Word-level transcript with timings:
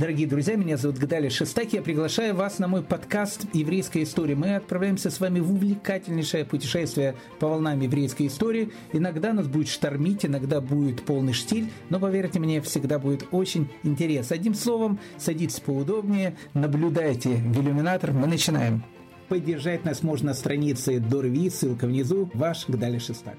Дорогие 0.00 0.26
друзья, 0.26 0.56
меня 0.56 0.78
зовут 0.78 0.96
Гдали 0.96 1.28
Шестаки. 1.28 1.76
Я 1.76 1.82
приглашаю 1.82 2.34
вас 2.34 2.58
на 2.58 2.66
мой 2.68 2.82
подкаст 2.82 3.44
«Еврейская 3.52 4.02
история». 4.02 4.34
Мы 4.34 4.56
отправляемся 4.56 5.10
с 5.10 5.20
вами 5.20 5.40
в 5.40 5.52
увлекательнейшее 5.52 6.46
путешествие 6.46 7.16
по 7.38 7.48
волнам 7.48 7.78
еврейской 7.78 8.28
истории. 8.28 8.72
Иногда 8.94 9.34
нас 9.34 9.46
будет 9.46 9.68
штормить, 9.68 10.24
иногда 10.24 10.62
будет 10.62 11.02
полный 11.02 11.34
штиль, 11.34 11.70
но, 11.90 12.00
поверьте 12.00 12.38
мне, 12.38 12.62
всегда 12.62 12.98
будет 12.98 13.26
очень 13.30 13.68
интересно. 13.82 14.36
Одним 14.36 14.54
словом, 14.54 14.98
садитесь 15.18 15.60
поудобнее, 15.60 16.34
наблюдайте 16.54 17.34
в 17.34 17.60
иллюминатор. 17.60 18.12
Мы 18.12 18.26
начинаем. 18.26 18.82
Поддержать 19.28 19.84
нас 19.84 20.02
можно 20.02 20.28
на 20.28 20.34
странице 20.34 20.98
Дорви, 20.98 21.50
ссылка 21.50 21.86
внизу. 21.86 22.30
Ваш 22.32 22.66
Гдали 22.66 22.98
Шестак. 22.98 23.36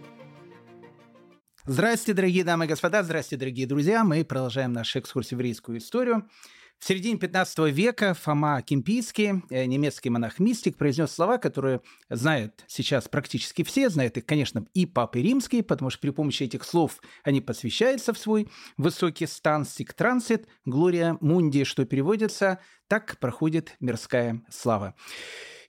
Здравствуйте, 1.73 2.13
дорогие 2.17 2.43
дамы 2.43 2.65
и 2.65 2.67
господа, 2.67 3.01
здравствуйте, 3.01 3.39
дорогие 3.39 3.65
друзья. 3.65 4.03
Мы 4.03 4.25
продолжаем 4.25 4.73
наш 4.73 4.93
экскурс 4.97 5.29
в 5.29 5.31
еврейскую 5.31 5.77
историю. 5.77 6.29
В 6.77 6.85
середине 6.85 7.17
15 7.17 7.71
века 7.71 8.13
Фома 8.13 8.61
Кимпийский, 8.61 9.41
э, 9.49 9.63
немецкий 9.67 10.09
монах-мистик, 10.09 10.75
произнес 10.75 11.11
слова, 11.11 11.37
которые 11.37 11.79
знают 12.09 12.65
сейчас 12.67 13.07
практически 13.07 13.63
все, 13.63 13.89
знают 13.89 14.17
их, 14.17 14.25
конечно, 14.25 14.65
и 14.73 14.85
Папы 14.85 15.21
Римские, 15.21 15.63
потому 15.63 15.89
что 15.91 16.01
при 16.01 16.09
помощи 16.09 16.43
этих 16.43 16.65
слов 16.65 16.99
они 17.23 17.39
посвящаются 17.39 18.11
в 18.11 18.17
свой 18.17 18.49
высокий 18.75 19.25
стан 19.25 19.63
«Сик 19.63 19.93
трансит», 19.93 20.49
«Глория 20.65 21.17
мунди», 21.21 21.63
что 21.63 21.85
переводится 21.85 22.59
«Так 22.89 23.17
проходит 23.17 23.77
мирская 23.79 24.41
слава». 24.49 24.93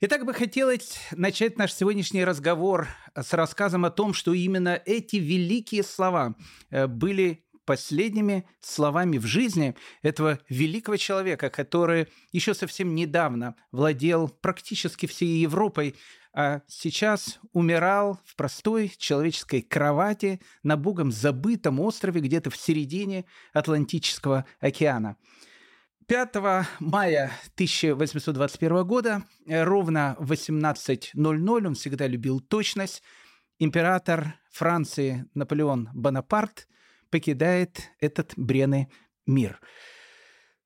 Итак, 0.05 0.25
бы 0.25 0.35
хотелось 0.35 0.99
начать 1.13 1.59
наш 1.59 1.73
сегодняшний 1.73 2.25
разговор 2.25 2.89
с 3.15 3.33
рассказом 3.35 3.85
о 3.85 3.91
том, 3.93 4.15
что 4.15 4.33
именно 4.33 4.83
эти 4.85 5.15
великие 5.15 5.85
слова 5.85 6.35
э, 6.71 6.89
были 6.89 7.45
последними 7.65 8.45
словами 8.61 9.19
в 9.19 9.27
жизни 9.27 9.77
этого 10.03 10.41
великого 10.49 10.97
человека, 10.97 11.51
который 11.51 12.09
еще 12.33 12.53
совсем 12.53 12.97
недавно 12.97 13.55
владел 13.71 14.27
практически 14.29 15.07
всей 15.07 15.41
Европой, 15.41 15.95
а 16.35 16.63
сейчас 16.67 17.39
умирал 17.53 18.19
в 18.25 18.35
простой 18.35 18.93
человеческой 18.99 19.63
кровати 19.63 20.41
на 20.65 20.77
богом 20.77 21.13
забытом 21.13 21.79
острове 21.79 22.21
где-то 22.21 22.51
в 22.51 22.57
середине 22.57 23.25
Атлантического 23.53 24.47
океана. 24.59 25.17
5 26.13 26.37
мая 26.81 27.33
1821 27.55 28.85
года, 28.85 29.23
э, 29.47 29.65
ровно 29.65 30.15
в 30.19 30.31
18.00, 30.31 31.67
он 31.67 31.75
всегда 31.75 32.07
любил 32.07 32.41
точность, 32.41 33.03
император 33.59 34.35
Франции 34.51 35.25
Наполеон 35.33 35.89
Бонапарт 35.95 36.69
покидает 37.09 37.81
этот 37.99 38.35
бренный 38.37 38.89
мир. 39.27 39.59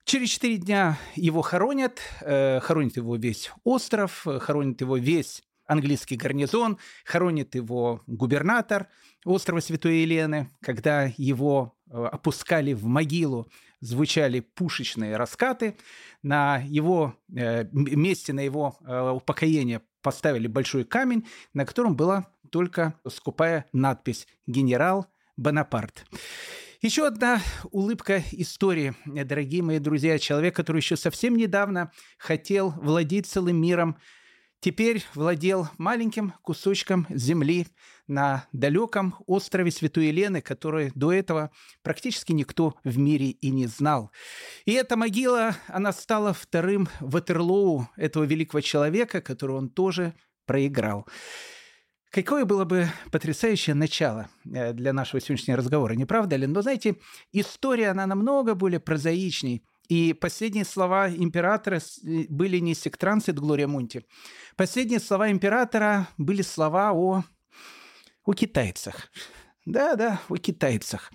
Через 0.04 0.30
четыре 0.30 0.56
дня 0.56 0.98
его 1.14 1.42
хоронят, 1.42 2.00
э, 2.22 2.58
хоронит 2.58 2.96
его 2.96 3.14
весь 3.14 3.52
остров, 3.62 4.26
хоронит 4.40 4.80
его 4.80 4.96
весь 4.96 5.44
английский 5.64 6.16
гарнизон, 6.16 6.76
хоронит 7.04 7.54
его 7.54 8.02
губернатор 8.08 8.88
острова 9.24 9.60
Святой 9.60 9.98
Елены. 9.98 10.50
Когда 10.60 11.12
его 11.16 11.76
э, 11.88 12.04
опускали 12.04 12.72
в 12.72 12.86
могилу, 12.86 13.48
звучали 13.80 14.40
пушечные 14.40 15.16
раскаты. 15.16 15.76
На 16.22 16.62
его 16.64 17.14
э, 17.34 17.66
месте, 17.72 18.32
на 18.32 18.40
его 18.40 18.76
э, 18.80 19.10
упокоение 19.10 19.82
поставили 20.02 20.46
большой 20.46 20.84
камень, 20.84 21.26
на 21.52 21.66
котором 21.66 21.96
была 21.96 22.26
только 22.50 22.94
скупая 23.08 23.66
надпись 23.72 24.26
«Генерал 24.46 25.06
Бонапарт». 25.36 26.06
Еще 26.82 27.06
одна 27.06 27.40
улыбка 27.72 28.22
истории, 28.32 28.94
дорогие 29.06 29.62
мои 29.62 29.78
друзья. 29.78 30.18
Человек, 30.18 30.54
который 30.54 30.78
еще 30.78 30.96
совсем 30.96 31.34
недавно 31.34 31.90
хотел 32.18 32.70
владеть 32.70 33.26
целым 33.26 33.56
миром, 33.60 33.96
теперь 34.60 35.04
владел 35.14 35.68
маленьким 35.78 36.32
кусочком 36.42 37.06
земли 37.10 37.66
на 38.06 38.46
далеком 38.52 39.16
острове 39.26 39.70
Святой 39.70 40.06
Елены, 40.06 40.40
который 40.40 40.92
до 40.94 41.12
этого 41.12 41.50
практически 41.82 42.32
никто 42.32 42.74
в 42.84 42.98
мире 42.98 43.30
и 43.30 43.50
не 43.50 43.66
знал. 43.66 44.10
И 44.64 44.72
эта 44.72 44.96
могила, 44.96 45.56
она 45.68 45.92
стала 45.92 46.32
вторым 46.32 46.88
Ватерлоу 47.00 47.88
этого 47.96 48.24
великого 48.24 48.60
человека, 48.60 49.20
которого 49.20 49.58
он 49.58 49.68
тоже 49.68 50.14
проиграл. 50.46 51.06
Какое 52.10 52.44
было 52.44 52.64
бы 52.64 52.88
потрясающее 53.10 53.74
начало 53.74 54.28
э, 54.44 54.72
для 54.72 54.92
нашего 54.92 55.20
сегодняшнего 55.20 55.58
разговора, 55.58 55.94
не 55.94 56.06
правда 56.06 56.36
ли? 56.36 56.46
Но, 56.46 56.62
знаете, 56.62 56.96
история, 57.32 57.88
она 57.88 58.06
намного 58.06 58.54
более 58.54 58.80
прозаичней– 58.80 59.64
и 59.88 60.12
последние 60.12 60.64
слова 60.64 61.08
императора 61.08 61.76
э, 61.76 62.24
были 62.28 62.58
не 62.58 62.74
сектранцит 62.74 63.38
Глория 63.38 63.66
Мунти. 63.66 64.04
Последние 64.56 65.00
слова 65.00 65.30
императора 65.30 66.08
были 66.18 66.42
слова 66.42 66.92
о, 66.92 67.24
о 68.24 68.32
китайцах. 68.32 69.10
Да-да, 69.64 70.20
о 70.28 70.36
китайцах. 70.36 71.12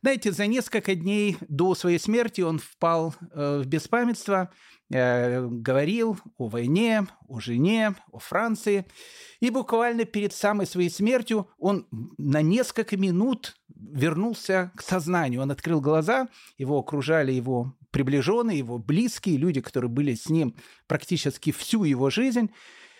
Знаете, 0.00 0.30
за 0.30 0.46
несколько 0.46 0.94
дней 0.94 1.36
до 1.48 1.74
своей 1.74 1.98
смерти 1.98 2.40
он 2.40 2.60
впал 2.60 3.14
э, 3.32 3.62
в 3.64 3.66
беспамятство, 3.66 4.50
э, 4.90 5.44
говорил 5.44 6.18
о 6.36 6.46
войне, 6.46 7.06
о 7.26 7.40
жене, 7.40 7.94
о 8.12 8.20
Франции. 8.20 8.86
И 9.40 9.50
буквально 9.50 10.04
перед 10.04 10.32
самой 10.32 10.66
своей 10.66 10.90
смертью 10.90 11.48
он 11.58 11.88
на 12.16 12.42
несколько 12.42 12.96
минут 12.96 13.56
вернулся 13.74 14.70
к 14.76 14.82
сознанию. 14.82 15.42
Он 15.42 15.50
открыл 15.50 15.80
глаза, 15.80 16.28
его 16.58 16.78
окружали 16.78 17.32
его 17.32 17.76
приближенные, 17.90 18.58
его 18.58 18.78
близкие, 18.78 19.36
люди, 19.36 19.60
которые 19.60 19.90
были 19.90 20.14
с 20.14 20.28
ним 20.28 20.54
практически 20.86 21.50
всю 21.50 21.82
его 21.82 22.08
жизнь. 22.08 22.50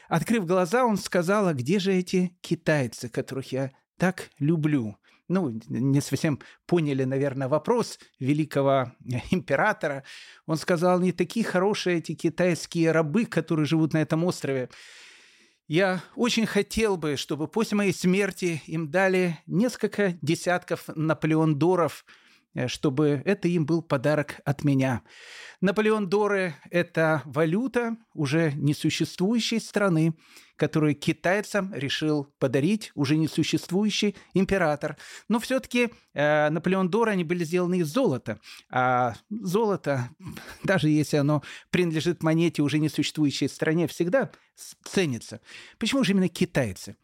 Открыв 0.08 0.46
глаза, 0.46 0.84
он 0.84 0.96
сказал, 0.96 1.46
а 1.46 1.54
где 1.54 1.78
же 1.78 1.94
эти 1.94 2.36
китайцы, 2.40 3.08
которых 3.08 3.52
я 3.52 3.70
так 3.98 4.30
люблю? 4.38 4.96
Ну, 5.28 5.60
не 5.68 6.00
совсем 6.00 6.40
поняли, 6.66 7.04
наверное, 7.04 7.48
вопрос 7.48 7.98
великого 8.18 8.92
императора. 9.30 10.04
Он 10.46 10.56
сказал, 10.56 11.00
не 11.00 11.12
такие 11.12 11.44
хорошие 11.44 11.98
эти 11.98 12.14
китайские 12.14 12.92
рабы, 12.92 13.26
которые 13.26 13.66
живут 13.66 13.92
на 13.92 13.98
этом 13.98 14.24
острове. 14.24 14.70
Я 15.66 16.02
очень 16.16 16.46
хотел 16.46 16.96
бы, 16.96 17.16
чтобы 17.16 17.46
после 17.46 17.76
моей 17.76 17.92
смерти 17.92 18.62
им 18.66 18.90
дали 18.90 19.38
несколько 19.46 20.16
десятков 20.22 20.84
Наполеондоров– 20.94 22.04
Э, 22.14 22.27
чтобы 22.66 23.22
это 23.24 23.48
им 23.48 23.66
был 23.66 23.82
подарок 23.82 24.40
от 24.44 24.64
меня. 24.64 25.02
Наполеон 25.60 26.08
Доры– 26.08 26.54
это 26.70 27.22
валюта 27.24 27.96
уже 28.14 28.52
несуществующей 28.52 29.60
страны, 29.60 30.14
которую 30.56 30.94
китайцам 30.94 31.72
решил 31.72 32.34
подарить 32.38 32.90
уже 32.94 33.16
несуществующий 33.16 34.16
император. 34.34 34.96
Но 35.28 35.38
все-таки 35.38 35.90
э, 36.14 36.50
Наполеон 36.50 36.90
Доры, 36.90 37.12
они 37.12 37.24
были 37.24 37.44
сделаны 37.44 37.78
из 37.78 37.88
золота. 37.88 38.40
А 38.70 39.14
золото, 39.30 40.10
даже 40.64 40.88
если 40.88 41.16
оно 41.16 41.42
принадлежит 41.70 42.22
монете 42.22 42.62
уже 42.62 42.78
несуществующей 42.78 43.48
стране, 43.48 43.86
всегда 43.86 44.30
ценится. 44.84 45.40
Почему 45.78 46.04
же 46.04 46.12
именно 46.12 46.28
китайцы? 46.28 46.96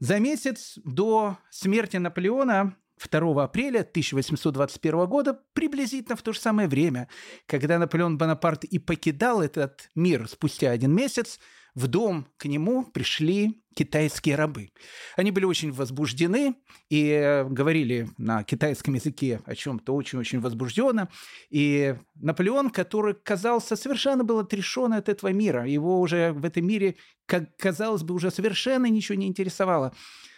За 0.00 0.18
месяц 0.18 0.78
до 0.84 1.38
смерти 1.50 1.98
Наполеона 1.98 2.76
2 3.02 3.42
апреля 3.42 3.80
1821 3.80 5.06
года, 5.06 5.40
приблизительно 5.52 6.16
в 6.16 6.22
то 6.22 6.32
же 6.32 6.40
самое 6.40 6.68
время, 6.68 7.08
когда 7.46 7.78
Наполеон 7.78 8.18
Бонапарт 8.18 8.64
и 8.64 8.78
покидал 8.78 9.42
этот 9.42 9.88
мир 9.94 10.28
спустя 10.28 10.70
один 10.70 10.92
месяц, 10.94 11.38
в 11.74 11.88
дом 11.88 12.28
к 12.36 12.44
нему 12.44 12.84
пришли 12.84 13.60
китайские 13.74 14.36
рабы. 14.36 14.70
Они 15.16 15.32
были 15.32 15.44
очень 15.44 15.72
возбуждены 15.72 16.54
и 16.88 17.08
э, 17.08 17.44
говорили 17.44 18.08
на 18.16 18.44
китайском 18.44 18.94
языке 18.94 19.40
о 19.44 19.56
чем-то 19.56 19.92
очень-очень 19.92 20.38
возбужденно. 20.38 21.08
И 21.50 21.96
Наполеон, 22.14 22.70
который 22.70 23.14
казался 23.14 23.74
совершенно 23.74 24.22
был 24.22 24.38
отрешен 24.38 24.92
от 24.92 25.08
этого 25.08 25.32
мира, 25.32 25.66
его 25.66 26.00
уже 26.00 26.32
в 26.32 26.44
этом 26.44 26.64
мире, 26.64 26.94
как 27.26 27.56
казалось 27.56 28.04
бы, 28.04 28.14
уже 28.14 28.30
совершенно 28.30 28.86
ничего 28.86 29.18
не 29.18 29.26
интересовало 29.26 29.92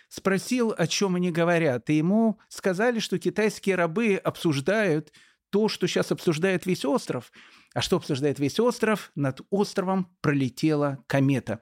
спросил, 0.09 0.75
о 0.77 0.87
чем 0.87 1.17
они 1.17 1.31
говорят, 1.31 1.91
и 1.91 1.95
ему 1.95 2.39
сказали, 2.49 2.99
что 2.99 3.19
китайские 3.19 3.77
рабы 3.77 4.17
обсуждают 4.17 5.13
то, 5.57 5.69
что 5.69 5.87
сейчас 5.87 6.13
обсуждает 6.13 6.67
весь 6.67 6.85
остров. 6.85 7.33
А 7.73 7.81
что 7.81 7.97
обсуждает 7.97 8.39
весь 8.39 8.61
остров? 8.61 9.11
Над 9.15 9.41
островом 9.49 10.15
пролетела 10.21 11.03
комета. 11.07 11.61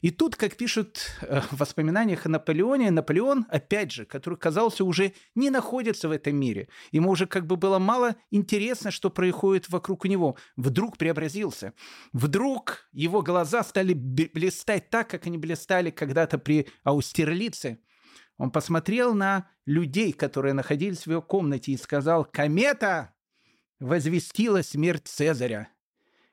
И 0.00 0.12
тут, 0.12 0.36
как 0.36 0.56
пишут 0.56 1.00
э, 1.22 1.40
в 1.50 1.58
воспоминаниях 1.58 2.24
о 2.24 2.28
Наполеоне, 2.28 2.92
Наполеон, 2.92 3.46
опять 3.48 3.90
же, 3.90 4.04
который 4.04 4.38
казался 4.38 4.84
уже 4.84 5.14
не 5.34 5.50
находится 5.50 6.08
в 6.08 6.12
этом 6.12 6.36
мире, 6.36 6.68
ему 6.92 7.10
уже 7.10 7.26
как 7.26 7.48
бы 7.48 7.56
было 7.56 7.80
мало 7.80 8.14
интересно, 8.30 8.92
что 8.92 9.10
происходит 9.10 9.68
вокруг 9.68 10.04
него, 10.04 10.36
вдруг 10.56 10.96
преобразился. 10.96 11.72
Вдруг 12.12 12.88
его 12.92 13.22
глаза 13.22 13.64
стали 13.64 13.92
блистать 13.92 14.88
так, 14.88 15.10
как 15.10 15.26
они 15.26 15.36
блистали 15.36 15.90
когда-то 15.90 16.38
при 16.38 16.68
Аустерлице. 16.84 17.80
Он 18.38 18.52
посмотрел 18.52 19.14
на 19.14 19.50
людей, 19.66 20.12
которые 20.12 20.54
находились 20.54 21.06
в 21.06 21.10
его 21.10 21.22
комнате, 21.22 21.72
и 21.72 21.76
сказал 21.76 22.24
«Комета! 22.24 23.12
Возвестила 23.82 24.62
смерть 24.62 25.08
Цезаря. 25.08 25.68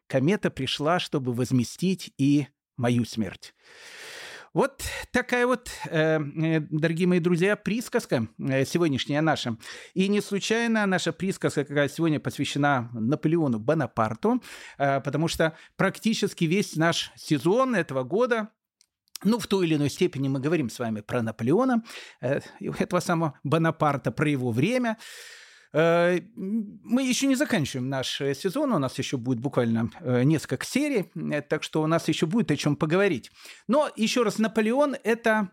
Комета 0.07 0.49
пришла, 0.49 0.99
чтобы 0.99 1.33
возместить 1.33 2.13
и 2.17 2.47
мою 2.77 3.05
смерть. 3.05 3.53
Вот 4.53 4.81
такая 5.11 5.45
вот, 5.45 5.69
э, 5.85 6.19
э, 6.19 6.59
дорогие 6.71 7.07
мои 7.07 7.19
друзья, 7.19 7.55
присказка 7.55 8.27
э, 8.39 8.65
сегодняшняя 8.65 9.21
наша. 9.21 9.57
И 9.93 10.07
не 10.07 10.21
случайно 10.21 10.87
наша 10.87 11.13
присказка 11.13 11.63
какая 11.65 11.87
сегодня 11.87 12.19
посвящена 12.19 12.89
Наполеону 12.93 13.59
Бонапарту, 13.59 14.41
потому 14.77 15.27
что 15.27 15.55
практически 15.75 16.45
весь 16.45 16.75
наш 16.75 17.11
сезон 17.15 17.75
этого 17.75 18.03
года 18.03 18.49
ну, 19.23 19.37
в 19.37 19.47
той 19.47 19.67
или 19.67 19.75
иной 19.75 19.89
степени 19.89 20.29
мы 20.29 20.39
говорим 20.39 20.69
с 20.69 20.79
вами 20.79 21.01
про 21.01 21.21
Наполеона, 21.21 21.83
этого 22.21 23.01
самого 23.01 23.37
Бонапарта, 23.43 24.11
про 24.11 24.29
его 24.29 24.51
время. 24.51 24.97
Э, 25.71 26.19
мы 26.35 27.03
еще 27.03 27.27
не 27.27 27.35
заканчиваем 27.35 27.89
наш 27.89 28.21
э, 28.21 28.33
сезон, 28.33 28.71
у 28.71 28.79
нас 28.79 28.97
еще 28.97 29.17
будет 29.17 29.39
буквально 29.39 29.91
э, 29.99 30.23
несколько 30.23 30.65
серий, 30.65 31.11
так 31.41 31.61
что 31.63 31.83
у 31.83 31.87
нас 31.87 32.07
еще 32.07 32.25
будет 32.25 32.49
о 32.51 32.55
чем 32.55 32.75
поговорить. 32.75 33.29
Но 33.67 33.87
еще 33.95 34.23
раз, 34.23 34.39
Наполеон– 34.39 34.95
это 35.03 35.51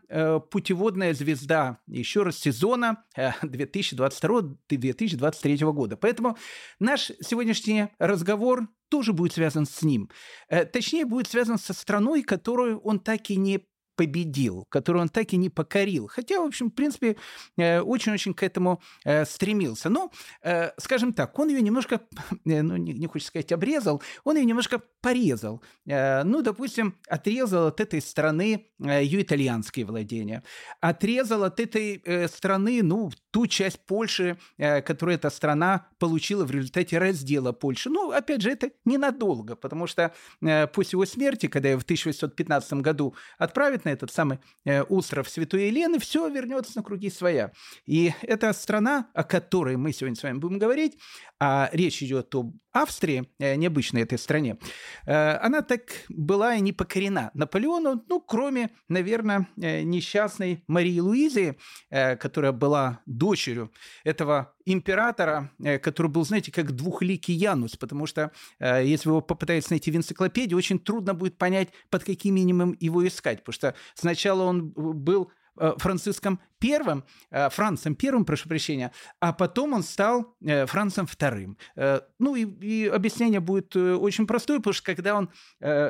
путеводная 0.51 1.13
звезда, 1.13 1.81
еще 1.87 2.23
раз, 2.23 2.39
сезона 2.39 3.05
2022-2023 3.17 5.73
года. 5.73 5.97
Поэтому 5.97 6.39
наш 6.79 7.11
сегодняшний 7.21 7.89
разговор 7.99 8.69
тоже 8.89 9.13
будет 9.13 9.35
связан 9.35 9.67
с 9.67 9.83
ним. 9.83 10.09
Точнее, 10.49 11.05
будет 11.05 11.29
связан 11.29 11.59
со 11.59 11.75
страной, 11.75 12.23
которую 12.23 12.79
он 12.81 13.01
так 13.01 13.29
и 13.31 13.37
не 13.37 13.67
победил, 13.97 14.67
которую 14.69 15.03
он 15.03 15.09
так 15.09 15.33
и 15.33 15.37
не 15.37 15.49
покорил. 15.49 16.07
Хотя, 16.07 16.41
в 16.41 16.45
общем, 16.45 16.71
в 16.71 16.75
принципе, 16.75 17.17
э, 17.57 17.81
очень-очень 17.81 18.35
к 18.35 18.43
этому 18.43 18.81
э, 19.05 19.25
стремился. 19.25 19.89
Но, 19.89 20.13
э, 20.43 20.71
скажем 20.79 21.13
так, 21.13 21.37
он 21.39 21.49
ее 21.49 21.63
немножко, 21.63 22.01
ну, 22.45 22.77
не, 22.77 22.93
не 22.93 23.07
хочется 23.07 23.29
сказать 23.29 23.53
обрезал, 23.53 24.03
он 24.25 24.37
ее 24.37 24.45
немножко 24.45 24.81
порезал. 25.01 25.63
Ну, 25.85 26.43
допустим, 26.43 26.97
отрезал 27.09 27.69
от 27.69 27.81
этой 27.81 28.03
страны 28.03 28.67
ее 28.81 29.23
итальянские 29.23 29.87
владения. 29.87 30.43
Отрезал 30.81 31.45
от 31.45 31.61
этой 31.61 32.03
страны, 32.29 32.83
ну, 32.83 33.11
ту 33.31 33.47
часть 33.47 33.87
Польши, 33.87 34.37
которую 34.59 35.15
эта 35.15 35.31
страна 35.31 35.87
получила 35.99 36.45
в 36.45 36.51
результате 36.51 36.99
раздела 36.99 37.53
Польши. 37.53 37.89
Ну, 37.89 38.11
опять 38.11 38.43
же, 38.43 38.51
это 38.51 38.71
ненадолго, 38.85 39.55
потому 39.55 39.87
что 39.87 40.13
после 40.41 40.97
его 40.97 41.07
смерти, 41.07 41.47
когда 41.47 41.69
его 41.69 41.81
в 41.81 41.85
1815 41.85 42.73
году 42.75 43.15
отправят 43.39 43.86
на 43.87 43.91
этот 43.91 44.13
самый 44.13 44.39
э, 44.65 44.83
остров 44.83 45.29
Святой 45.29 45.69
Елены, 45.69 45.99
все 45.99 46.29
вернется 46.29 46.73
на 46.77 46.83
круги 46.83 47.09
своя. 47.09 47.53
И 47.87 48.13
эта 48.23 48.53
страна, 48.53 49.09
о 49.15 49.25
которой 49.25 49.77
мы 49.77 49.93
сегодня 49.93 50.17
с 50.17 50.23
вами 50.23 50.39
будем 50.39 50.59
говорить, 50.59 50.99
а 51.41 51.69
речь 51.73 52.03
идет 52.03 52.35
об 52.35 52.55
Австрии, 52.73 53.29
э, 53.39 53.57
необычной 53.57 54.03
этой 54.03 54.19
стране, 54.19 54.59
э, 55.07 55.37
она 55.39 55.63
так 55.63 55.83
была 56.09 56.55
и 56.55 56.61
не 56.61 56.73
покорена 56.73 57.31
Наполеону, 57.35 58.05
ну, 58.09 58.21
кроме, 58.21 58.71
наверное, 58.89 59.49
несчастной 59.57 60.63
Марии 60.67 61.01
Луизы, 61.01 61.57
которая 61.91 62.53
была 62.53 63.01
дочерью 63.07 63.73
этого 64.05 64.55
императора, 64.67 65.51
который 65.83 66.09
был, 66.09 66.25
знаете, 66.25 66.53
как 66.53 66.73
двухликий 66.73 67.35
Янус, 67.35 67.77
потому 67.77 68.07
что 68.07 68.33
если 68.61 69.09
вы 69.09 69.23
попытаетесь 69.23 69.71
найти 69.71 69.91
в 69.91 69.97
энциклопедии, 69.97 70.55
очень 70.55 70.79
трудно 70.79 71.15
будет 71.15 71.39
понять, 71.39 71.69
под 71.89 72.05
каким 72.05 72.37
именем 72.37 72.77
его 72.81 73.07
искать, 73.07 73.39
потому 73.39 73.55
что 73.55 73.75
Сначала 73.95 74.45
он 74.45 74.71
был 74.71 75.31
э, 75.59 75.73
Франциском 75.79 76.41
первым, 76.67 77.05
э, 77.31 77.49
Францем 77.51 77.95
первым, 77.95 78.25
прошу 78.25 78.49
прощения, 78.49 78.91
а 79.21 79.33
потом 79.33 79.73
он 79.73 79.85
стал 79.85 80.35
э, 80.45 80.67
Францем 80.67 81.07
вторым. 81.07 81.57
Э, 81.77 82.01
ну 82.19 82.35
и, 82.35 82.45
и 82.45 82.89
объяснение 82.89 83.39
будет 83.39 83.77
очень 83.77 84.27
простое, 84.27 84.59
потому 84.59 84.75
что 84.75 84.85
когда 84.85 85.15
он 85.15 85.31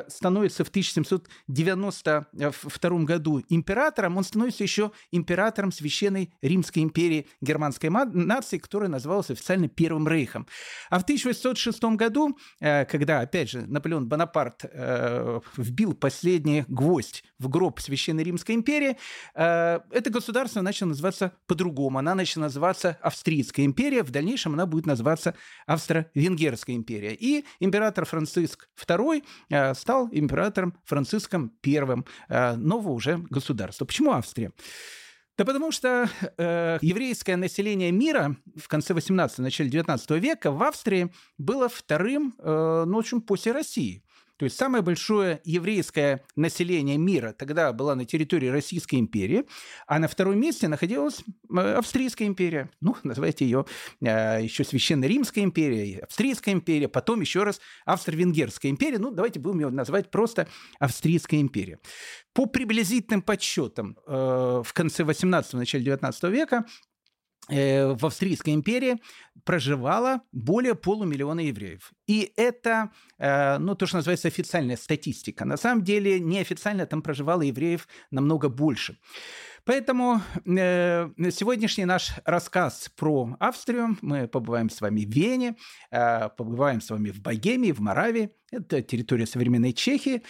становится 0.07 0.63
в 0.63 0.69
1792 0.69 2.99
году 3.05 3.43
императором, 3.49 4.17
он 4.17 4.23
становится 4.23 4.61
еще 4.63 4.91
императором 5.11 5.71
Священной 5.71 6.31
Римской 6.41 6.83
империи 6.83 7.27
германской 7.41 7.89
нации, 7.89 8.59
которая 8.59 8.89
называлась 8.89 9.31
официально 9.31 9.67
Первым 9.67 10.07
Рейхом. 10.07 10.45
А 10.89 10.99
в 10.99 11.03
1806 11.03 11.83
году, 11.95 12.37
когда, 12.59 13.21
опять 13.21 13.49
же, 13.49 13.61
Наполеон 13.61 14.07
Бонапарт 14.07 14.65
вбил 15.57 15.93
последний 15.93 16.65
гвоздь 16.67 17.23
в 17.39 17.49
гроб 17.49 17.79
Священной 17.79 18.23
Римской 18.23 18.53
империи, 18.55 18.97
это 19.33 20.09
государство 20.09 20.61
начала 20.67 20.89
называться 20.89 21.33
по-другому. 21.47 21.99
Она 21.99 22.15
начала 22.15 22.43
называться 22.43 22.97
Австрийская 23.01 23.65
империя. 23.65 24.03
В 24.03 24.11
дальнейшем 24.11 24.53
она 24.53 24.65
будет 24.65 24.85
называться 24.85 25.35
Австро-Венгерская 25.65 26.75
империя. 26.75 27.15
И 27.15 27.45
император 27.59 28.05
Франциск 28.05 28.69
II 28.77 29.23
э, 29.49 29.73
стал 29.73 30.09
императором 30.11 30.77
Франциском 30.85 31.53
I 31.65 32.03
э, 32.29 32.55
нового 32.55 32.93
уже 32.93 33.17
государства. 33.29 33.85
Почему 33.85 34.11
Австрия? 34.11 34.51
Да 35.37 35.45
потому 35.45 35.71
что 35.71 36.09
э, 36.37 36.79
еврейское 36.81 37.35
население 37.35 37.91
мира 37.91 38.35
в 38.55 38.67
конце 38.67 38.95
18 38.95 39.37
начале 39.39 39.69
19 39.69 40.09
века 40.11 40.51
в 40.51 40.63
Австрии 40.63 41.13
было 41.37 41.69
вторым, 41.69 42.33
э, 42.39 42.85
ну, 42.87 42.97
очень 42.97 43.21
после 43.21 43.51
России. 43.51 44.03
То 44.37 44.45
есть 44.45 44.57
самое 44.57 44.83
большое 44.83 45.41
еврейское 45.43 46.23
население 46.35 46.97
мира 46.97 47.33
тогда 47.33 47.73
было 47.73 47.95
на 47.95 48.05
территории 48.05 48.47
Российской 48.47 48.95
империи, 48.95 49.45
а 49.87 49.99
на 49.99 50.07
втором 50.07 50.39
месте 50.39 50.67
находилась 50.67 51.23
Австрийская 51.49 52.27
империя. 52.27 52.69
Ну, 52.81 52.95
называйте 53.03 53.45
ее 53.45 53.65
э, 54.01 54.43
еще 54.43 54.63
Священная 54.63 55.09
Римская 55.09 55.43
империя, 55.43 55.99
Австрийская 55.99 56.53
империя, 56.53 56.87
потом 56.87 57.21
еще 57.21 57.43
раз 57.43 57.59
Австро-Венгерская 57.85 58.71
империя. 58.71 58.99
Ну, 58.99 59.11
давайте 59.11 59.39
будем 59.39 59.59
ее 59.59 59.69
называть 59.69 60.11
просто 60.11 60.47
Австрийская 60.79 61.41
империя. 61.41 61.79
По 62.33 62.45
приблизительным 62.45 63.23
подсчетам 63.23 63.97
э, 64.05 64.61
в 64.63 64.73
конце 64.73 65.03
18-го, 65.03 65.57
начале 65.57 65.83
19 65.83 66.23
века 66.25 66.65
Э, 66.67 66.86
в 67.49 68.05
Австрийской 68.05 68.53
империи 68.53 68.97
проживало 69.43 70.21
более 70.33 70.75
полумиллиона 70.75 71.39
евреев. 71.39 71.93
И 72.05 72.33
это, 72.35 72.91
э, 73.17 73.57
ну, 73.57 73.75
то, 73.75 73.85
что 73.85 73.97
называется 73.97 74.27
официальная 74.27 74.75
статистика. 74.75 75.45
На 75.45 75.57
самом 75.57 75.83
деле, 75.83 76.19
неофициально 76.19 76.85
там 76.85 77.01
проживало 77.01 77.43
евреев 77.43 77.87
намного 78.11 78.49
больше. 78.49 78.97
Поэтому 79.63 80.21
э, 80.45 81.09
сегодняшний 81.31 81.85
наш 81.85 82.11
рассказ 82.25 82.89
про 82.95 83.35
Австрию, 83.39 83.97
мы 84.01 84.27
побываем 84.27 84.69
с 84.69 84.79
вами 84.81 85.05
в 85.05 85.09
Вене, 85.09 85.55
э, 85.91 86.29
побываем 86.37 86.81
с 86.81 86.89
вами 86.89 87.11
в 87.11 87.21
Богемии, 87.21 87.71
в 87.71 87.79
Моравии, 87.79 88.31
это 88.51 88.81
территория 88.81 89.25
современной 89.25 89.73
Чехии, 89.73 90.23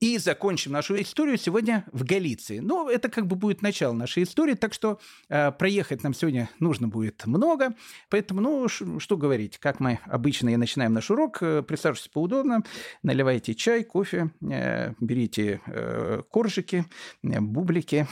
и 0.00 0.18
закончим 0.18 0.72
нашу 0.72 1.00
историю 1.00 1.38
сегодня 1.38 1.84
в 1.92 2.04
Галиции. 2.04 2.58
Ну, 2.58 2.88
это 2.88 3.08
как 3.08 3.26
бы 3.26 3.36
будет 3.36 3.62
начало 3.62 3.94
нашей 3.94 4.24
истории, 4.24 4.54
так 4.54 4.74
что 4.74 5.00
э, 5.28 5.50
проехать 5.52 6.02
нам 6.02 6.12
сегодня 6.12 6.50
нужно 6.60 6.88
будет 6.88 7.24
много. 7.26 7.74
Поэтому, 8.10 8.40
ну, 8.40 8.68
ш, 8.68 8.84
что 8.98 9.16
говорить, 9.16 9.58
как 9.58 9.80
мы 9.80 9.98
обычно 10.04 10.50
и 10.50 10.56
начинаем 10.56 10.92
наш 10.92 11.10
урок, 11.10 11.38
э, 11.40 11.62
присаживайтесь 11.62 12.08
поудобно, 12.08 12.62
наливайте 13.02 13.54
чай, 13.54 13.84
кофе, 13.84 14.30
э, 14.42 14.92
берите 15.00 15.62
э, 15.66 16.22
коржики, 16.30 16.84
э, 17.22 17.40
бублики, 17.40 18.06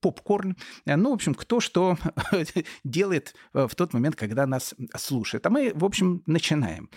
попкорн. 0.00 0.56
Э, 0.86 0.96
ну, 0.96 1.10
в 1.10 1.14
общем, 1.14 1.34
кто 1.34 1.60
что 1.60 1.96
делает 2.84 3.34
в 3.52 3.74
тот 3.76 3.92
момент, 3.92 4.16
когда 4.16 4.46
нас 4.46 4.74
слушает. 4.96 5.46
А 5.46 5.50
мы, 5.50 5.72
в 5.74 5.84
общем, 5.84 6.22
начинаем. 6.26 6.90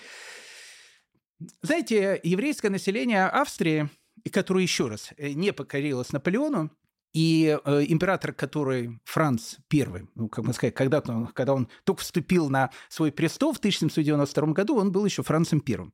Знаете, 1.61 2.19
еврейское 2.23 2.69
население 2.69 3.25
Австрии– 3.25 3.89
и 4.23 4.29
которая 4.29 4.63
еще 4.63 4.87
раз 4.87 5.11
э, 5.17 5.31
не 5.31 5.53
покорилась 5.53 6.11
Наполеону, 6.11 6.71
и 7.13 7.59
э, 7.65 7.83
император, 7.89 8.31
который 8.31 9.01
Франц 9.03 9.55
I, 9.71 10.07
ну, 10.15 10.29
как 10.29 10.45
бы 10.45 10.53
сказать, 10.53 10.73
когда 10.73 11.03
он, 11.05 11.27
когда 11.27 11.53
он 11.53 11.67
только 11.83 12.01
вступил 12.01 12.49
на 12.49 12.71
свой 12.87 13.11
престол 13.11 13.51
в 13.51 13.57
1792 13.57 14.53
году, 14.53 14.77
он 14.77 14.93
был 14.93 15.03
еще 15.03 15.21
Францем 15.21 15.61
I. 15.67 15.91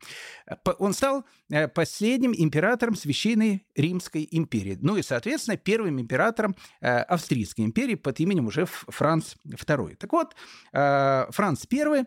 Он 0.78 0.94
стал 0.94 1.26
э, 1.50 1.68
последним 1.70 2.36
императором 2.38 2.96
Священной 2.96 3.66
Римской 3.76 4.28
империи. 4.30 4.78
Ну 4.80 4.96
и, 4.96 5.02
соответственно, 5.02 5.58
первым 5.58 6.00
императором 6.00 6.56
Австрийской 6.82 7.66
империи 7.66 7.96
под 7.96 8.20
именем 8.20 8.46
уже 8.46 8.66
Франц 8.66 9.34
II. 9.44 9.96
Так 9.96 10.14
вот, 10.14 10.36
Франц 10.72 11.66
I, 11.72 12.06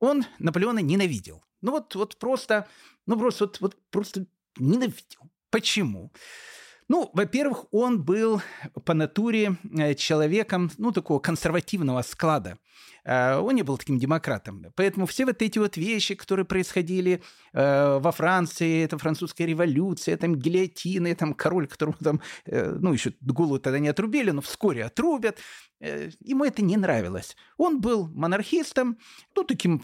он 0.00 0.24
Наполеона 0.40 0.80
ненавидел. 0.80 1.44
Ну 1.64 1.70
вот, 1.70 1.94
вот 1.94 2.18
просто, 2.18 2.68
ну 3.06 3.18
просто, 3.18 3.44
вот, 3.44 3.60
вот 3.60 3.76
просто 3.90 4.26
ненавидел. 4.58 5.30
Почему? 5.50 6.12
Ну, 6.88 7.10
во-первых, 7.14 7.64
он 7.70 8.02
был 8.02 8.42
по 8.84 8.92
натуре 8.92 9.56
э, 9.78 9.94
человеком, 9.94 10.70
ну, 10.76 10.92
такого 10.92 11.18
консервативного 11.18 12.02
склада. 12.02 12.58
Э, 13.06 13.38
он 13.38 13.54
не 13.54 13.62
был 13.62 13.78
таким 13.78 13.98
демократом. 13.98 14.66
Поэтому 14.76 15.06
все 15.06 15.24
вот 15.24 15.40
эти 15.40 15.58
вот 15.58 15.78
вещи, 15.78 16.14
которые 16.14 16.44
происходили 16.44 17.22
э, 17.54 17.98
во 17.98 18.12
Франции, 18.12 18.84
это 18.84 18.98
французская 18.98 19.46
революция, 19.46 20.18
там 20.18 20.36
гильотины, 20.36 21.14
там 21.14 21.32
король, 21.32 21.68
которому 21.68 21.96
там, 22.02 22.20
ну, 22.46 22.92
еще 22.92 23.14
голову 23.22 23.58
тогда 23.58 23.78
не 23.78 23.88
отрубили, 23.88 24.30
но 24.30 24.42
вскоре 24.42 24.84
отрубят, 24.84 25.38
ему 25.80 26.44
это 26.44 26.62
не 26.62 26.76
нравилось. 26.76 27.36
Он 27.58 27.80
был 27.80 28.08
монархистом, 28.08 28.96
ну, 29.36 29.44
таким, 29.44 29.82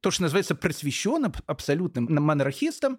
то, 0.00 0.10
что 0.10 0.22
называется, 0.22 0.54
просвещенным, 0.54 1.32
абсолютным 1.46 2.06
монархистом, 2.10 2.98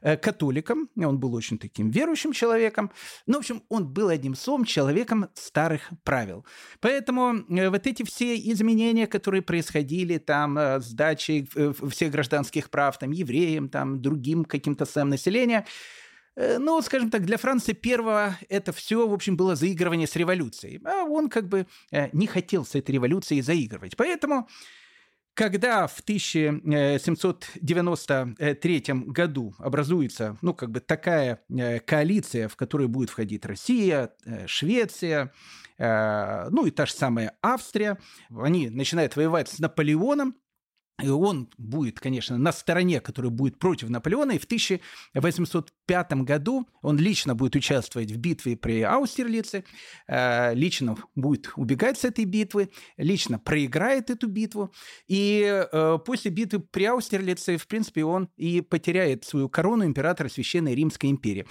католиком. 0.00 0.88
Он 0.96 1.18
был 1.18 1.34
очень 1.34 1.58
таким 1.58 1.90
верующим 1.90 2.32
человеком. 2.32 2.81
Ну, 3.26 3.34
в 3.34 3.38
общем, 3.38 3.62
он 3.68 3.86
был 3.86 4.08
одним 4.08 4.34
словом 4.34 4.64
человеком 4.64 5.28
старых 5.34 5.90
правил. 6.04 6.44
Поэтому 6.80 7.44
вот 7.48 7.86
эти 7.86 8.02
все 8.04 8.36
изменения, 8.36 9.06
которые 9.06 9.42
происходили 9.42 10.18
там 10.18 10.58
с 10.58 10.92
дачей 10.92 11.48
всех 11.90 12.12
гражданских 12.12 12.70
прав, 12.70 12.98
там, 12.98 13.10
евреям, 13.10 13.68
там, 13.68 14.00
другим 14.00 14.44
каким-то 14.44 14.84
слоям 14.84 15.08
населения, 15.10 15.66
ну, 16.34 16.80
скажем 16.80 17.10
так, 17.10 17.26
для 17.26 17.36
Франции 17.36 17.74
первого 17.74 18.38
это 18.48 18.72
все, 18.72 19.06
в 19.06 19.12
общем, 19.12 19.36
было 19.36 19.54
заигрывание 19.54 20.06
с 20.06 20.16
революцией. 20.16 20.80
А 20.84 21.04
он 21.04 21.28
как 21.28 21.46
бы 21.48 21.66
не 22.12 22.26
хотел 22.26 22.64
с 22.64 22.74
этой 22.74 22.92
революцией 22.92 23.42
заигрывать. 23.42 23.96
Поэтому 23.98 24.48
когда 25.34 25.86
в 25.86 26.00
1793 26.00 28.84
году 29.06 29.54
образуется, 29.58 30.36
ну, 30.42 30.52
как 30.54 30.70
бы 30.70 30.80
такая 30.80 31.40
коалиция, 31.86 32.48
в 32.48 32.56
которую 32.56 32.88
будет 32.88 33.10
входить 33.10 33.46
Россия, 33.46 34.10
Швеция, 34.46 35.32
ну 35.78 36.66
и 36.66 36.70
та 36.70 36.86
же 36.86 36.92
самая 36.92 37.36
Австрия, 37.42 37.98
они 38.30 38.70
начинают 38.70 39.16
воевать 39.16 39.48
с 39.48 39.58
Наполеоном, 39.58 40.36
и 41.00 41.08
он 41.08 41.48
будет, 41.58 41.98
конечно, 41.98 42.38
на 42.38 42.52
стороне, 42.52 43.00
которая 43.00 43.30
будет 43.30 43.58
против 43.58 43.88
Наполеона. 43.88 44.32
И 44.32 44.38
в 44.38 44.44
1805 44.44 46.12
году 46.22 46.68
он 46.80 46.98
лично 46.98 47.34
будет 47.34 47.56
участвовать 47.56 48.10
в 48.10 48.18
битве 48.18 48.56
при 48.56 48.82
Аустерлице, 48.82 49.64
э, 50.06 50.54
лично 50.54 50.96
будет 51.16 51.50
убегать 51.56 51.98
с 51.98 52.04
этой 52.04 52.24
битвы, 52.24 52.70
лично 52.98 53.38
проиграет 53.38 54.10
эту 54.10 54.28
битву. 54.28 54.72
И 55.08 55.42
э, 55.72 55.98
после 56.04 56.30
битвы 56.30 56.60
при 56.60 56.84
Аустерлице, 56.84 57.56
в 57.56 57.66
принципе, 57.66 58.04
он 58.04 58.28
и 58.36 58.60
потеряет 58.60 59.24
свою 59.24 59.48
корону 59.48 59.84
императора 59.84 60.28
Священной 60.28 60.74
Римской 60.74 61.10
империи. 61.10 61.46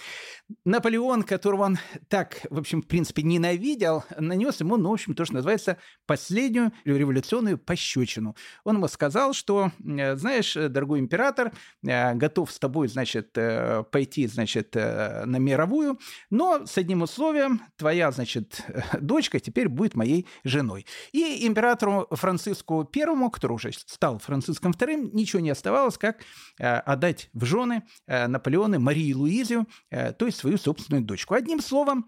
Наполеон, 0.65 1.23
которого 1.23 1.63
он 1.63 1.79
так, 2.07 2.45
в 2.49 2.59
общем, 2.59 2.81
в 2.81 2.87
принципе, 2.87 3.23
ненавидел, 3.23 4.05
нанес 4.17 4.59
ему, 4.59 4.77
ну, 4.77 4.91
в 4.91 4.93
общем, 4.93 5.13
то, 5.13 5.25
что 5.25 5.35
называется, 5.35 5.77
последнюю 6.05 6.71
революционную 6.85 7.57
пощечину. 7.57 8.35
Он 8.63 8.77
ему 8.77 8.87
сказал, 8.87 9.30
что, 9.33 9.71
э, 9.83 10.15
знаешь, 10.15 10.53
дорогой 10.53 10.99
император, 10.99 11.51
э, 11.83 12.13
готов 12.13 12.51
с 12.51 12.59
тобой, 12.59 12.87
значит, 12.87 13.31
э, 13.35 13.83
пойти, 13.91 14.27
значит, 14.27 14.75
на 14.75 15.37
мировую, 15.37 15.99
но 16.29 16.65
с 16.65 16.77
одним 16.77 17.01
условием, 17.01 17.61
твоя, 17.77 18.11
значит, 18.11 18.63
дочка 18.99 19.39
теперь 19.39 19.69
будет 19.69 19.95
моей 19.95 20.27
женой. 20.43 20.85
И 21.11 21.45
императору 21.47 22.07
Франциску 22.11 22.83
Первому, 22.83 23.29
который 23.29 23.53
уже 23.53 23.71
стал 23.73 24.19
Франциском 24.19 24.73
Вторым, 24.73 25.09
ничего 25.13 25.41
не 25.41 25.49
оставалось, 25.49 25.97
как 25.97 26.21
отдать 26.57 27.29
в 27.33 27.45
жены 27.45 27.83
Наполеону 28.07 28.79
Марии 28.79 29.13
Луизию, 29.13 29.67
то 29.89 30.25
есть 30.25 30.37
свою 30.37 30.57
собственную 30.57 31.03
дочку. 31.03 31.33
Одним 31.33 31.61
словом, 31.61 32.07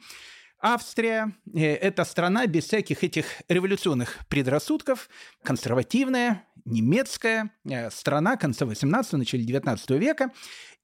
Австрия– 0.65 1.33
это 1.53 2.05
страна 2.05 2.47
без 2.47 2.63
всяких 2.63 3.03
этих 3.03 3.25
революционных 3.49 4.19
предрассудков, 4.29 5.09
консервативная, 5.43 6.45
немецкая 6.65 7.51
э, 7.65 7.89
страна 7.89 8.37
конца 8.37 8.65
18-го, 8.65 9.17
начале 9.17 9.43
19 9.43 9.89
века. 9.91 10.31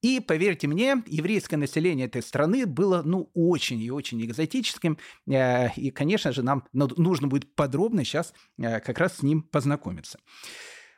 И, 0.01 0.21
поверьте 0.21 0.67
мне, 0.67 1.03
еврейское 1.07 1.57
население 1.57 2.07
этой 2.07 2.21
страны 2.21 2.65
было, 2.65 3.01
ну, 3.03 3.29
очень 3.33 3.81
и 3.81 3.91
очень 3.91 4.23
экзотическим. 4.23 4.97
Э, 5.27 5.71
и, 5.75 5.91
конечно 5.91 6.31
же, 6.31 6.43
нам 6.43 6.63
нужно 6.73 7.27
будет 7.27 7.55
подробно 7.55 8.03
сейчас 8.03 8.33
э, 8.57 8.79
как 8.79 8.99
раз 8.99 9.17
с 9.17 9.23
ним 9.23 9.41
познакомиться. 9.41 10.19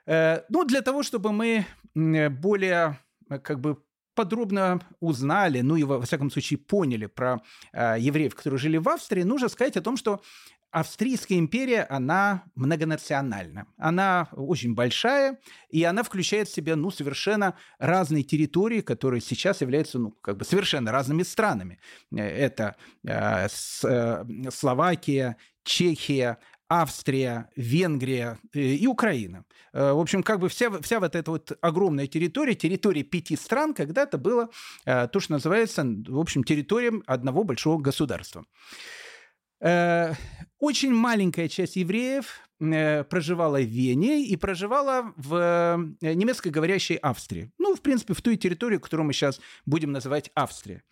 Ну, 0.07 0.65
для 0.65 0.81
того, 0.81 1.03
чтобы 1.03 1.31
мы 1.31 1.65
более 1.93 3.00
как 3.43 3.59
бы 3.61 3.77
подробно 4.15 4.81
узнали, 5.00 5.61
ну 5.61 5.75
и 5.75 5.83
во 5.83 6.01
всяком 6.01 6.31
случае 6.31 6.57
поняли 6.57 7.05
про 7.05 7.43
евреев, 7.71 8.33
которые 8.33 8.57
жили 8.59 8.77
в 8.77 8.89
Австрии, 8.89 9.21
нужно 9.21 9.47
сказать 9.47 9.77
о 9.77 9.81
том, 9.81 9.97
что 9.97 10.21
Австрийская 10.71 11.37
империя, 11.37 11.83
она 11.83 12.43
многонациональна. 12.55 13.67
Она 13.77 14.29
очень 14.31 14.73
большая, 14.73 15.37
и 15.69 15.83
она 15.83 16.03
включает 16.03 16.47
в 16.47 16.53
себя, 16.53 16.77
ну, 16.77 16.91
совершенно 16.91 17.57
разные 17.77 18.23
территории, 18.23 18.79
которые 18.79 19.19
сейчас 19.19 19.59
являются, 19.59 19.99
ну, 19.99 20.11
как 20.11 20.37
бы 20.37 20.45
совершенно 20.45 20.93
разными 20.93 21.23
странами. 21.23 21.79
Э, 22.15 22.21
это 22.21 22.77
э, 23.05 23.49
с, 23.49 23.83
э, 23.83 24.23
Словакия, 24.49 25.35
Чехия, 25.63 26.37
Австрия, 26.69 27.49
Венгрия 27.57 28.39
э, 28.53 28.61
и 28.61 28.87
Украина. 28.87 29.43
Э, 29.73 29.91
в 29.91 29.99
общем, 29.99 30.23
как 30.23 30.39
бы 30.39 30.47
вся, 30.47 30.71
вся 30.79 31.01
вот 31.01 31.17
эта 31.17 31.31
вот 31.31 31.51
огромная 31.59 32.07
территория, 32.07 32.55
территория 32.55 33.03
пяти 33.03 33.35
стран, 33.35 33.73
когда-то 33.73 34.17
было 34.17 34.49
то, 34.85 35.19
что 35.19 35.33
называется, 35.33 35.83
в 35.83 36.17
общем, 36.17 36.45
территорией 36.45 37.03
одного 37.07 37.43
большого 37.43 37.81
государства. 37.81 38.45
Э, 40.61 40.65
очень 40.65 40.93
маленькая 40.93 41.49
часть 41.49 41.75
евреев 41.75 42.25
э, 42.59 43.03
проживала 43.03 43.59
в 43.59 43.65
Вене 43.65 44.23
и 44.25 44.35
проживала 44.37 45.13
в 45.17 45.35
э, 46.01 46.13
немецкоговорящей 46.13 46.95
Австрии. 46.95 47.51
Ну, 47.57 47.75
в 47.75 47.81
принципе, 47.81 48.13
в 48.13 48.21
той 48.21 48.37
территории, 48.37 48.77
которую 48.77 49.07
мы 49.07 49.13
сейчас 49.13 49.41
будем 49.65 49.91
называть 49.91 50.31
Австрия. 50.35 50.83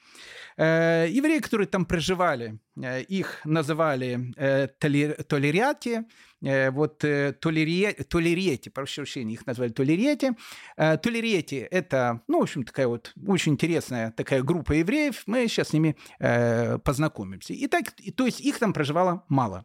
Евреи, 0.58 1.40
которые 1.40 1.68
там 1.68 1.86
проживали, 1.86 2.60
их 3.08 3.40
называли 3.46 4.34
толериати, 4.80 6.04
вот 6.42 6.98
толериети, 6.98 8.70
прошу 8.70 9.02
прощения, 9.02 9.34
их 9.36 9.46
назвали 9.48 9.70
толериети. 9.70 10.32
Толериети– 10.76 11.68
это, 11.72 12.22
ну, 12.28 12.40
в 12.40 12.44
общем, 12.44 12.64
такая 12.64 12.88
вот 12.88 13.14
очень 13.26 13.54
интересная 13.54 14.12
такая 14.12 14.44
группа 14.44 14.74
евреев. 14.74 15.24
Мы 15.28 15.48
сейчас 15.48 15.70
с 15.70 15.74
ними 15.74 15.96
познакомимся. 16.80 17.54
И 17.54 17.68
так, 17.68 17.94
то 18.18 18.26
есть 18.26 18.42
их 18.42 18.60
там 18.60 18.74
проживало 18.74 19.24
мало. 19.30 19.59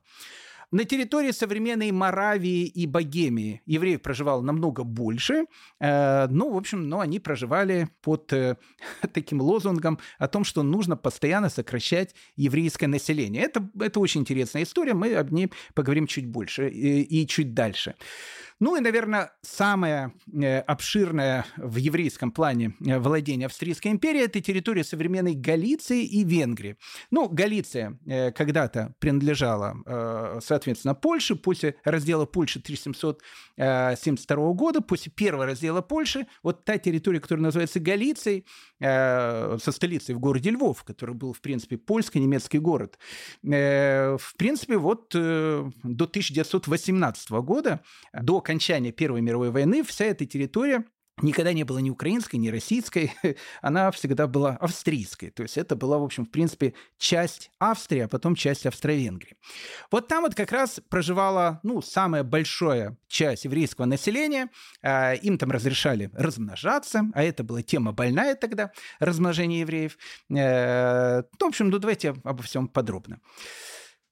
На 0.75 0.85
территории 0.85 1.31
современной 1.31 1.93
Моравии 1.93 2.67
и 2.67 2.87
Богемии 2.87 3.63
евреев 3.65 4.03
проживало 4.03 4.43
намного 4.43 4.83
больше. 4.83 5.45
Э, 5.79 6.27
ну, 6.29 6.53
в 6.53 6.57
общем, 6.57 6.89
но 6.89 6.99
они 6.99 7.21
проживали 7.21 7.89
под 8.03 8.33
э, 8.33 8.57
таким 9.13 9.41
лозунгом 9.41 10.01
о 10.19 10.27
том, 10.27 10.43
что 10.43 10.65
нужно 10.65 10.97
постоянно 10.97 11.49
сокращать 11.49 12.17
еврейское 12.35 12.89
население. 12.89 13.45
Это, 13.45 13.69
это 13.81 14.01
очень 14.01 14.23
интересная 14.23 14.65
история, 14.65 14.95
мы 14.95 15.15
об 15.15 15.31
ней 15.31 15.53
поговорим 15.75 16.09
чуть 16.09 16.27
больше 16.27 16.69
и, 16.69 17.03
и 17.03 17.27
чуть 17.29 17.55
дальше. 17.55 17.95
Ну 18.61 18.77
и, 18.77 18.81
наверное, 18.81 19.33
самое 19.43 20.13
э, 20.33 20.61
обширное 20.61 21.45
в 21.57 21.77
еврейском 21.77 22.31
плане 22.31 22.77
э, 22.87 23.01
владение 23.01 23.47
Австрийской 23.47 23.91
империи– 23.91 24.23
это 24.25 24.41
территория 24.41 24.85
современной 24.85 25.35
Галиции 25.35 26.05
и 26.05 26.23
Венгрии. 26.23 26.77
Ну, 27.11 27.29
Галиция 27.29 27.99
э, 28.07 28.31
когда-то 28.31 28.95
принадлежала, 29.01 30.41
соответственно, 30.41 30.95
Польше. 30.95 31.35
После 31.35 31.75
раздела 31.85 32.27
Польши 32.27 32.61
1772 32.61 34.53
года, 34.53 34.81
после 34.81 35.11
первого 35.11 35.47
раздела 35.47 35.81
Польши, 35.83 36.29
вот 36.45 36.65
та 36.65 36.79
территория, 36.79 37.19
которая 37.21 37.43
называется 37.43 37.81
Галицией, 37.81 38.47
со 38.79 39.59
столицей 39.59 40.15
в 40.15 40.21
городе 40.21 40.51
Львов, 40.51 40.85
который 40.85 41.15
был, 41.15 41.33
в 41.33 41.41
принципе, 41.41 41.79
польско-немецкий 41.79 42.59
город. 42.59 42.99
В 43.43 44.21
принципе, 44.37 44.77
вот 44.77 45.09
до 45.11 45.71
1918 45.83 47.31
года, 47.31 47.81
до 48.13 48.41
окончания 48.45 48.93
Первой 48.93 49.23
мировой 49.23 49.51
войны 49.51 49.83
вся 49.83 50.05
эта 50.05 50.27
территория 50.27 50.85
никогда 51.23 51.53
не 51.53 51.65
была 51.65 51.81
ни 51.81 51.91
украинской, 51.91 52.37
ни 52.37 52.49
российской, 52.49 53.13
она 53.63 53.91
всегда 53.91 54.27
была 54.27 54.57
австрийской. 54.57 55.31
То 55.31 55.43
есть 55.43 55.57
это 55.57 55.77
была, 55.77 55.99
в 55.99 56.03
общем, 56.03 56.27
в 56.27 56.31
принципе, 56.31 56.75
часть 56.99 57.51
Австрии, 57.59 58.01
а 58.01 58.09
потом 58.09 58.35
часть 58.35 58.67
Австро-Венгрии. 58.67 59.37
Вот 59.91 60.09
там 60.09 60.23
вот 60.23 60.35
как 60.35 60.53
раз 60.53 60.81
проживала, 60.89 61.61
ну, 61.63 61.83
самая 61.83 62.25
большая 62.25 62.97
часть 63.07 63.45
еврейского 63.45 63.85
населения. 63.85 64.51
А, 64.83 65.15
им 65.15 65.39
там 65.39 65.51
разрешали 65.51 66.11
размножаться, 66.15 67.05
а 67.15 67.23
это 67.23 67.45
была 67.45 67.63
тема 67.63 67.93
больная 67.93 68.35
тогда, 68.35 68.73
размножение 68.99 69.61
евреев. 69.61 69.97
Э, 70.31 71.23
ну, 71.39 71.47
в 71.47 71.49
общем, 71.49 71.71
ну, 71.71 71.79
давайте 71.79 72.15
обо 72.25 72.43
всем 72.43 72.69
подробно. 72.69 73.21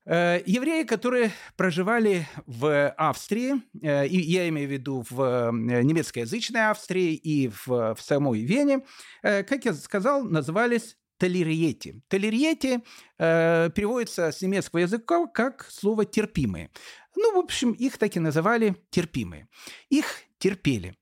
Э, 0.04 0.40
евреи, 0.44 0.82
которые 0.82 1.32
проживали 1.56 2.26
в 2.46 2.88
Австрии, 2.96 3.62
э, 3.80 4.06
и 4.06 4.20
я 4.20 4.48
имею 4.48 4.68
в 4.68 4.72
виду 4.72 5.04
в 5.08 5.22
э, 5.22 5.52
немецкоязычной 5.52 6.70
Австрии 6.70 7.14
и 7.14 7.48
в, 7.48 7.94
в 7.94 7.98
самой 8.00 8.40
Вене, 8.40 8.84
как 9.22 9.64
я 9.64 9.74
сказал, 9.74 10.24
назывались. 10.24 10.96
Толериети 11.18 12.82
э, 13.18 13.70
переводится 13.76 14.32
с 14.32 14.42
немецкого 14.42 14.80
языка 14.80 15.24
как 15.28 15.68
слово 15.70 16.04
«терпимые». 16.04 16.70
Ну, 17.14 17.34
в 17.34 17.38
общем, 17.38 17.72
их 17.72 17.96
так 17.96 18.16
и 18.16 18.20
называли 18.20 18.74
терпимые. 18.90 19.46
Их 19.88 20.24
терпели. 20.38 20.96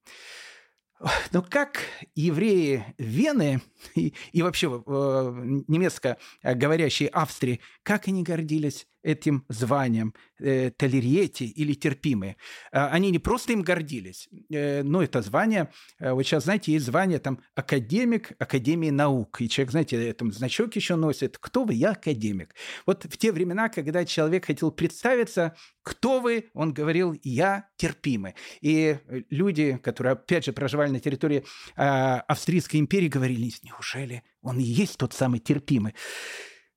Но 1.33 1.43
как 1.43 1.81
евреи 2.15 2.85
Вены 2.99 3.63
и, 3.95 4.15
и 4.33 4.43
вообще 4.43 4.67
э, 4.69 5.33
немецко 5.67 6.19
говорящие 6.43 7.09
Австрии, 7.09 7.61
как 7.83 8.09
они 8.09 8.23
гордились 8.23 8.87
этим 9.03 9.45
званием 9.49 10.15
э, 10.39 10.71
толериети 10.71 11.45
или 11.45 11.75
терпимые. 11.75 12.37
Э, 12.73 12.87
они 12.87 13.11
не 13.11 13.19
просто 13.19 13.53
им 13.53 13.63
гордились, 13.63 14.29
э, 14.51 14.83
но 14.83 15.03
это 15.03 15.23
звание, 15.23 15.71
э, 15.99 16.13
вот 16.13 16.23
сейчас, 16.23 16.45
знаете, 16.45 16.73
есть 16.73 16.87
звание 16.87 17.19
там 17.19 17.41
академик 17.55 18.33
Академии 18.39 18.91
наук, 18.91 19.41
и 19.41 19.49
человек, 19.49 19.71
знаете, 19.73 20.13
там 20.13 20.33
значок 20.33 20.75
еще 20.77 20.97
носит, 20.97 21.39
кто 21.39 21.65
вы, 21.65 21.75
я 21.75 21.91
академик. 21.93 22.55
Вот 22.87 23.05
в 23.05 23.17
те 23.17 23.33
времена, 23.33 23.69
когда 23.69 24.05
человек 24.05 24.47
хотел 24.47 24.71
представиться, 24.71 25.55
кто 25.83 26.21
вы, 26.21 26.51
он 26.55 26.73
говорил, 26.73 27.19
я 27.23 27.69
терпимый. 27.77 28.35
И 28.61 28.99
люди, 29.31 29.79
которые, 29.83 30.13
опять 30.13 30.45
же, 30.45 30.53
проживали 30.53 30.91
на 30.91 31.01
территории 31.01 31.45
э, 31.77 31.83
Австрийской 31.83 32.81
империи, 32.81 33.09
говорили, 33.09 33.53
неужели 33.63 34.23
он 34.43 34.59
и 34.59 34.63
есть 34.63 34.99
тот 34.99 35.13
самый 35.13 35.41
терпимый? 35.41 35.95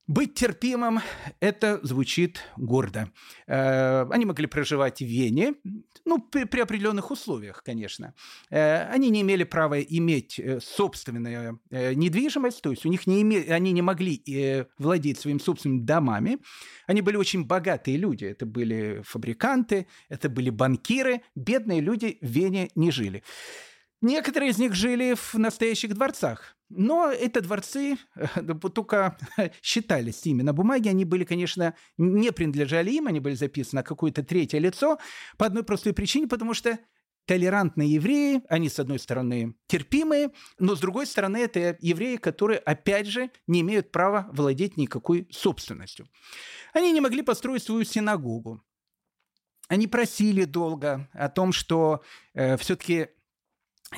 Быть 0.08 0.34
терпимым– 0.34 1.00
это 1.40 1.80
звучит 1.82 2.42
гордо. 2.58 3.10
Э, 3.48 4.06
они 4.10 4.26
могли 4.26 4.48
проживать 4.48 5.00
в 5.00 5.06
Вене, 5.06 5.54
ну, 6.04 6.20
при, 6.20 6.44
при 6.44 6.60
определенных 6.60 7.10
условиях, 7.10 7.64
конечно. 7.64 8.14
Э, 8.50 8.90
они 8.90 9.10
не 9.10 9.22
имели 9.22 9.46
права 9.46 9.80
иметь 9.80 10.40
э, 10.40 10.60
собственную 10.60 11.62
недвижимость, 11.72 12.62
то 12.62 12.72
есть 12.72 12.86
у 12.86 12.90
них 12.90 13.08
не 13.08 13.22
име... 13.22 13.46
они 13.48 13.72
не 13.72 13.82
могли 13.82 14.22
владеть 14.78 15.20
своими 15.20 15.40
собственными 15.40 15.86
домами. 15.86 16.40
Они 16.86 17.02
были 17.02 17.16
очень 17.16 17.46
богатые 17.46 17.96
люди. 17.96 18.26
Это 18.26 18.46
были 18.46 19.02
фабриканты, 19.06 19.88
это 20.10 20.28
были 20.28 20.50
банкиры. 20.50 21.22
Бедные 21.34 21.80
люди 21.80 22.18
в 22.20 22.28
Вене 22.28 22.70
не 22.76 22.92
жили. 22.92 23.24
Некоторые 24.02 24.52
из 24.52 24.58
них 24.58 24.76
жили 24.76 25.16
в 25.16 25.36
настоящих 25.36 25.94
дворцах. 25.94 26.58
Но 26.76 27.12
это 27.12 27.42
дворцы 27.42 27.98
только 28.74 29.18
считались 29.62 30.26
ими. 30.26 30.42
На 30.42 30.54
бумаге 30.54 30.90
они 30.90 31.06
были, 31.06 31.24
конечно, 31.24 31.76
не 31.98 32.32
принадлежали 32.32 32.92
им, 32.92 33.08
они 33.08 33.20
были 33.20 33.36
записаны 33.36 33.80
на 33.80 33.84
какое-то 33.84 34.24
третье 34.24 34.60
лицо 34.60 34.98
по 35.38 35.46
одной 35.46 35.64
простой 35.64 35.94
причине, 35.94 36.28
потому 36.28 36.54
что 36.54 36.80
толерантные 37.26 37.94
евреи, 37.94 38.42
они, 38.50 38.70
с 38.70 38.80
одной 38.80 39.00
стороны, 39.00 39.56
терпимые, 39.68 40.32
но, 40.60 40.76
с 40.76 40.80
другой 40.80 41.06
стороны, 41.06 41.38
это 41.38 41.78
евреи, 41.80 42.18
которые, 42.18 42.60
опять 42.60 43.08
же, 43.08 43.30
не 43.48 43.62
имеют 43.62 43.92
права 43.92 44.30
владеть 44.34 44.78
никакой 44.78 45.28
собственностью. 45.32 46.08
Они 46.74 46.92
не 46.92 47.02
могли 47.02 47.22
построить 47.22 47.64
свою 47.64 47.86
синагогу. 47.86 48.62
Они 49.70 49.88
просили 49.88 50.44
долго 50.44 51.10
о 51.14 51.30
том, 51.30 51.54
что 51.54 52.04
э, 52.34 52.58
все-таки 52.58 53.08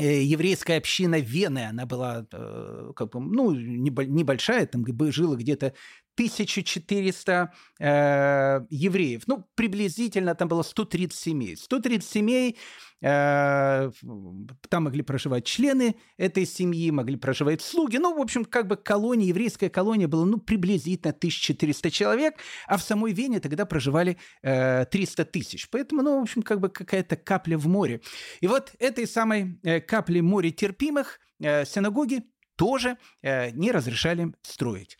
еврейская 0.04 0.78
община 0.78 1.20
Вены, 1.20 1.68
она 1.70 1.86
была 1.86 2.28
э, 2.32 2.92
как 2.96 3.12
бы, 3.12 3.20
ну, 3.20 3.52
небольшая, 3.54 4.66
там 4.66 4.84
жило 5.12 5.36
где-то 5.36 5.74
1400 6.15 7.53
э, 7.79 8.62
евреев. 8.69 9.24
Ну, 9.27 9.45
приблизительно 9.55 10.34
там 10.34 10.48
было 10.48 10.63
130 10.63 11.17
семей. 11.17 11.57
130 11.57 12.10
семей, 12.10 12.57
э, 13.01 13.91
там 14.69 14.84
могли 14.84 15.01
проживать 15.01 15.45
члены 15.45 15.95
этой 16.17 16.45
семьи, 16.45 16.89
могли 16.91 17.17
проживать 17.17 17.62
слуги. 17.62 17.98
Ну, 17.98 18.17
в 18.17 18.22
общем, 18.22 18.45
как 18.45 18.67
бы 18.67 18.77
колония, 18.77 19.27
еврейская 19.27 19.69
колония 19.69 20.07
была, 20.07 20.25
ну, 20.25 20.39
приблизительно 20.39 21.12
1400 21.12 21.91
человек, 21.91 22.36
а 22.67 22.77
в 22.77 22.81
самой 22.81 23.12
Вене 23.12 23.41
тогда 23.41 23.65
проживали 23.65 24.17
э, 24.41 24.86
300 24.86 25.25
тысяч. 25.25 25.69
Поэтому, 25.69 26.01
ну, 26.01 26.19
в 26.19 26.24
общем, 26.24 26.43
как 26.43 26.62
бы 26.62 26.69
какая-то 26.69 27.17
капля 27.17 27.57
в 27.57 27.67
море. 27.67 28.00
И 28.39 28.48
вот 28.48 28.72
этой 28.79 29.05
самой 29.05 29.60
э, 29.63 29.81
капли 29.81 30.22
моря 30.22 30.51
терпимых 30.51 31.19
э, 31.41 31.65
синагоги 31.65 32.24
тоже 32.55 32.98
э, 33.22 33.51
не 33.51 33.72
разрешали 33.72 34.34
строить. 34.41 34.98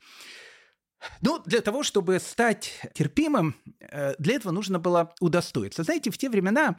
Ну, 1.22 1.42
для 1.46 1.62
того, 1.62 1.84
чтобы 1.84 2.20
стать 2.20 2.82
терпимым, 2.94 3.56
э, 3.80 4.16
для 4.20 4.36
этого 4.36 4.52
нужно 4.52 4.80
было 4.80 5.14
удостоиться. 5.20 5.84
Знаете, 5.84 6.12
в 6.12 6.18
те 6.18 6.30
времена, 6.30 6.78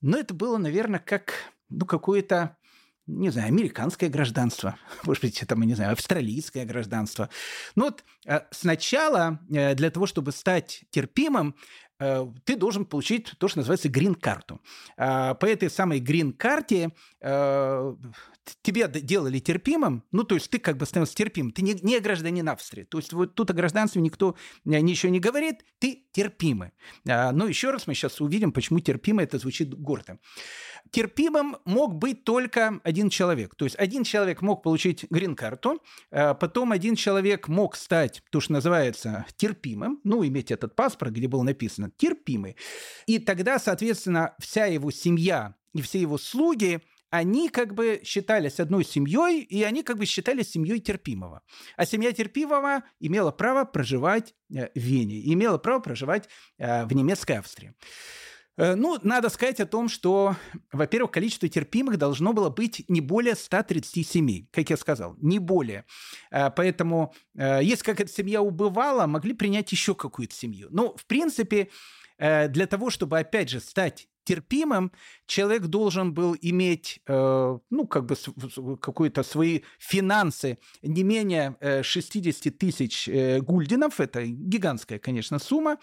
ну, 0.00 0.18
это 0.18 0.34
было, 0.34 0.58
наверное, 0.58 1.00
как, 1.00 1.34
ну, 1.68 1.86
какое-то, 1.86 2.56
не 3.06 3.30
знаю, 3.30 3.48
американское 3.48 4.08
гражданство, 4.08 4.76
может 5.04 5.22
быть, 5.22 5.42
это, 5.42 5.56
не 5.56 5.74
знаю, 5.74 5.92
австралийское 5.92 6.64
гражданство. 6.64 7.28
Но 7.74 7.86
вот 7.86 8.04
э, 8.26 8.40
сначала 8.50 9.40
э, 9.50 9.74
для 9.74 9.90
того, 9.90 10.06
чтобы 10.06 10.32
стать 10.32 10.84
терпимым, 10.90 11.54
ты 12.44 12.56
должен 12.56 12.84
получить 12.84 13.32
то, 13.38 13.48
что 13.48 13.58
называется 13.58 13.88
грин-карту. 13.88 14.60
По 14.96 15.46
этой 15.46 15.70
самой 15.70 16.00
грин-карте 16.00 16.92
тебя 18.62 18.88
делали 18.88 19.38
терпимым, 19.38 20.04
ну, 20.12 20.24
то 20.24 20.34
есть 20.34 20.50
ты 20.50 20.58
как 20.58 20.76
бы 20.76 20.86
становился 20.86 21.14
терпимым, 21.14 21.52
ты 21.52 21.62
не, 21.62 21.74
не 21.82 21.98
гражданин 22.00 22.48
Австрии. 22.48 22.84
То 22.84 22.98
есть 22.98 23.12
вот 23.12 23.34
тут 23.34 23.50
о 23.50 23.54
гражданстве 23.54 24.02
никто 24.02 24.36
э, 24.64 24.80
ничего 24.80 25.10
не 25.10 25.20
говорит, 25.20 25.64
ты 25.78 26.04
терпимый. 26.12 26.72
А, 27.08 27.32
но 27.32 27.46
еще 27.46 27.70
раз 27.70 27.86
мы 27.86 27.94
сейчас 27.94 28.20
увидим, 28.20 28.52
почему 28.52 28.80
терпимый 28.80 29.24
это 29.24 29.38
звучит 29.38 29.74
гордо. 29.74 30.18
Терпимым 30.90 31.56
мог 31.64 31.94
быть 31.94 32.24
только 32.24 32.80
один 32.84 33.08
человек. 33.08 33.54
То 33.54 33.64
есть 33.64 33.76
один 33.76 34.04
человек 34.04 34.42
мог 34.42 34.62
получить 34.62 35.06
грин-карту, 35.10 35.82
а 36.10 36.34
потом 36.34 36.72
один 36.72 36.94
человек 36.94 37.48
мог 37.48 37.76
стать, 37.76 38.22
то, 38.30 38.40
что 38.40 38.52
называется, 38.52 39.24
терпимым, 39.36 40.00
ну, 40.04 40.24
иметь 40.26 40.50
этот 40.50 40.76
паспорт, 40.76 41.12
где 41.12 41.26
было 41.26 41.42
написано 41.42 41.90
«терпимый». 41.96 42.56
И 43.06 43.18
тогда, 43.18 43.58
соответственно, 43.58 44.34
вся 44.38 44.66
его 44.66 44.90
семья 44.90 45.54
и 45.72 45.82
все 45.82 46.00
его 46.00 46.18
слуги– 46.18 46.80
они 47.14 47.48
как 47.48 47.74
бы 47.74 48.00
считались 48.04 48.58
одной 48.58 48.84
семьей, 48.84 49.42
и 49.42 49.62
они 49.62 49.84
как 49.84 49.98
бы 49.98 50.04
считались 50.04 50.50
семьей 50.50 50.80
терпимого. 50.80 51.42
А 51.76 51.86
семья 51.86 52.10
терпимого 52.12 52.82
имела 52.98 53.30
право 53.30 53.64
проживать 53.64 54.34
э, 54.52 54.68
в 54.74 54.80
Вене, 54.80 55.32
имела 55.32 55.58
право 55.58 55.78
проживать 55.78 56.28
э, 56.58 56.84
в 56.86 56.92
немецкой 56.92 57.38
Австрии. 57.38 57.72
Э, 58.56 58.74
ну, 58.74 58.98
надо 59.02 59.28
сказать 59.28 59.60
о 59.60 59.66
том, 59.66 59.88
что, 59.88 60.36
во-первых, 60.72 61.12
количество 61.12 61.48
терпимых 61.48 61.98
должно 61.98 62.32
было 62.32 62.50
быть 62.50 62.84
не 62.88 63.00
более 63.00 63.34
130 63.34 64.06
семей, 64.06 64.48
как 64.52 64.70
я 64.70 64.76
сказал, 64.76 65.16
не 65.20 65.38
более. 65.38 65.84
Поэтому, 66.30 67.14
если 67.34 67.84
как 67.84 68.00
эта 68.00 68.10
семья 68.10 68.42
убывала, 68.42 69.06
могли 69.06 69.34
принять 69.34 69.72
еще 69.72 69.94
какую-то 69.94 70.34
семью. 70.34 70.68
Но, 70.70 70.96
в 70.96 71.06
принципе, 71.06 71.70
для 72.18 72.66
того, 72.66 72.90
чтобы, 72.90 73.18
опять 73.18 73.50
же, 73.50 73.60
стать 73.60 74.08
терпимым, 74.24 74.92
человек 75.26 75.66
должен 75.66 76.14
был 76.14 76.36
иметь, 76.40 77.00
э, 77.06 77.58
ну, 77.70 77.86
как 77.86 78.06
бы 78.06 78.16
какие-то 78.76 79.22
свои 79.22 79.60
финансы. 79.78 80.58
Не 80.82 81.02
менее 81.04 81.56
э, 81.60 81.82
60 81.82 82.58
тысяч 82.58 83.08
э, 83.08 83.40
гульдинов, 83.40 84.00
это 84.00 84.24
гигантская, 84.26 84.98
конечно, 84.98 85.38
сумма, 85.38 85.78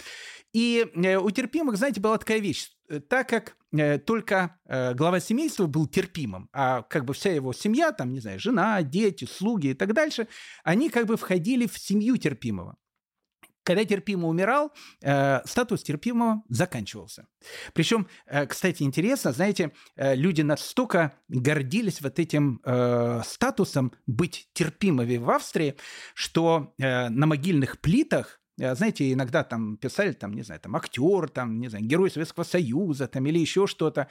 и 0.54 0.86
э, 0.96 1.18
у 1.18 1.30
терпимых, 1.32 1.78
знаете, 1.78 2.02
была 2.02 2.18
такая 2.18 2.40
вещь, 2.40 2.72
э, 2.90 3.00
так 3.00 3.30
как 3.30 3.56
э, 3.72 4.00
только 4.00 4.60
э, 4.66 4.94
глава 4.94 5.20
семейства 5.20 5.68
был 5.68 5.88
терпимым, 5.88 6.50
а 6.52 6.82
как 6.82 7.06
бы 7.06 7.14
вся 7.14 7.32
его 7.32 7.54
семья, 7.54 7.92
там, 7.92 8.12
не 8.12 8.20
знаю, 8.20 8.40
жена, 8.40 8.82
дети, 8.84 9.26
слуги 9.26 9.68
и 9.68 9.74
так 9.74 9.94
дальше, 9.94 10.28
они 10.64 10.90
как 10.90 11.06
бы 11.06 11.18
входили 11.18 11.68
в 11.68 11.78
семью 11.78 12.18
терпимого. 12.18 12.76
Когда 13.64 13.86
терпимо 13.86 14.28
умирал, 14.28 14.72
э, 15.02 15.42
статус 15.46 15.84
терпимого 15.84 16.44
заканчивался. 16.50 17.28
Причем, 17.74 18.08
э, 18.26 18.48
кстати, 18.48 18.84
интересно, 18.84 19.32
знаете, 19.32 19.72
э, 19.96 20.16
люди 20.16 20.42
настолько 20.42 21.14
гордились 21.30 22.02
вот 22.02 22.20
этим 22.20 22.62
статусом 23.24 23.94
быть 24.08 24.50
терпимыми 24.54 25.18
в 25.18 25.30
Австрии, 25.30 25.76
что 26.14 26.74
на 26.78 27.26
могильных 27.26 27.80
плитах 27.80 28.40
знаете, 28.58 29.12
иногда 29.12 29.44
там 29.44 29.78
писали, 29.78 30.12
там, 30.12 30.34
не 30.34 30.44
знаю, 30.44 30.62
там 30.62 30.76
актер, 30.76 31.30
там, 31.30 31.60
не 31.60 31.70
знаю, 31.70 31.86
герой 31.86 32.12
Советского 32.12 32.44
Союза, 32.44 33.08
там, 33.08 33.26
или 33.26 33.40
еще 33.40 33.66
что-то. 33.66 34.08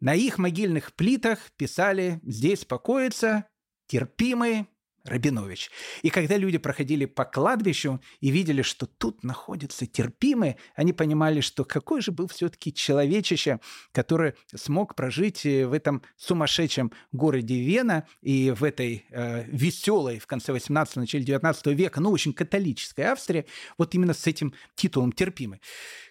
На 0.00 0.14
их 0.14 0.38
могильных 0.38 0.94
плитах 0.94 1.38
писали 1.56 2.20
«Здесь 2.24 2.64
покоится 2.64 3.46
терпимый 3.86 4.66
Рабинович. 5.04 5.70
И 6.02 6.08
когда 6.08 6.38
люди 6.38 6.56
проходили 6.56 7.04
по 7.04 7.24
кладбищу 7.24 8.00
и 8.20 8.30
видели, 8.30 8.62
что 8.62 8.86
тут 8.86 9.22
находятся 9.22 9.86
терпимые, 9.86 10.56
они 10.74 10.94
понимали, 10.94 11.40
что 11.40 11.64
какой 11.64 12.00
же 12.00 12.10
был 12.10 12.26
все-таки 12.28 12.72
человечище, 12.72 13.60
который 13.92 14.34
смог 14.54 14.94
прожить 14.94 15.44
э, 15.44 15.66
в 15.66 15.74
этом 15.74 16.02
сумасшедшем 16.16 16.90
городе 17.12 17.60
Вена 17.60 18.06
и 18.22 18.50
в 18.50 18.64
этой 18.64 19.04
э, 19.10 19.44
веселой 19.46 20.18
в 20.18 20.26
конце 20.26 20.52
18 20.52 20.96
начале 20.96 21.24
19 21.24 21.66
века, 21.66 22.00
ну, 22.00 22.10
очень 22.10 22.32
католической 22.32 23.02
Австрии, 23.02 23.44
вот 23.76 23.94
именно 23.94 24.14
с 24.14 24.26
этим 24.26 24.54
титулом 24.74 25.12
терпимый. 25.12 25.60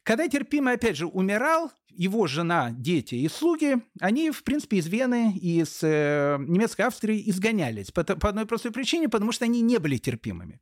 Когда 0.03 0.27
терпимый, 0.27 0.75
опять 0.75 0.97
же, 0.97 1.07
умирал, 1.07 1.71
его 1.95 2.27
жена, 2.27 2.71
дети 2.71 3.15
и 3.15 3.27
слуги, 3.27 3.77
они, 3.99 4.31
в 4.31 4.43
принципе, 4.43 4.77
из 4.77 4.87
Вены 4.87 5.33
из 5.37 5.79
э, 5.83 6.37
немецкой 6.39 6.83
Австрии 6.83 7.29
изгонялись 7.29 7.91
по, 7.91 8.03
по 8.03 8.29
одной 8.29 8.45
простой 8.45 8.71
причине, 8.71 8.82
причине, 8.83 9.07
потому 9.07 9.31
что 9.31 9.45
они 9.45 9.61
не 9.61 9.79
были 9.79 9.97
терпимыми. 9.97 10.59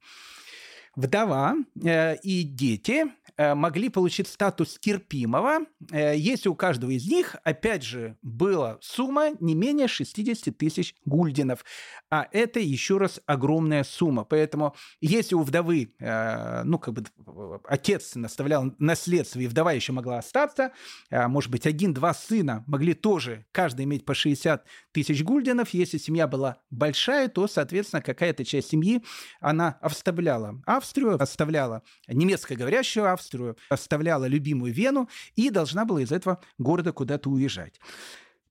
Вдова 0.96 1.56
э, 1.82 2.18
и 2.18 2.44
дети 2.44 3.06
э, 3.38 3.56
могли 3.56 3.88
получить 3.88 4.28
статус 4.28 4.78
терпимого, 4.78 5.60
э, 5.92 6.18
если 6.18 6.50
у 6.50 6.56
каждого 6.56 6.92
из 6.92 7.08
них, 7.08 7.38
опять 7.46 7.84
же, 7.84 8.18
была 8.22 8.78
сумма 8.82 9.30
не 9.40 9.56
менее 9.56 9.88
60 9.88 10.58
тысяч 10.58 10.96
гульдинов. 11.06 11.64
А 12.10 12.28
это 12.34 12.60
еще 12.60 12.98
раз 12.98 13.22
огромная 13.26 13.86
сумма. 13.86 14.26
Поэтому 14.26 14.76
если 15.00 15.34
у 15.34 15.44
вдовы, 15.44 15.94
э, 15.98 16.64
ну, 16.64 16.78
как 16.78 16.94
бы 16.94 17.06
отец 17.64 18.16
наставлял 18.16 18.76
наследство, 18.78 19.40
и 19.40 19.48
вдова 19.48 19.72
еще 19.72 19.94
могла 19.94 20.18
остаться, 20.18 20.74
э, 21.10 21.26
может 21.28 21.50
быть, 21.52 21.66
один-два 21.66 22.14
сына 22.14 22.66
могли 22.68 22.94
тоже 22.94 23.46
каждый 23.54 23.86
иметь 23.86 24.04
по 24.04 24.14
60 24.14 24.66
тысяч 24.92 25.24
гульдинов. 25.24 25.70
Если 25.70 25.98
семья 25.98 26.28
была 26.28 26.58
большая, 26.70 27.30
то, 27.30 27.48
соответственно, 27.48 28.02
какая-то 28.02 28.44
часть 28.44 28.72
семьи 28.72 29.02
она 29.40 29.78
оставляла. 29.80 30.62
Австрию, 30.82 31.22
оставляла 31.22 31.84
немецкоговорящую 32.08 33.12
Австрию, 33.12 33.56
оставляла 33.70 34.26
любимую 34.26 34.74
Вену 34.74 35.10
и 35.36 35.50
должна 35.52 35.86
была 35.86 36.02
из 36.02 36.12
этого 36.12 36.42
города 36.58 36.92
куда-то 36.92 37.30
уезжать. 37.30 37.80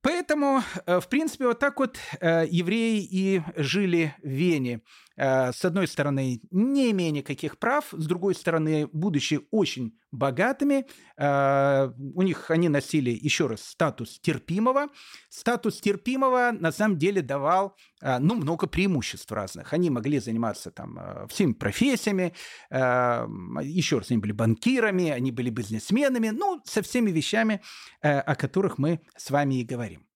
Поэтому, 0.03 0.63
э, 0.87 1.01
в 1.01 1.09
принципе, 1.09 1.47
вот 1.47 1.59
так 1.59 1.79
вот 1.79 1.99
э, 2.21 2.47
евреи 2.49 3.07
и 3.11 3.43
жили 3.57 4.15
в 4.23 4.29
Вене. 4.29 4.81
Э, 5.17 5.53
с 5.53 5.65
одной 5.65 5.87
стороны, 5.87 6.41
не 6.51 6.91
имея 6.91 7.11
никаких 7.11 7.59
прав, 7.59 7.89
с 7.93 8.07
другой 8.07 8.35
стороны, 8.35 8.89
будучи 8.93 9.41
очень 9.51 9.99
богатыми, 10.13 10.87
у 11.17 12.23
них 12.23 12.51
они 12.51 12.69
носили, 12.69 13.11
еще 13.11 13.47
раз, 13.47 13.63
статус 13.63 14.19
терпимого. 14.19 14.89
Статус 15.29 15.81
терпимого 15.81 16.51
на 16.51 16.73
самом 16.73 16.99
деле 16.99 17.23
давал 17.23 17.77
ну, 18.03 18.35
много 18.35 18.67
преимуществ 18.67 19.31
разных. 19.31 19.73
Они 19.73 19.89
могли 19.89 20.19
заниматься 20.19 20.73
там 20.73 21.29
всеми 21.29 21.53
профессиями, 21.53 22.35
еще 22.73 23.99
раз, 23.99 24.11
они 24.11 24.19
были 24.19 24.33
банкирами, 24.33 25.11
они 25.11 25.31
были 25.31 25.51
бизнесменами, 25.51 26.31
ну, 26.31 26.61
со 26.65 26.83
всеми 26.83 27.13
вещами, 27.13 27.61
о 28.03 28.35
которых 28.35 28.79
мы 28.79 29.01
с 29.17 29.31
вами 29.31 29.61
и 29.61 29.65
говорим. 29.65 30.10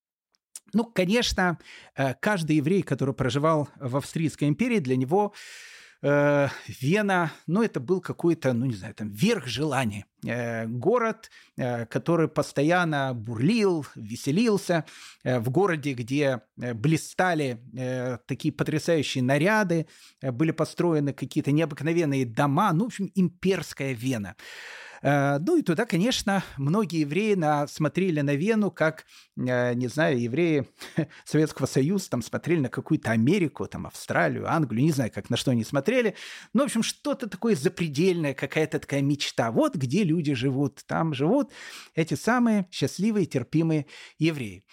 Ну, 0.75 0.85
конечно, 0.85 1.59
э, 1.97 2.15
каждый 2.15 2.57
еврей, 2.57 2.83
который 2.83 3.15
проживал 3.15 3.69
в 3.77 3.97
Австрийской 3.97 4.49
империи, 4.49 4.81
для 4.81 4.97
него 4.97 5.33
э, 6.03 6.49
Вена, 6.67 7.33
ну, 7.47 7.63
это 7.63 7.79
был 7.79 8.01
какой-то, 8.01 8.53
ну, 8.53 8.67
не 8.67 8.75
знаю, 8.75 8.95
там, 8.95 9.11
верх 9.13 9.47
желания. 9.47 10.05
Э, 10.27 10.67
город, 10.67 11.31
который 11.57 12.29
постоянно 12.29 13.15
бурлил, 13.15 13.87
веселился, 13.95 14.85
в 15.23 15.51
городе, 15.51 15.93
где 15.95 16.41
блистали 16.57 17.61
такие 18.27 18.53
потрясающие 18.53 19.23
наряды, 19.23 19.87
были 20.21 20.51
построены 20.51 21.13
какие-то 21.13 21.53
необыкновенные 21.53 22.27
дома, 22.27 22.73
ну, 22.73 22.85
в 22.85 22.87
общем, 22.89 23.13
имперская 23.15 23.93
Вена. 23.93 24.35
Э, 25.05 25.39
ну 25.39 25.59
и 25.59 25.63
туда, 25.63 25.85
конечно, 25.85 26.43
многие 26.57 27.01
евреи 27.01 27.35
на, 27.35 27.67
смотрели 27.67 28.23
на 28.23 28.35
Вену, 28.35 28.71
как, 28.71 29.05
э, 29.37 29.75
не 29.75 29.87
знаю, 29.89 30.19
евреи 30.19 30.67
Советского 31.27 31.67
Союза 31.67 32.09
там 32.09 32.23
смотрели 32.23 32.61
на 32.61 32.69
какую-то 32.71 33.11
Америку, 33.11 33.67
там 33.67 33.87
Австралию, 33.87 34.51
Англию, 34.51 34.83
не 34.83 34.93
знаю, 34.93 35.13
как 35.15 35.29
на 35.29 35.37
что 35.37 35.51
они 35.51 35.63
смотрели. 35.63 36.17
Ну, 36.55 36.63
в 36.63 36.65
общем, 36.65 36.83
что-то 36.83 37.29
такое 37.29 37.55
запредельное, 37.55 38.33
какая-то 38.33 38.79
такая 38.79 39.03
мечта. 39.03 39.53
Вот 39.53 39.77
где 39.77 40.05
люди 40.05 40.33
живут, 40.33 40.83
там 40.87 41.13
живут 41.13 41.53
эти 41.95 42.15
самые 42.15 42.67
счастливые, 42.71 43.27
терпимые 43.27 43.87
евреи. 44.19 44.65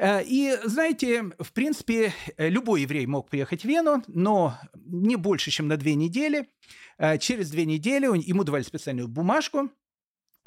Э, 0.00 0.22
и, 0.24 0.56
знаете, 0.64 1.24
в 1.38 1.52
принципе, 1.52 2.14
любой 2.38 2.82
еврей 2.82 3.04
мог 3.06 3.28
приехать 3.28 3.62
в 3.62 3.64
Вену, 3.66 4.02
но 4.08 4.58
не 4.74 5.16
больше, 5.16 5.50
чем 5.50 5.68
на 5.68 5.76
две 5.76 5.94
недели. 5.94 6.48
Э, 6.96 7.18
через 7.18 7.50
две 7.50 7.66
недели 7.66 8.06
ему 8.06 8.42
давали 8.42 8.62
специальную 8.62 9.08
бумажку, 9.08 9.70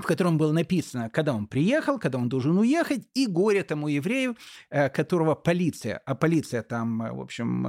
в 0.04 0.06
котором 0.06 0.38
было 0.38 0.52
написано, 0.52 1.10
когда 1.10 1.34
он 1.34 1.48
приехал, 1.48 1.98
когда 1.98 2.18
он 2.18 2.28
должен 2.28 2.58
уехать, 2.58 3.08
и 3.14 3.26
горе 3.26 3.64
тому 3.64 3.88
еврею, 3.88 4.36
э, 4.70 4.90
которого 4.90 5.34
полиция, 5.34 6.02
а 6.06 6.14
полиция 6.14 6.62
там, 6.62 7.00
в 7.16 7.22
общем, 7.22 7.66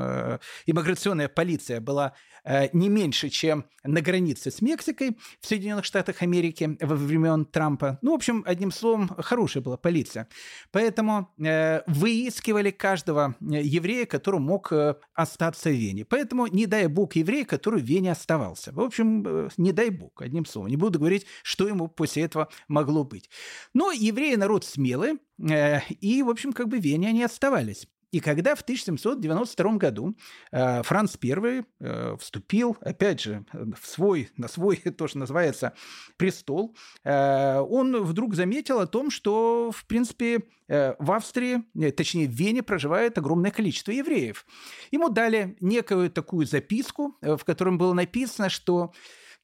иммиграционная 0.66 1.28
полиция 1.28 1.80
была 1.80 2.14
Э, 2.44 2.68
не 2.72 2.88
меньше, 2.88 3.30
чем 3.30 3.64
на 3.84 4.00
границе 4.02 4.50
с 4.50 4.60
Мексикой 4.60 5.16
в 5.40 5.46
Соединенных 5.46 5.84
Штатах 5.84 6.20
Америки 6.22 6.76
во 6.80 6.94
времен 6.94 7.46
Трампа. 7.46 7.98
Ну, 8.02 8.12
в 8.12 8.14
общем, 8.14 8.44
одним 8.46 8.70
словом, 8.70 9.08
хорошая 9.08 9.62
была 9.62 9.78
полиция. 9.78 10.28
Поэтому 10.70 11.32
э, 11.38 11.80
выискивали 11.86 12.70
каждого 12.70 13.34
э, 13.40 13.62
еврея, 13.62 14.04
который 14.04 14.40
мог 14.40 14.72
остаться 15.14 15.70
в 15.70 15.72
Вене. 15.72 16.04
Поэтому 16.04 16.46
не 16.46 16.66
дай 16.66 16.86
бог 16.86 17.16
еврей, 17.16 17.44
который 17.44 17.80
в 17.80 17.86
Вене 17.86 18.12
оставался. 18.12 18.72
В 18.72 18.80
общем, 18.80 19.48
не 19.56 19.72
дай 19.72 19.88
бог, 19.90 20.20
одним 20.20 20.44
словом. 20.44 20.68
Не 20.68 20.76
буду 20.76 20.98
говорить, 20.98 21.26
что 21.42 21.66
ему 21.66 21.88
после 21.88 22.23
этого 22.24 22.48
могло 22.68 23.04
быть. 23.04 23.30
Но 23.72 23.92
евреи 23.92 24.34
народ 24.34 24.64
смелый, 24.64 25.20
и, 25.38 26.22
в 26.22 26.30
общем, 26.30 26.52
как 26.52 26.68
бы 26.68 26.78
Вене 26.78 27.08
они 27.08 27.22
оставались. 27.22 27.86
И 28.14 28.20
когда 28.20 28.54
в 28.54 28.60
1792 28.60 29.72
году 29.72 30.16
э, 30.52 30.84
Франц 30.84 31.16
I 31.20 31.64
э, 31.80 32.16
вступил, 32.20 32.76
опять 32.80 33.20
же, 33.20 33.44
в 33.52 33.84
свой, 33.84 34.30
на 34.36 34.46
свой, 34.46 34.76
то, 34.98 35.08
что 35.08 35.18
называется, 35.18 35.72
престол, 36.16 36.76
э, 37.02 37.58
он 37.58 38.04
вдруг 38.04 38.36
заметил 38.36 38.78
о 38.78 38.86
том, 38.86 39.10
что, 39.10 39.72
в 39.72 39.84
принципе, 39.86 40.44
э, 40.68 40.94
в 41.00 41.10
Австрии, 41.10 41.64
э, 41.74 41.90
точнее, 41.90 42.28
в 42.28 42.30
Вене 42.30 42.62
проживает 42.62 43.18
огромное 43.18 43.50
количество 43.50 43.90
евреев. 43.90 44.46
Ему 44.92 45.08
дали 45.08 45.56
некую 45.58 46.08
такую 46.08 46.46
записку, 46.46 47.16
э, 47.20 47.36
в 47.36 47.44
котором 47.44 47.78
было 47.78 47.94
написано, 47.94 48.48
что 48.48 48.92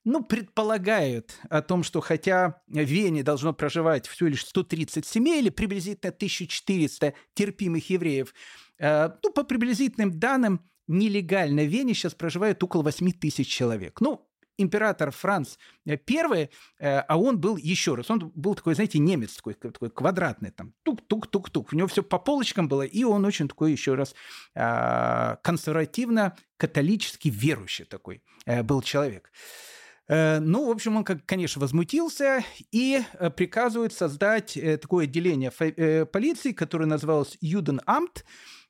ну, 0.04 0.24
предполагают 0.24 1.38
о 1.48 1.62
том, 1.62 1.82
что 1.82 2.00
хотя 2.00 2.62
в 2.66 2.78
Вене 2.78 3.22
должно 3.22 3.52
проживать 3.52 4.06
всего 4.06 4.28
лишь 4.28 4.46
130 4.46 5.06
семей 5.06 5.40
или 5.40 5.50
приблизительно 5.50 6.10
1400 6.10 7.12
терпимых 7.34 7.90
евреев, 7.90 8.34
э, 8.78 9.10
ну, 9.22 9.32
по 9.32 9.44
приблизительным 9.44 10.18
данным, 10.18 10.60
нелегально 10.86 11.62
в 11.62 11.68
Вене 11.68 11.94
сейчас 11.94 12.14
проживает 12.14 12.62
около 12.62 12.82
8 12.82 13.12
тысяч 13.12 13.46
человек. 13.48 14.00
Ну, 14.00 14.26
император 14.56 15.10
Франц 15.10 15.56
I, 15.86 15.98
э, 16.78 16.98
а 17.00 17.18
он 17.18 17.38
был 17.38 17.58
еще 17.58 17.94
раз, 17.94 18.10
он 18.10 18.32
был 18.34 18.54
такой, 18.54 18.74
знаете, 18.74 18.98
немец 18.98 19.36
такой, 19.36 19.54
такой 19.54 19.90
квадратный, 19.90 20.50
там, 20.50 20.72
тук-тук-тук-тук, 20.82 21.72
у 21.72 21.76
него 21.76 21.88
все 21.88 22.02
по 22.02 22.18
полочкам 22.18 22.68
было, 22.68 22.82
и 22.82 23.04
он 23.04 23.24
очень 23.26 23.48
такой 23.48 23.72
еще 23.72 23.94
раз 23.94 24.14
э, 24.54 25.36
консервативно-католически 25.42 27.28
верующий 27.28 27.84
такой 27.84 28.22
был 28.46 28.80
человек. 28.80 29.30
Э, 30.10 30.40
ну, 30.40 30.66
в 30.66 30.70
общем, 30.70 30.96
он, 30.96 31.04
конечно, 31.04 31.60
возмутился 31.60 32.42
и 32.72 33.00
э, 33.12 33.30
приказывает 33.30 33.92
создать 33.92 34.56
э, 34.56 34.76
такое 34.76 35.04
отделение 35.04 35.52
полиции, 36.06 36.50
которое 36.52 36.86
называлось 36.86 37.38
Юденамт, 37.40 38.24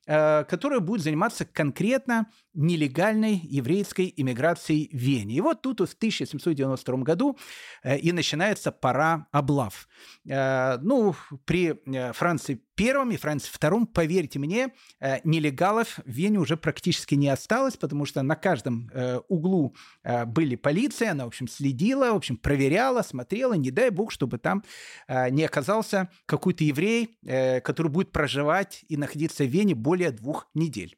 которое 0.05 0.79
будет 0.79 1.03
заниматься 1.03 1.45
конкретно 1.45 2.27
нелегальной 2.55 3.35
еврейской 3.43 4.11
иммиграцией 4.17 4.89
в 4.91 4.99
Вене. 4.99 5.35
И 5.35 5.41
вот 5.41 5.61
тут 5.61 5.79
в 5.79 5.93
1792 5.93 6.97
году 6.97 7.37
и 7.85 8.11
начинается 8.11 8.71
пора 8.71 9.27
облав. 9.31 9.87
Ну, 10.25 11.15
при 11.45 11.79
Франции 12.13 12.63
первом 12.81 13.11
и 13.11 13.15
Франции 13.17 13.51
втором, 13.53 13.85
поверьте 13.85 14.39
мне, 14.39 14.73
э, 14.99 15.19
нелегалов 15.23 15.99
в 16.03 16.09
Вене 16.09 16.39
уже 16.39 16.57
практически 16.57 17.13
не 17.13 17.29
осталось, 17.29 17.77
потому 17.77 18.05
что 18.05 18.23
на 18.23 18.35
каждом 18.35 18.89
э, 18.91 19.19
углу 19.27 19.75
э, 20.01 20.25
были 20.25 20.55
полиция, 20.55 21.11
она, 21.11 21.25
в 21.25 21.27
общем, 21.27 21.47
следила, 21.47 22.11
в 22.11 22.15
общем, 22.15 22.37
проверяла, 22.37 23.03
смотрела, 23.03 23.53
не 23.53 23.69
дай 23.69 23.91
бог, 23.91 24.11
чтобы 24.11 24.39
там 24.39 24.63
не 25.07 25.43
оказался 25.43 26.09
какой-то 26.25 26.63
еврей, 26.63 27.17
который 27.63 27.89
будет 27.89 28.11
проживать 28.11 28.83
и 28.87 28.97
находиться 28.97 29.43
в 29.43 29.47
Вене 29.47 29.75
более 29.75 30.09
двух 30.09 30.49
недель. 30.55 30.97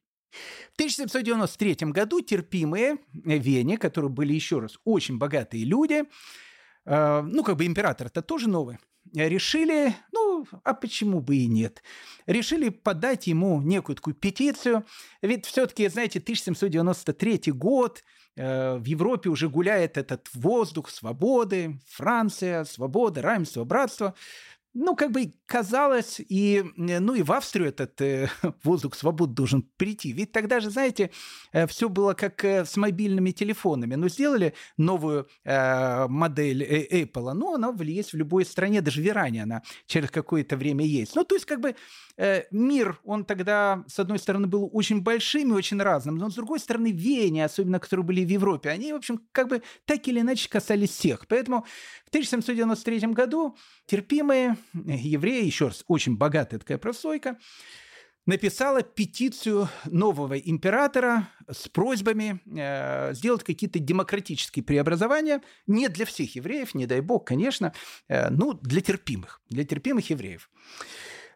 В 0.72 0.76
1793 0.76 1.91
году 1.91 2.22
терпимые 2.22 2.98
Вене, 3.13 3.78
которые 3.78 4.10
были, 4.10 4.34
еще 4.34 4.60
раз, 4.60 4.78
очень 4.86 5.17
богатые 5.17 5.65
люди, 5.65 6.04
ну, 6.86 7.43
как 7.43 7.58
бы 7.58 7.65
император-то 7.65 8.22
тоже 8.22 8.48
новый, 8.48 8.78
решили, 9.13 9.95
ну, 10.11 10.45
а 10.63 10.73
почему 10.73 11.21
бы 11.21 11.37
и 11.37 11.47
нет, 11.47 11.83
решили 12.25 12.69
подать 12.69 13.27
ему 13.27 13.61
некую 13.61 13.95
такую 13.95 14.15
петицию. 14.15 14.85
Ведь 15.21 15.45
все-таки, 15.45 15.87
знаете, 15.87 16.19
1793 16.19 17.51
год, 17.51 18.03
э, 18.35 18.77
в 18.77 18.85
Европе 18.85 19.29
уже 19.29 19.49
гуляет 19.49 19.97
этот 19.97 20.29
воздух 20.33 20.89
свободы, 20.89 21.79
Франция, 21.87 22.63
свобода, 22.65 23.21
равенство, 23.21 23.63
братство. 23.63 24.15
Ну, 24.73 24.95
как 24.95 25.12
бы 25.12 25.33
казалось, 25.45 26.19
и, 26.19 26.63
ну, 26.77 27.13
и 27.13 27.21
в 27.21 27.31
Австрию 27.31 27.69
этот 27.69 28.01
э, 28.01 28.29
воздух 28.63 28.95
свободы 28.95 29.33
должен 29.33 29.62
прийти. 29.77 30.12
Ведь 30.12 30.31
тогда 30.31 30.59
же, 30.59 30.71
знаете, 30.71 31.12
э, 31.51 31.67
все 31.67 31.89
было 31.89 32.13
как 32.13 32.43
э, 32.43 32.65
с 32.65 32.75
мобильными 32.75 33.31
телефонами. 33.31 33.95
Ну, 33.95 34.09
сделали 34.09 34.53
новую 34.77 35.27
э, 35.43 36.07
модель 36.07 36.63
э, 36.63 37.03
Apple, 37.03 37.33
ну, 37.33 37.53
она 37.53 37.73
есть 37.83 38.13
в 38.13 38.17
любой 38.17 38.45
стране, 38.45 38.81
даже 38.81 39.01
в 39.01 39.07
Иране 39.07 39.43
она 39.43 39.62
через 39.86 40.09
какое-то 40.09 40.57
время 40.57 40.86
есть. 40.86 41.15
Ну, 41.15 41.23
то 41.23 41.36
есть, 41.36 41.45
как 41.45 41.59
бы 41.59 41.75
э, 42.17 42.43
мир, 42.49 42.99
он 43.03 43.25
тогда, 43.25 43.83
с 43.88 43.99
одной 43.99 44.17
стороны, 44.17 44.47
был 44.47 44.69
очень 44.73 45.01
большим 45.01 45.53
и 45.53 45.55
очень 45.55 45.79
разным, 45.79 46.17
но 46.17 46.29
с 46.29 46.36
другой 46.36 46.59
стороны, 46.59 46.91
веяния, 46.91 47.45
особенно 47.45 47.79
которые 47.79 48.05
были 48.05 48.25
в 48.25 48.29
Европе, 48.29 48.69
они, 48.69 48.91
в 48.91 48.95
общем, 48.95 49.21
как 49.31 49.49
бы 49.49 49.62
так 49.86 50.07
или 50.07 50.21
иначе 50.21 50.49
касались 50.49 50.91
всех. 50.91 51.27
Поэтому 51.27 51.65
в 52.05 52.09
1793 52.09 53.13
году 53.13 53.55
терпимые 53.86 54.57
евреи, 54.73 55.45
еще 55.45 55.67
раз, 55.67 55.84
очень 55.88 56.17
богатая 56.17 56.60
такая 56.60 56.78
прослойка, 56.78 57.38
написала 58.26 58.84
петицию 58.84 59.69
нового 59.86 60.38
императора 60.38 61.30
с 61.52 61.67
просьбами 61.67 62.39
э, 62.45 63.13
сделать 63.13 63.43
какие-то 63.43 63.80
демократические 63.80 64.63
преобразования 64.63 65.41
не 65.67 65.89
для 65.89 66.06
всех 66.06 66.36
евреев, 66.36 66.73
не 66.73 66.86
дай 66.86 67.02
бог, 67.02 67.28
конечно, 67.28 67.73
э, 68.08 68.30
ну, 68.30 68.54
для 68.54 68.82
терпимых, 68.82 69.41
для 69.49 69.65
терпимых 69.65 70.10
евреев. 70.10 70.49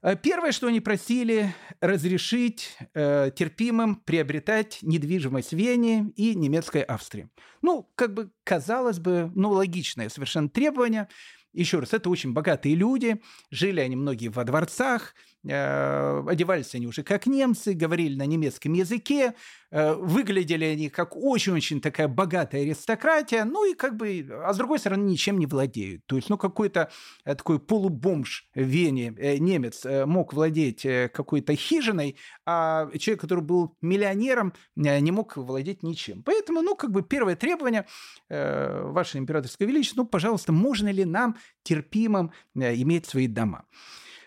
Э, 0.02 0.16
первое, 0.16 0.52
что 0.52 0.68
они 0.68 0.80
просили, 0.80 1.54
разрешить 1.82 2.78
э, 2.94 3.32
терпимым 3.36 3.96
приобретать 3.98 4.80
недвижимость 4.82 5.54
Вене 5.54 6.12
и 6.16 6.36
немецкой 6.36 6.84
Австрии. 6.84 7.30
Ну, 7.62 7.90
как 7.96 8.14
бы, 8.14 8.32
казалось 8.44 9.00
бы, 9.00 9.32
ну, 9.36 9.50
логичное 9.50 10.10
совершенно 10.10 10.50
требование. 10.50 11.10
Еще 11.58 11.80
раз, 11.80 11.92
это 11.92 12.12
очень 12.12 12.34
богатые 12.34 12.76
люди, 12.76 13.20
жили 13.50 13.80
они 13.80 13.96
многие 13.96 14.28
во 14.28 14.44
дворцах, 14.44 15.16
одевались 15.48 16.76
они 16.76 16.88
уже 16.88 17.04
как 17.04 17.26
немцы, 17.26 17.74
говорили 17.74 18.16
на 18.16 18.26
немецком 18.26 18.74
языке, 18.74 19.34
э, 19.72 19.94
выглядели 19.94 20.66
они 20.66 20.90
как 20.90 21.16
очень-очень 21.16 21.82
такая 21.82 22.08
богатая 22.08 22.62
аристократия, 22.64 23.46
ну 23.46 23.70
и 23.70 23.74
как 23.74 23.96
бы, 23.96 24.28
а 24.44 24.54
с 24.54 24.58
другой 24.58 24.80
стороны, 24.80 25.04
ничем 25.10 25.40
не 25.40 25.46
владеют. 25.46 26.06
То 26.06 26.16
есть, 26.18 26.30
ну, 26.30 26.38
какой-то 26.38 26.90
э, 27.26 27.36
такой 27.36 27.60
полубомж 27.60 28.48
в 28.56 28.62
Вене, 28.62 29.14
немец, 29.40 29.86
мог 30.06 30.34
владеть 30.34 30.82
какой-то 30.82 31.56
хижиной, 31.56 32.18
а 32.46 32.90
человек, 32.98 33.22
который 33.22 33.44
был 33.44 33.76
миллионером, 33.82 34.54
не 34.76 35.12
мог 35.12 35.38
владеть 35.38 35.84
ничем. 35.84 36.24
Поэтому, 36.24 36.62
ну, 36.62 36.76
как 36.76 36.92
бы 36.92 37.04
первое 37.04 37.36
требование, 37.36 37.86
ваше 38.30 39.18
императорское 39.18 39.68
величество, 39.68 40.02
ну, 40.02 40.08
пожалуйста, 40.08 40.52
можно 40.52 40.92
ли 40.92 41.06
нам 41.06 41.38
терпимым 41.64 42.32
иметь 42.56 43.06
свои 43.06 43.28
дома? 43.28 43.66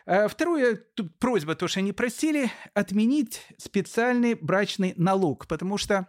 Э, 0.07 0.29
второе, 0.29 0.77
тут 0.95 1.19
просьба, 1.19 1.55
то, 1.55 1.69
что 1.69 1.81
они 1.81 1.93
просили, 1.93 2.51
отменить 2.75 3.47
специальный 3.59 4.35
брачный 4.35 4.95
налог, 4.97 5.47
потому 5.47 5.79
что 5.79 6.09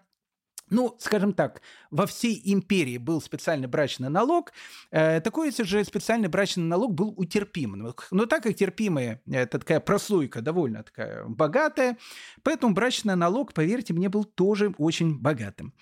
ну, 0.72 0.96
скажем 1.00 1.34
так, 1.34 1.62
во 1.92 2.08
всей 2.08 2.42
империи 2.46 2.98
был 2.98 3.22
специальный 3.22 3.68
брачный 3.68 4.10
налог. 4.10 4.54
Э, 4.90 5.20
такой 5.20 5.52
же 5.52 5.84
специальный 5.84 6.30
брачный 6.30 6.64
налог 6.64 6.94
был 6.94 7.14
у 7.18 7.26
терпимых. 7.26 8.08
Но 8.10 8.26
так 8.26 8.44
как 8.44 8.56
терпимые, 8.56 9.22
это 9.30 9.60
такая 9.60 9.82
прослойка 9.82 10.42
довольно 10.42 10.84
такая 10.84 11.26
богатая, 11.26 11.98
поэтому 12.42 12.74
брачный 12.74 13.18
налог, 13.18 13.54
поверьте 13.54 13.94
мне, 13.94 14.08
был 14.08 14.24
тоже 14.24 14.74
очень 14.78 15.20
богатым 15.20 15.74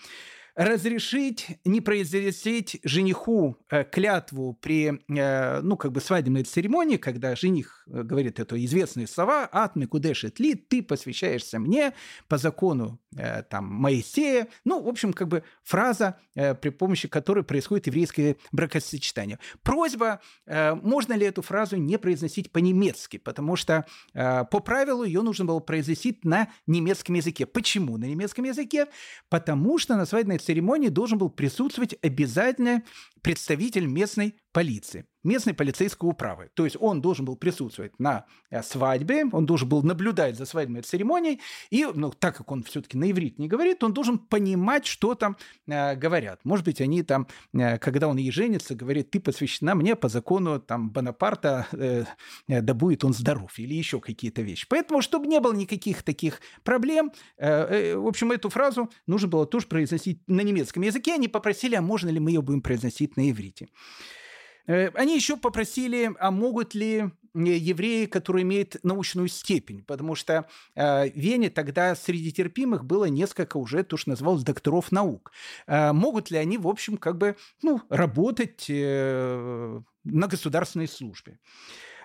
разрешить 0.60 1.48
не 1.64 1.80
произносить 1.80 2.82
жениху 2.84 3.56
э, 3.70 3.86
клятву 3.86 4.58
при, 4.60 5.00
э, 5.08 5.62
ну, 5.62 5.78
как 5.78 5.94
бы 5.94 6.02
свадебной 6.02 6.44
церемонии, 6.44 6.98
когда 6.98 7.34
жених 7.34 7.88
э, 7.88 8.04
говорит 8.04 8.42
это 8.42 8.62
известные 8.66 9.08
слова 9.08 9.46
«Атми 9.46 9.86
кудешет 9.86 10.38
ли, 10.38 10.56
ты 10.56 10.84
посвящаешься 10.84 11.60
мне 11.60 11.94
по 12.28 12.38
закону 12.38 13.00
там 13.50 13.66
Моисея». 13.66 14.50
Ну, 14.66 14.82
в 14.82 14.88
общем, 14.90 15.14
как 15.14 15.30
бы 15.30 15.44
фраза, 15.64 16.20
при 16.34 16.70
помощи 16.70 17.08
которой 17.08 17.44
происходит 17.44 17.88
еврейское 17.88 18.36
бракосочетание. 18.52 19.40
Просьба, 19.64 20.20
можно 20.46 21.14
ли 21.14 21.26
эту 21.26 21.42
фразу 21.42 21.78
не 21.78 21.98
произносить 21.98 22.52
по-немецки, 22.52 23.18
потому 23.18 23.56
что 23.56 23.86
по 24.14 24.60
правилу 24.60 25.04
ее 25.04 25.22
нужно 25.22 25.46
было 25.46 25.60
произносить 25.60 26.24
на 26.24 26.50
немецком 26.68 27.16
языке. 27.16 27.46
Почему 27.46 27.98
на 27.98 28.06
немецком 28.06 28.46
языке? 28.46 28.88
Потому 29.30 29.80
что 29.80 29.96
на 29.96 30.06
свадебной 30.06 30.38
церемонии 30.50 30.88
должен 30.90 31.20
был 31.20 31.30
присутствовать 31.30 31.96
обязательно 32.02 32.82
представитель 33.22 33.86
местной 33.86 34.36
полиции, 34.52 35.06
местной 35.24 35.54
полицейской 35.54 36.10
управы. 36.10 36.50
То 36.54 36.66
есть 36.66 36.78
он 36.80 37.02
должен 37.02 37.26
был 37.26 37.36
присутствовать 37.36 38.00
на 38.00 38.26
э, 38.50 38.64
свадьбе, 38.64 39.26
он 39.32 39.46
должен 39.46 39.70
был 39.70 39.84
наблюдать 39.84 40.38
за 40.38 40.46
свадебной 40.46 40.82
церемонией, 40.82 41.40
и, 41.70 41.86
ну, 41.94 42.12
так 42.12 42.38
как 42.38 42.52
он 42.52 42.64
все-таки 42.64 42.98
на 42.98 43.12
иврит 43.12 43.38
не 43.38 43.48
говорит, 43.48 43.84
он 43.84 43.94
должен 43.94 44.18
понимать, 44.18 44.86
что 44.86 45.14
там 45.16 45.38
э, 45.68 45.96
говорят. 45.96 46.40
Может 46.44 46.66
быть, 46.66 46.82
они 46.82 47.04
там, 47.04 47.28
э, 47.54 47.78
когда 47.78 48.08
он 48.08 48.18
ей 48.18 48.32
женится, 48.32 48.76
говорит, 48.76 49.12
ты 49.12 49.20
посвящена 49.20 49.76
мне 49.76 49.96
по 49.96 50.10
закону 50.10 50.60
там 50.60 50.90
Бонапарта, 50.90 51.68
э, 51.74 52.06
э, 52.48 52.62
да 52.62 52.74
будет 52.74 53.04
он 53.04 53.14
здоров, 53.14 53.60
или 53.60 53.76
еще 53.76 54.00
какие-то 54.00 54.42
вещи. 54.42 54.66
Поэтому, 54.68 55.02
чтобы 55.02 55.28
не 55.28 55.40
было 55.40 55.54
никаких 55.54 56.02
таких 56.04 56.42
проблем, 56.64 57.12
э, 57.38 57.48
э, 57.48 57.96
в 57.96 58.08
общем, 58.08 58.32
эту 58.32 58.50
фразу 58.50 58.90
нужно 59.06 59.28
было 59.28 59.46
тоже 59.46 59.68
произносить 59.68 60.22
на 60.28 60.42
немецком 60.42 60.84
языке. 60.84 61.14
Они 61.14 61.28
попросили, 61.28 61.76
а 61.76 61.82
можно 61.82 62.10
ли 62.10 62.20
мы 62.20 62.32
ее 62.32 62.42
будем 62.42 62.62
произносить 62.62 63.16
на 63.18 63.30
иврите. 63.30 63.68
Э, 64.70 64.92
они 64.94 65.16
еще 65.16 65.36
попросили, 65.36 66.12
а 66.20 66.30
могут 66.30 66.76
ли 66.76 67.00
э, 67.00 67.10
евреи, 67.34 68.06
которые 68.06 68.44
имеют 68.44 68.78
научную 68.84 69.28
степень, 69.28 69.84
потому 69.84 70.14
что 70.14 70.48
э, 70.76 71.10
Вене 71.10 71.50
тогда 71.50 71.96
среди 71.96 72.32
терпимых 72.32 72.86
было 72.86 73.06
несколько 73.06 73.58
уже, 73.58 73.84
то, 73.84 73.98
что 73.98 74.12
называлось, 74.12 74.44
докторов 74.44 74.92
наук. 74.92 75.32
Могут 75.68 76.30
ли 76.30 76.38
они, 76.38 76.58
в 76.58 76.68
общем, 76.68 76.98
как 76.98 77.18
бы, 77.18 77.36
ну, 77.64 77.82
работать 77.90 78.66
на 78.70 80.28
государственной 80.28 80.88
службе? 80.88 81.40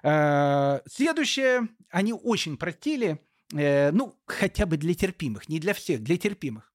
Следующее, 0.02 1.68
они 1.90 2.12
очень 2.12 2.56
просили, 2.56 3.20
ну, 3.50 4.16
хотя 4.26 4.66
бы 4.66 4.76
для 4.76 4.94
терпимых, 4.94 5.48
не 5.48 5.60
для 5.60 5.74
всех, 5.74 6.02
для 6.02 6.16
терпимых 6.16 6.73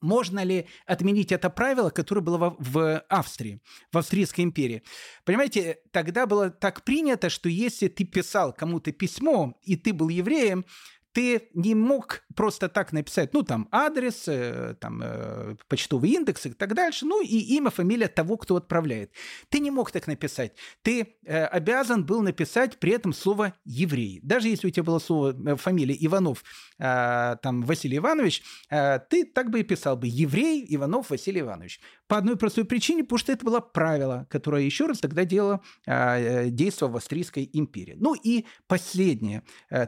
можно 0.00 0.44
ли 0.44 0.66
отменить 0.86 1.32
это 1.32 1.50
правило, 1.50 1.90
которое 1.90 2.20
было 2.20 2.56
в, 2.58 2.98
Австрии, 3.08 3.60
в 3.92 3.98
Австрийской 3.98 4.44
империи? 4.44 4.82
Понимаете, 5.24 5.78
тогда 5.90 6.26
было 6.26 6.50
так 6.50 6.84
принято, 6.84 7.30
что 7.30 7.48
если 7.48 7.88
ты 7.88 8.04
писал 8.04 8.52
кому-то 8.52 8.92
письмо, 8.92 9.58
и 9.62 9.76
ты 9.76 9.92
был 9.92 10.08
евреем, 10.08 10.64
ты 11.12 11.48
не 11.54 11.74
мог 11.74 12.22
просто 12.38 12.68
так 12.68 12.92
написать, 12.92 13.34
ну, 13.34 13.42
там, 13.42 13.66
адрес, 13.72 14.28
э, 14.28 14.76
там, 14.80 15.02
э, 15.02 15.56
почтовый 15.66 16.10
индекс 16.10 16.46
и 16.46 16.50
так 16.50 16.72
дальше, 16.72 17.04
ну, 17.04 17.20
и 17.20 17.56
имя, 17.56 17.70
фамилия 17.70 18.06
того, 18.06 18.36
кто 18.36 18.54
отправляет. 18.54 19.10
Ты 19.48 19.58
не 19.58 19.72
мог 19.72 19.90
так 19.90 20.06
написать. 20.06 20.52
Ты 20.82 21.16
э, 21.24 21.44
обязан 21.46 22.06
был 22.06 22.22
написать 22.22 22.78
при 22.78 22.92
этом 22.92 23.12
слово 23.12 23.54
«еврей». 23.64 24.20
Даже 24.22 24.46
если 24.46 24.68
у 24.68 24.70
тебя 24.70 24.84
было 24.84 25.00
слово, 25.00 25.56
фамилия 25.56 25.96
Иванов, 25.98 26.44
там, 26.78 27.62
Василий 27.62 27.96
Иванович, 27.96 28.44
ты 28.70 29.24
так 29.24 29.50
бы 29.50 29.58
и 29.58 29.64
писал 29.64 29.96
бы 29.96 30.06
«еврей 30.06 30.64
Иванов 30.68 31.10
Василий 31.10 31.40
Иванович». 31.40 31.80
По 32.06 32.18
одной 32.18 32.36
простой 32.36 32.64
причине, 32.64 33.02
потому 33.02 33.18
что 33.18 33.32
это 33.32 33.44
было 33.44 33.58
правило, 33.58 34.28
которое, 34.30 34.62
еще 34.62 34.86
раз, 34.86 35.00
тогда 35.00 35.24
делало, 35.24 35.60
действовало 35.84 36.92
в 36.92 36.96
Австрийской 36.98 37.50
империи. 37.52 37.96
Ну, 37.98 38.14
и 38.14 38.46
последнее 38.68 39.42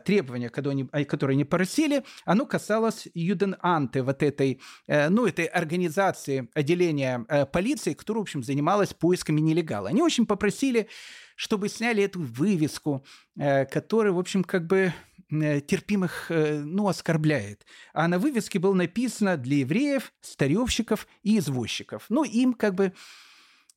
требование, 0.05 0.49
которое 0.49 0.73
они, 0.73 1.05
которые 1.05 1.37
они 1.37 1.45
просили, 1.45 2.03
оно 2.25 2.39
касалось 2.46 3.09
Юден-Анте, 3.14 4.03
вот 4.03 4.22
этой, 4.22 4.61
э, 4.87 5.09
ну, 5.09 5.26
этой 5.26 5.46
организации 5.46 6.48
отделения 6.55 7.24
э, 7.29 7.46
полиции, 7.46 7.94
которая, 7.94 8.20
в 8.20 8.22
общем, 8.22 8.42
занималась 8.42 8.94
поисками 8.94 9.40
нелегала. 9.40 9.88
Они 9.88 10.03
очень 10.03 10.26
попросили, 10.26 10.88
чтобы 11.37 11.68
сняли 11.68 12.03
эту 12.03 12.20
вывеску, 12.20 13.05
э, 13.37 13.64
которая, 13.66 14.12
в 14.12 14.18
общем, 14.18 14.44
как 14.44 14.66
бы 14.66 14.92
терпимых, 15.31 16.26
ну, 16.29 16.88
оскорбляет. 16.88 17.64
А 17.92 18.09
на 18.09 18.18
вывеске 18.18 18.59
было 18.59 18.74
написано 18.74 19.37
для 19.37 19.59
евреев, 19.59 20.12
старевщиков 20.22 21.07
и 21.22 21.38
извозчиков. 21.38 22.07
Ну, 22.09 22.24
им 22.24 22.53
как 22.53 22.74
бы 22.74 22.92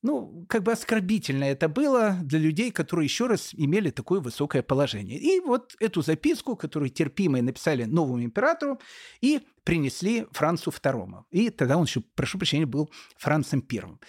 ну, 0.03 0.45
как 0.49 0.63
бы 0.63 0.73
оскорбительно 0.73 1.45
это 1.45 1.69
было 1.69 2.17
для 2.21 2.37
людей, 2.37 2.71
которые 2.71 3.05
еще 3.05 3.27
раз 3.27 3.53
имели 3.53 3.89
такое 3.89 4.19
высокое 4.19 4.61
положение. 4.61 5.17
И 5.17 5.39
вот 5.39 5.75
эту 5.79 6.01
записку, 6.01 6.57
которую 6.57 6.89
терпимые 6.89 7.41
написали 7.41 7.85
новому 7.85 8.21
императору, 8.21 8.79
и 9.21 9.41
принесли 9.63 10.27
Францу 10.31 10.71
II. 10.71 11.23
И 11.31 11.49
тогда 11.49 11.77
он 11.77 11.85
еще, 11.85 12.01
прошу 12.15 12.37
прощения, 12.37 12.65
был 12.65 12.91
Францем 13.17 13.61
Первым. 13.61 13.99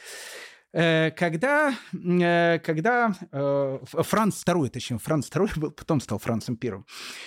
Э, 0.72 1.12
когда, 1.12 1.72
э, 1.92 2.58
когда 2.58 3.14
э, 3.30 3.78
Франц 3.84 4.42
II, 4.44 4.68
точнее, 4.70 4.98
Франц 4.98 5.30
II 5.30 5.60
был, 5.60 5.70
потом 5.70 6.00
стал 6.00 6.18
Францем 6.18 6.56
Первым, 6.56 6.86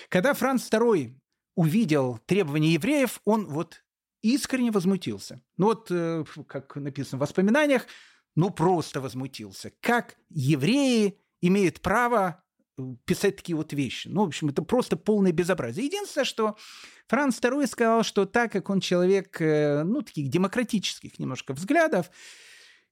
когда 0.10 0.34
Франц 0.34 0.69
II 0.69 1.15
увидел 1.56 2.19
требования 2.25 2.73
евреев, 2.73 3.21
он 3.23 3.47
вот 3.47 3.82
искренне 4.21 4.71
возмутился. 4.71 5.41
Ну 5.56 5.67
вот, 5.67 5.89
как 6.47 6.75
написано 6.75 7.17
в 7.17 7.21
воспоминаниях, 7.21 7.88
ну 8.38 8.52
просто 8.52 9.02
возмутился. 9.02 9.73
Как 9.82 10.15
евреи 10.30 11.19
имеют 11.41 11.82
право 11.82 12.43
писать 13.06 13.38
такие 13.38 13.56
вот 13.56 13.73
вещи. 13.73 14.08
Ну, 14.08 14.23
в 14.23 14.28
общем, 14.28 14.50
это 14.50 14.62
просто 14.62 14.95
полное 14.95 15.32
безобразие. 15.32 15.88
Единственное, 15.88 16.26
что 16.26 16.56
Франц 17.08 17.39
II 17.39 17.65
сказал, 17.65 18.04
что 18.04 18.26
так 18.26 18.52
как 18.52 18.69
он 18.69 18.80
человек, 18.80 19.41
э, 19.41 19.82
ну, 19.84 20.04
таких 20.04 20.30
демократических 20.30 21.19
немножко 21.19 21.54
взглядов, 21.54 22.10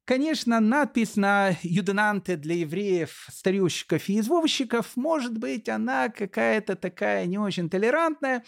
Конечно, 0.08 0.60
надпись 0.60 1.16
на 1.16 1.58
юденанте 1.64 2.36
для 2.36 2.58
евреев, 2.58 3.28
старющиков 3.32 4.08
и 4.08 4.20
извозчиков, 4.20 4.92
может 4.96 5.36
быть, 5.36 5.68
она 5.68 6.10
какая-то 6.10 6.76
такая 6.76 7.26
не 7.26 7.40
очень 7.40 7.72
толерантная. 7.72 8.44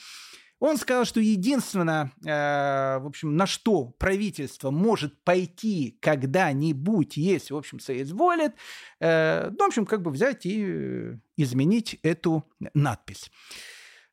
Он 0.60 0.78
сказал, 0.78 1.06
что 1.06 1.20
единственное, 1.20 2.12
э, 2.26 2.98
в 3.00 3.06
общем, 3.06 3.36
на 3.36 3.46
что 3.46 3.86
правительство 3.86 4.72
может 4.72 5.24
пойти 5.24 5.98
когда-нибудь, 6.02 7.18
если, 7.18 7.54
в 7.54 7.58
общем, 7.58 7.80
соизволит, 7.80 8.54
э, 9.00 9.50
ну, 9.52 9.66
в 9.66 9.68
общем, 9.68 9.86
как 9.86 10.02
бы 10.02 10.10
взять 10.10 10.46
и 10.48 10.66
э, 10.66 11.18
изменить 11.38 12.00
эту 12.02 12.44
надпись. 12.74 13.32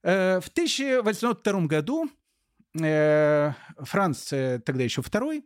Э, 0.03 0.41
в 0.41 0.49
1802 0.49 1.61
году 1.63 2.11
э, 2.79 3.53
Франц, 3.79 4.29
тогда 4.29 4.83
еще 4.85 5.01
второй, 5.01 5.45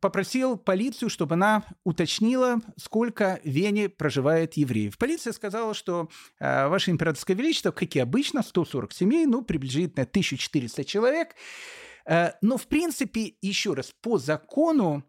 попросил 0.00 0.56
полицию, 0.56 1.10
чтобы 1.10 1.34
она 1.34 1.64
уточнила, 1.84 2.60
сколько 2.76 3.40
в 3.42 3.48
Вене 3.48 3.88
проживает 3.88 4.54
евреев. 4.54 4.98
Полиция 4.98 5.32
сказала, 5.32 5.74
что 5.74 6.08
э, 6.40 6.68
Ваше 6.68 6.90
Императорское 6.90 7.36
Величество, 7.36 7.70
как 7.70 7.94
и 7.96 7.98
обычно, 7.98 8.42
140 8.42 8.92
семей, 8.92 9.26
ну, 9.26 9.42
приблизительно 9.42 10.02
1400 10.02 10.84
человек. 10.84 11.34
Э, 12.06 12.32
но, 12.42 12.56
в 12.56 12.66
принципе, 12.66 13.34
еще 13.40 13.74
раз, 13.74 13.92
по 14.00 14.18
закону 14.18 15.04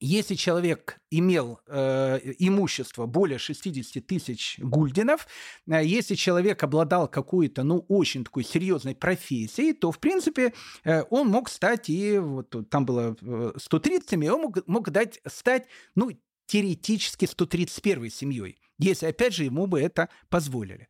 если 0.00 0.34
человек 0.34 0.98
имел 1.10 1.60
э, 1.66 2.20
имущество 2.38 3.06
более 3.06 3.38
60 3.38 4.06
тысяч 4.06 4.56
гульденов, 4.58 5.28
э, 5.66 5.84
если 5.84 6.14
человек 6.14 6.62
обладал 6.62 7.06
какой-то, 7.06 7.62
ну, 7.62 7.84
очень 7.88 8.24
такой 8.24 8.44
серьезной 8.44 8.94
профессией, 8.94 9.74
то, 9.74 9.92
в 9.92 9.98
принципе, 9.98 10.54
э, 10.84 11.02
он 11.10 11.28
мог 11.28 11.50
стать 11.50 11.90
и, 11.90 12.18
вот 12.18 12.54
там 12.70 12.86
было 12.86 13.14
130 13.56 14.06
э, 14.06 14.10
семей, 14.10 14.30
он 14.30 14.40
мог, 14.40 14.66
мог 14.66 14.90
дать, 14.90 15.20
стать, 15.26 15.66
ну, 15.94 16.10
теоретически 16.46 17.26
131 17.26 18.10
семьей, 18.10 18.58
если, 18.78 19.06
опять 19.06 19.34
же, 19.34 19.44
ему 19.44 19.66
бы 19.66 19.80
это 19.80 20.08
позволили. 20.30 20.88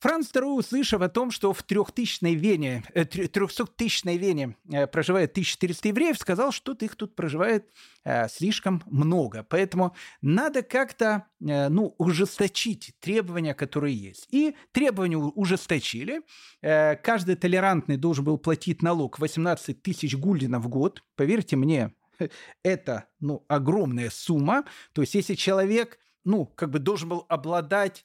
Франц 0.00 0.30
II, 0.32 0.58
услышав 0.58 1.02
о 1.02 1.08
том, 1.08 1.32
что 1.32 1.52
в 1.52 1.64
3000-й 1.64 2.34
Вене, 2.36 2.84
300-тысячной 2.94 4.14
э, 4.14 4.18
Вене 4.18 4.56
э, 4.70 4.86
проживает 4.86 5.32
1400 5.32 5.88
евреев, 5.88 6.16
сказал, 6.18 6.52
что 6.52 6.72
их 6.72 6.94
тут 6.94 7.16
проживает 7.16 7.68
э, 8.04 8.28
слишком 8.28 8.82
много. 8.86 9.44
Поэтому 9.48 9.96
надо 10.22 10.62
как-то 10.62 11.26
ну, 11.40 11.94
ужесточить 11.98 12.94
требования, 13.00 13.54
которые 13.54 13.96
есть. 13.96 14.28
И 14.30 14.54
требования 14.72 15.16
ужесточили. 15.16 16.22
Каждый 16.60 17.36
толерантный 17.36 17.96
должен 17.96 18.24
был 18.24 18.38
платить 18.38 18.82
налог 18.82 19.18
18 19.18 19.82
тысяч 19.82 20.16
гульденов 20.16 20.64
в 20.64 20.68
год. 20.68 21.02
Поверьте 21.16 21.56
мне, 21.56 21.92
это 22.62 23.06
ну, 23.20 23.44
огромная 23.48 24.10
сумма. 24.10 24.64
То 24.92 25.02
есть 25.02 25.14
если 25.14 25.34
человек 25.34 25.98
ну, 26.24 26.44
как 26.44 26.70
бы 26.70 26.78
должен 26.78 27.08
был 27.08 27.24
обладать 27.28 28.04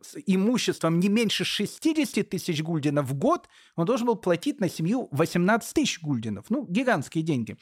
с 0.00 0.16
имуществом 0.26 1.00
не 1.00 1.08
меньше 1.08 1.44
60 1.44 2.28
тысяч 2.28 2.62
гульденов 2.62 3.06
в 3.06 3.14
год, 3.14 3.48
он 3.76 3.86
должен 3.86 4.06
был 4.06 4.16
платить 4.16 4.60
на 4.60 4.68
семью 4.68 5.08
18 5.12 5.74
тысяч 5.74 6.00
гульденов. 6.00 6.46
Ну, 6.50 6.66
гигантские 6.66 7.24
деньги. 7.24 7.56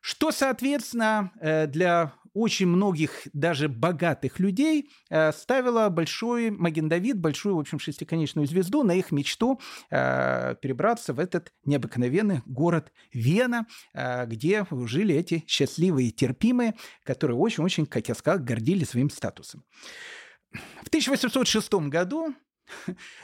Что, 0.00 0.32
соответственно, 0.32 1.30
э, 1.40 1.66
для 1.66 2.14
очень 2.32 2.68
многих 2.68 3.26
даже 3.32 3.68
богатых 3.68 4.38
людей 4.38 4.88
э, 5.10 5.32
ставило 5.32 5.88
большой 5.88 6.50
Маген 6.50 6.88
Давид, 6.88 7.18
большую, 7.18 7.56
в 7.56 7.58
общем, 7.58 7.78
шестиконечную 7.78 8.46
звезду 8.46 8.82
на 8.82 8.92
их 8.92 9.10
мечту 9.10 9.60
э, 9.90 10.54
перебраться 10.62 11.12
в 11.12 11.18
этот 11.18 11.52
необыкновенный 11.64 12.40
город 12.46 12.92
Вена, 13.12 13.66
где 14.26 14.66
жили 14.70 15.14
эти 15.14 15.44
счастливые 15.46 16.10
терпимые, 16.10 16.74
которые 17.04 17.36
очень-очень, 17.36 17.86
как 17.86 18.08
я 18.08 18.14
сказал, 18.14 18.38
гордились 18.40 18.90
своим 18.90 19.10
статусом. 19.10 19.64
В 20.52 20.88
1806 20.88 21.72
году 21.88 22.34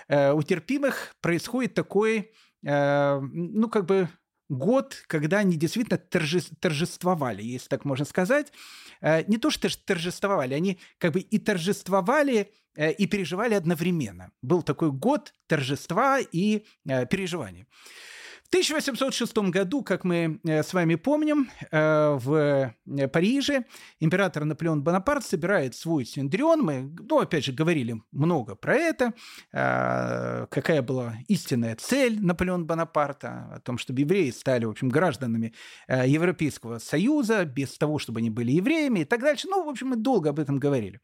э, 0.09 0.33
у 0.33 0.43
терпимых 0.43 1.15
происходит 1.21 1.75
такой, 1.75 2.31
э, 2.65 3.21
ну, 3.21 3.69
как 3.69 3.87
бы 3.87 4.09
год, 4.49 5.03
когда 5.09 5.39
они 5.39 5.57
действительно 5.57 5.99
торжествовали, 5.99 7.43
если 7.43 7.69
так 7.69 7.85
можно 7.85 8.05
сказать. 8.05 8.53
Э, 9.01 9.25
не 9.27 9.39
то, 9.39 9.51
что 9.51 9.69
торжествовали, 9.85 10.55
они 10.55 10.79
как 10.99 11.13
бы 11.13 11.21
и 11.21 11.39
торжествовали, 11.39 12.53
и 12.77 13.07
переживали 13.07 13.55
одновременно. 13.55 14.33
Был 14.43 14.63
такой 14.63 14.93
год 14.93 15.33
торжества 15.47 16.21
и 16.21 16.67
переживаний. 16.85 17.67
В 18.47 18.49
1806 18.49 19.37
году, 19.51 19.83
как 19.83 20.05
мы 20.05 20.39
э, 20.45 20.63
с 20.63 20.73
вами 20.73 20.95
помним, 20.95 21.51
э, 21.73 22.17
в 22.17 22.73
э, 22.87 23.09
Париже 23.09 23.65
император 23.99 24.45
Наполеон 24.45 24.85
Бонапарт 24.85 25.25
собирает 25.25 25.75
свой 25.75 26.05
синдрион. 26.05 26.63
Мы, 26.63 26.95
ну, 27.09 27.19
опять 27.19 27.45
же, 27.45 27.53
говорили 27.53 28.01
много 28.13 28.55
про 28.55 28.77
это, 28.77 29.15
какая 29.51 30.81
была 30.83 31.17
истинная 31.27 31.75
цель 31.75 32.25
Наполеона 32.25 32.65
Бонапарта, 32.65 33.51
о 33.57 33.61
том, 33.61 33.79
чтобы 33.79 34.03
евреи 34.03 34.31
стали, 34.31 34.65
в 34.65 34.71
общем, 34.71 34.91
гражданами 34.91 35.53
Европейского 35.89 36.79
Союза, 36.79 37.45
без 37.45 37.77
того, 37.77 37.99
чтобы 37.99 38.21
они 38.21 38.31
были 38.31 38.53
евреями 38.53 39.01
и 39.01 39.05
так 39.05 39.23
дальше. 39.23 39.49
Ну, 39.49 39.65
в 39.65 39.69
общем, 39.69 39.89
мы 39.89 39.97
долго 39.97 40.31
об 40.31 40.39
этом 40.39 40.59
говорили. 40.59 41.01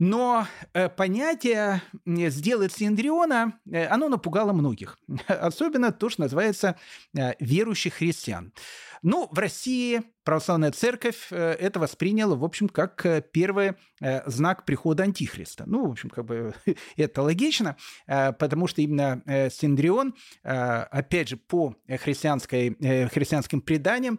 Но 0.00 0.46
э, 0.72 0.88
понятие 0.88 1.82
«сделать 2.06 2.72
Синдриона», 2.72 3.60
э, 3.70 3.86
оно 3.86 4.08
напугало 4.08 4.54
многих. 4.54 4.98
Особенно 5.28 5.92
то, 5.92 6.08
что 6.08 6.22
называется 6.22 6.76
э, 7.14 7.34
верующих 7.38 7.94
христиан. 7.94 8.54
Ну, 9.02 9.28
в 9.30 9.38
России 9.38 10.02
православная 10.24 10.70
церковь 10.70 11.28
э, 11.30 11.36
это 11.36 11.80
восприняла, 11.80 12.36
в 12.36 12.44
общем, 12.44 12.68
как 12.68 13.04
э, 13.06 13.22
первый 13.32 13.74
э, 14.00 14.28
знак 14.30 14.64
прихода 14.64 15.04
Антихриста. 15.04 15.64
Ну, 15.66 15.86
в 15.86 15.90
общем, 15.90 16.10
как 16.10 16.24
бы 16.24 16.54
это 16.96 17.22
логично, 17.22 17.76
потому 18.06 18.66
что 18.66 18.82
именно 18.82 19.22
Синдрион, 19.50 20.14
опять 20.42 21.28
же, 21.28 21.36
по 21.36 21.74
христианской, 21.86 22.76
христианским 23.08 23.60
преданиям, 23.60 24.18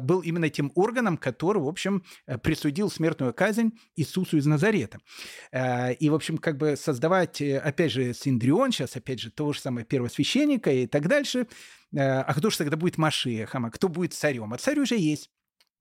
был 0.00 0.20
именно 0.20 0.48
тем 0.48 0.72
органом, 0.74 1.16
который, 1.16 1.62
в 1.62 1.68
общем, 1.68 2.04
присудил 2.42 2.90
смертную 2.90 3.34
казнь 3.34 3.72
Иисусу 3.96 4.36
из 4.36 4.46
Назарета. 4.46 4.98
И, 5.52 6.08
в 6.10 6.14
общем, 6.14 6.38
как 6.38 6.56
бы 6.56 6.76
создавать, 6.76 7.40
опять 7.40 7.92
же, 7.92 8.14
Синдрион, 8.14 8.72
сейчас, 8.72 8.96
опять 8.96 9.20
же, 9.20 9.30
того 9.30 9.52
же 9.52 9.60
самого 9.60 9.84
первосвященника 9.84 10.70
и 10.70 10.86
так 10.86 11.08
дальше, 11.08 11.46
а 11.96 12.34
кто 12.34 12.50
же 12.50 12.58
тогда 12.58 12.76
будет 12.76 12.98
Машиехом, 12.98 13.66
а 13.66 13.70
кто 13.70 13.88
будет 13.88 14.14
царем? 14.14 14.52
А 14.52 14.58
царь 14.58 14.78
уже 14.80 14.96
есть. 14.96 15.30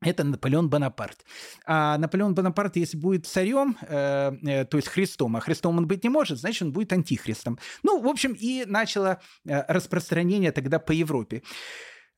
Это 0.01 0.23
Наполеон 0.23 0.69
Бонапарт. 0.69 1.25
А 1.65 1.97
Наполеон 1.97 2.36
Бонапарт, 2.36 2.75
если 2.75 2.97
будет 2.97 3.25
царем, 3.25 3.77
э, 3.81 4.31
э, 4.43 4.65
то 4.65 4.77
есть 4.77 4.89
Христом, 4.89 5.36
а 5.36 5.39
Христом 5.39 5.77
он 5.77 5.88
быть 5.88 6.03
не 6.03 6.10
может, 6.10 6.39
значит, 6.39 6.62
он 6.62 6.71
будет 6.71 6.93
антихристом. 6.93 7.57
Ну, 7.83 7.99
в 7.99 8.07
общем, 8.07 8.33
и 8.33 8.65
начало 8.65 9.19
э, 9.45 9.63
распространение 9.67 10.51
тогда 10.51 10.77
по 10.79 10.91
Европе. 10.91 11.41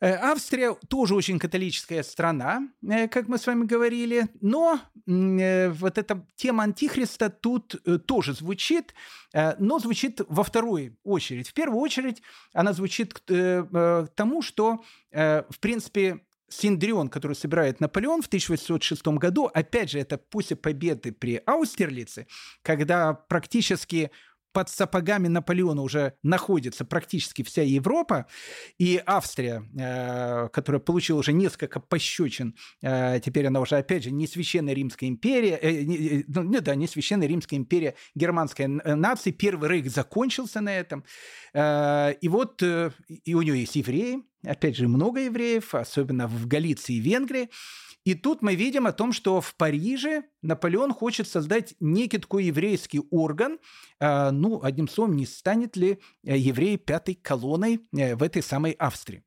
Э, 0.02 0.13
Австрия 0.13 0.76
тоже 0.88 1.15
очень 1.15 1.39
католическая 1.39 2.04
страна, 2.04 2.62
э, 2.88 3.08
как 3.08 3.28
мы 3.28 3.38
с 3.38 3.46
вами 3.46 3.65
говорили, 3.65 4.28
но 4.39 4.80
э, 5.08 5.70
вот 5.72 5.98
эта 5.98 6.26
тема 6.36 6.63
антихриста 6.63 7.30
тут 7.30 7.76
тоже 8.06 8.34
звучит, 8.34 8.94
но 9.34 9.78
звучит 9.80 10.22
во 10.28 10.44
второй 10.44 10.98
очередь. 11.04 11.50
В 11.50 11.54
первую 11.54 11.80
очередь 11.80 12.24
она 12.52 12.74
звучит 12.74 13.13
к 13.13 14.10
тому, 14.15 14.42
что, 14.42 14.84
в 15.12 15.60
принципе, 15.60 16.22
Синдрион, 16.50 17.10
который 17.10 17.34
собирает 17.34 17.80
Наполеон 17.80 18.22
в 18.22 18.28
1806 18.28 19.06
году, 19.08 19.50
опять 19.54 19.92
же, 19.92 20.00
это 20.00 20.18
после 20.18 20.56
победы 20.56 21.12
при 21.12 21.42
Аустерлице, 21.46 22.28
когда 22.62 23.14
практически 23.14 24.12
под 24.52 24.70
сапогами 24.70 25.28
Наполеона 25.28 25.82
уже 25.82 26.14
находится 26.24 26.86
практически 26.86 27.44
вся 27.44 27.64
Европа, 27.64 28.28
и 28.78 29.02
Австрия, 29.06 29.64
э, 29.78 30.50
которая 30.50 30.80
получила 30.80 31.20
уже 31.20 31.34
несколько 31.34 31.80
пощечин, 31.80 32.56
э, 32.82 33.20
теперь 33.24 33.48
она 33.48 33.60
уже, 33.60 33.78
опять 33.78 34.04
же, 34.04 34.12
не 34.12 34.28
священная 34.28 34.74
Римская 34.74 35.10
империя, 35.10 35.60
э, 35.62 35.84
не, 35.84 36.24
ну, 36.28 36.62
да, 36.62 36.76
не 36.76 36.88
священная 36.88 37.28
Римская 37.28 37.60
империя 37.60 37.96
германской 38.16 38.68
нации, 38.68 39.32
Первый 39.32 39.70
рейх 39.70 39.90
закончился 39.90 40.62
на 40.62 40.76
этом, 40.76 41.04
и 41.54 42.28
вот 42.30 42.62
и 42.62 43.34
у 43.34 43.42
нее 43.42 43.60
есть 43.60 43.76
евреи, 43.76 44.24
опять 44.44 44.76
же, 44.76 44.88
много 44.88 45.22
евреев, 45.22 45.76
особенно 45.76 46.28
в 46.28 46.48
Галиции 46.48 46.96
и 46.96 47.00
Венгрии, 47.00 47.50
и 48.10 48.15
тут 48.15 48.41
мы 48.41 48.56
видим 48.56 48.88
о 48.88 48.91
том, 48.91 49.13
что 49.13 49.39
в 49.39 49.54
Париже 49.54 50.24
Наполеон 50.41 50.93
хочет 50.93 51.28
создать 51.28 51.76
некий 51.80 52.17
такой 52.17 52.45
еврейский 52.45 53.02
орган. 53.12 53.60
А, 54.00 54.32
ну, 54.32 54.63
одним 54.63 54.88
словом, 54.88 55.15
не 55.15 55.28
станет 55.28 55.78
ли 55.78 56.00
э, 56.24 56.36
евреи 56.36 56.78
пятой 56.78 57.13
колонной 57.13 57.82
э, 57.95 58.15
в 58.15 58.24
этой 58.24 58.41
самой 58.41 58.72
Австрии. 58.72 59.24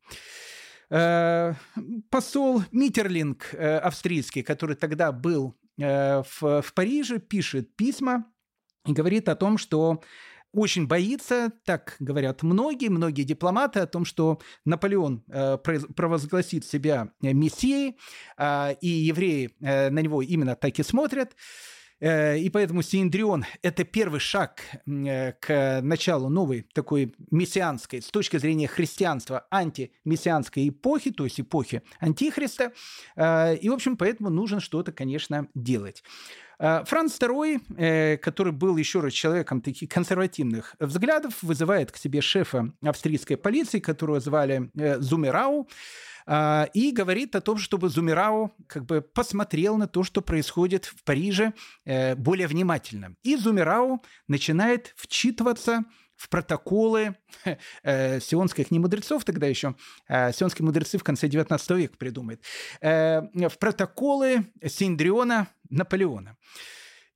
Э, 0.90 1.54
посол 2.10 2.64
Миттерлинг 2.72 3.54
австрийский, 3.54 4.42
который 4.42 4.74
тогда 4.74 5.12
был 5.12 5.54
в, 5.76 6.24
в 6.40 6.74
Париже, 6.74 7.20
пишет 7.20 7.76
письма 7.76 8.26
и 8.84 8.92
говорит 8.92 9.28
о 9.28 9.36
том, 9.36 9.58
что 9.58 10.02
очень 10.52 10.86
боится, 10.86 11.52
так 11.64 11.96
говорят 11.98 12.42
многие, 12.42 12.88
многие 12.88 13.22
дипломаты, 13.22 13.80
о 13.80 13.86
том, 13.86 14.04
что 14.04 14.40
Наполеон 14.64 15.24
э, 15.28 15.58
провозгласит 15.58 16.64
себя 16.64 17.12
мессией, 17.20 17.96
э, 18.36 18.74
и 18.80 18.88
евреи 18.88 19.50
э, 19.60 19.90
на 19.90 20.00
него 20.00 20.22
именно 20.22 20.54
так 20.54 20.78
и 20.78 20.82
смотрят. 20.82 21.34
Э, 22.02 22.36
и 22.36 22.50
поэтому 22.50 22.82
Синдрион– 22.82 23.44
это 23.62 23.84
первый 23.84 24.18
шаг 24.18 24.60
э, 24.86 25.32
к 25.32 25.80
началу 25.82 26.28
новой 26.28 26.66
такой 26.74 27.14
мессианской, 27.30 28.02
с 28.02 28.08
точки 28.08 28.38
зрения 28.38 28.66
христианства, 28.66 29.46
антимессианской 29.52 30.68
эпохи, 30.68 31.12
то 31.12 31.24
есть 31.24 31.40
эпохи 31.40 31.82
Антихриста. 32.00 32.72
Э, 33.14 33.54
и, 33.54 33.68
в 33.68 33.72
общем, 33.72 33.96
поэтому 33.96 34.30
нужно 34.30 34.58
что-то, 34.58 34.90
конечно, 34.90 35.46
делать. 35.54 36.02
Франц 36.84 37.18
II, 37.18 38.18
который 38.18 38.52
был 38.52 38.76
еще 38.76 39.00
раз 39.00 39.12
человеком 39.12 39.60
таких 39.60 39.88
консервативных 39.88 40.76
взглядов, 40.78 41.42
вызывает 41.42 41.90
к 41.90 41.96
себе 41.96 42.20
шефа 42.20 42.72
австрийской 42.82 43.36
полиции, 43.36 43.80
которого 43.80 44.20
звали 44.20 44.70
Зумерау, 44.74 45.68
а, 46.26 46.68
и 46.72 46.92
говорит 46.92 47.34
о 47.36 47.40
том, 47.40 47.58
чтобы 47.58 47.88
Зумирау 47.88 48.52
как 48.66 48.84
бы 48.84 49.00
посмотрел 49.00 49.76
на 49.76 49.88
то, 49.88 50.04
что 50.04 50.22
происходит 50.22 50.84
в 50.84 51.02
Париже 51.04 51.52
э, 51.84 52.14
более 52.14 52.46
внимательно. 52.46 53.16
И 53.22 53.36
Зумирау 53.36 54.02
начинает 54.28 54.92
вчитываться 54.96 55.84
в 56.22 56.28
протоколы 56.28 57.16
э, 57.82 58.20
сионских 58.20 58.70
не 58.70 58.78
мудрецов 58.78 59.24
тогда 59.24 59.48
еще, 59.48 59.74
э, 60.08 60.32
сионские 60.32 60.64
мудрецы 60.64 60.96
в 60.98 61.02
конце 61.02 61.26
19 61.26 61.70
века 61.70 61.96
придумают, 61.98 62.40
э, 62.80 63.22
в 63.48 63.58
протоколы 63.58 64.46
Синдриона 64.64 65.48
Наполеона. 65.68 66.36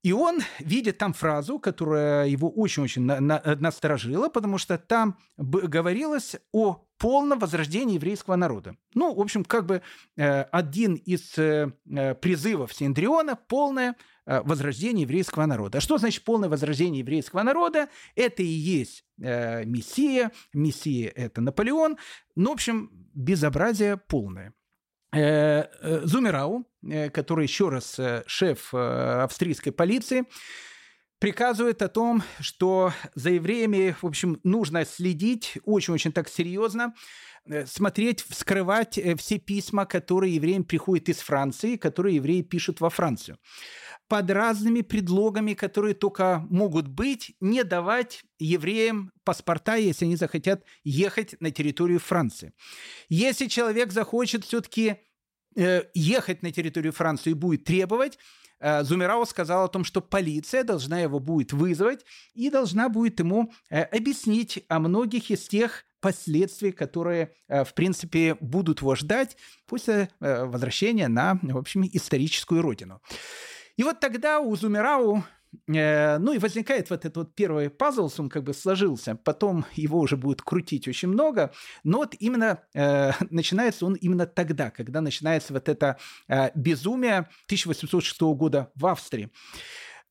И 0.07 0.13
он 0.13 0.39
видит 0.59 0.99
там 0.99 1.11
фразу, 1.11 1.59
которая 1.59 2.29
его 2.29 2.49
очень-очень 2.49 3.01
на- 3.01 3.19
на- 3.19 3.41
насторожила, 3.59 4.29
потому 4.29 4.57
что 4.57 4.77
там 4.77 5.17
говорилось 5.37 6.37
о 6.53 6.87
полном 6.97 7.39
возрождении 7.39 7.95
еврейского 7.95 8.37
народа. 8.37 8.77
Ну, 8.93 9.13
в 9.13 9.19
общем, 9.19 9.43
как 9.43 9.65
бы 9.65 9.81
э, 10.15 10.43
один 10.43 10.95
из 10.95 11.37
э, 11.37 11.73
э 11.93 12.15
призывов 12.15 12.73
Синдриона– 12.73 13.35
полное 13.49 13.97
э, 14.25 14.39
возрождение 14.45 15.01
еврейского 15.01 15.45
народа. 15.45 15.79
А 15.79 15.81
что 15.81 15.97
значит 15.97 16.23
полное 16.23 16.47
возрождение 16.47 16.99
еврейского 16.99 17.43
народа? 17.43 17.89
Это 18.15 18.43
и 18.43 18.45
есть 18.45 19.03
э, 19.21 19.65
Мессия. 19.65 20.31
Мессия– 20.53 21.11
это 21.15 21.41
Наполеон. 21.41 21.97
Ну, 22.35 22.51
в 22.51 22.53
общем, 22.53 22.91
безобразие 23.13 23.97
полное. 23.97 24.53
Э, 25.13 25.67
э, 25.81 26.01
Зумерау, 26.03 26.67
э, 26.83 27.09
который 27.09 27.45
еще 27.45 27.69
раз 27.69 27.99
шеф 28.25 28.73
австрийской 28.73 29.71
полиции, 29.71 30.25
приказывает 31.19 31.81
о 31.81 31.87
том, 31.87 32.23
что 32.39 32.93
за 33.15 33.31
евреями, 33.31 33.95
в 34.01 34.05
общем, 34.05 34.39
нужно 34.43 34.85
следить 34.85 35.57
очень-очень 35.63 36.11
так 36.11 36.29
серьезно, 36.29 36.93
смотреть, 37.65 38.21
вскрывать 38.21 38.99
все 39.17 39.39
письма, 39.39 39.85
которые 39.85 40.35
евреям 40.35 40.65
приходят 40.65 41.07
из 41.09 41.19
Франции, 41.19 41.77
которые 41.77 42.17
евреи 42.17 42.41
пишут 42.41 42.81
во 42.81 42.89
Францию. 42.89 43.39
Под 44.07 44.31
разными 44.31 44.81
предлогами, 44.81 45.53
которые 45.53 45.93
только 45.93 46.45
могут 46.49 46.87
быть, 46.87 47.35
не 47.41 47.63
давать 47.63 48.23
евреям 48.39 49.11
паспорта, 49.25 49.75
если 49.75 50.05
они 50.05 50.15
захотят 50.15 50.63
ехать 50.85 51.35
на 51.41 51.51
территорию 51.51 51.99
Франции. 51.99 52.53
Если 53.09 53.47
человек 53.47 53.91
захочет 53.91 54.45
все-таки 54.45 54.95
э, 55.57 55.83
ехать 55.93 56.41
на 56.41 56.51
территорию 56.53 56.93
Франции 56.93 57.31
и 57.31 57.33
будет 57.33 57.65
требовать, 57.65 58.17
э, 58.61 58.83
Зумерау 58.83 59.25
сказал 59.25 59.65
о 59.65 59.67
том, 59.67 59.83
что 59.83 59.99
полиция 59.99 60.63
должна 60.63 61.01
его 61.01 61.19
будет 61.19 61.51
вызвать 61.51 62.05
и 62.33 62.49
должна 62.49 62.87
будет 62.87 63.19
ему 63.19 63.51
э, 63.69 63.81
объяснить 63.81 64.63
о 64.69 64.79
многих 64.79 65.31
из 65.31 65.45
тех 65.49 65.83
последствий, 65.99 66.71
которые, 66.71 67.33
в 67.49 67.73
принципе, 67.73 68.37
будут 68.39 68.81
его 68.81 68.95
ждать 68.95 69.35
после 69.65 70.09
возвращения 70.19 71.07
на, 71.07 71.39
в 71.41 71.57
общем, 71.57 71.89
историческую 71.91 72.61
родину. 72.61 73.01
И 73.77 73.83
вот 73.83 73.99
тогда 73.99 74.39
у 74.39 74.55
Зумерау 74.55 75.23
Э, 75.67 76.17
ну 76.17 76.33
и 76.33 76.37
возникает 76.37 76.89
вот 76.89 77.05
этот 77.05 77.17
вот 77.17 77.35
первый 77.35 77.69
пазл, 77.69 78.09
он 78.17 78.29
как 78.29 78.43
бы 78.43 78.53
сложился, 78.53 79.15
потом 79.15 79.65
его 79.73 79.99
уже 79.99 80.17
будет 80.17 80.41
крутить 80.41 80.87
очень 80.87 81.09
много, 81.09 81.53
но 81.83 81.99
вот 81.99 82.15
именно 82.19 82.59
э, 82.73 83.11
начинается 83.29 83.85
он 83.85 83.95
именно 83.95 84.25
тогда, 84.25 84.69
когда 84.69 85.01
начинается 85.01 85.53
вот 85.53 85.69
это 85.69 85.97
э, 86.27 86.49
безумие 86.55 87.29
1806 87.45 88.21
года 88.21 88.71
в 88.75 88.85
Австрии. 88.85 89.29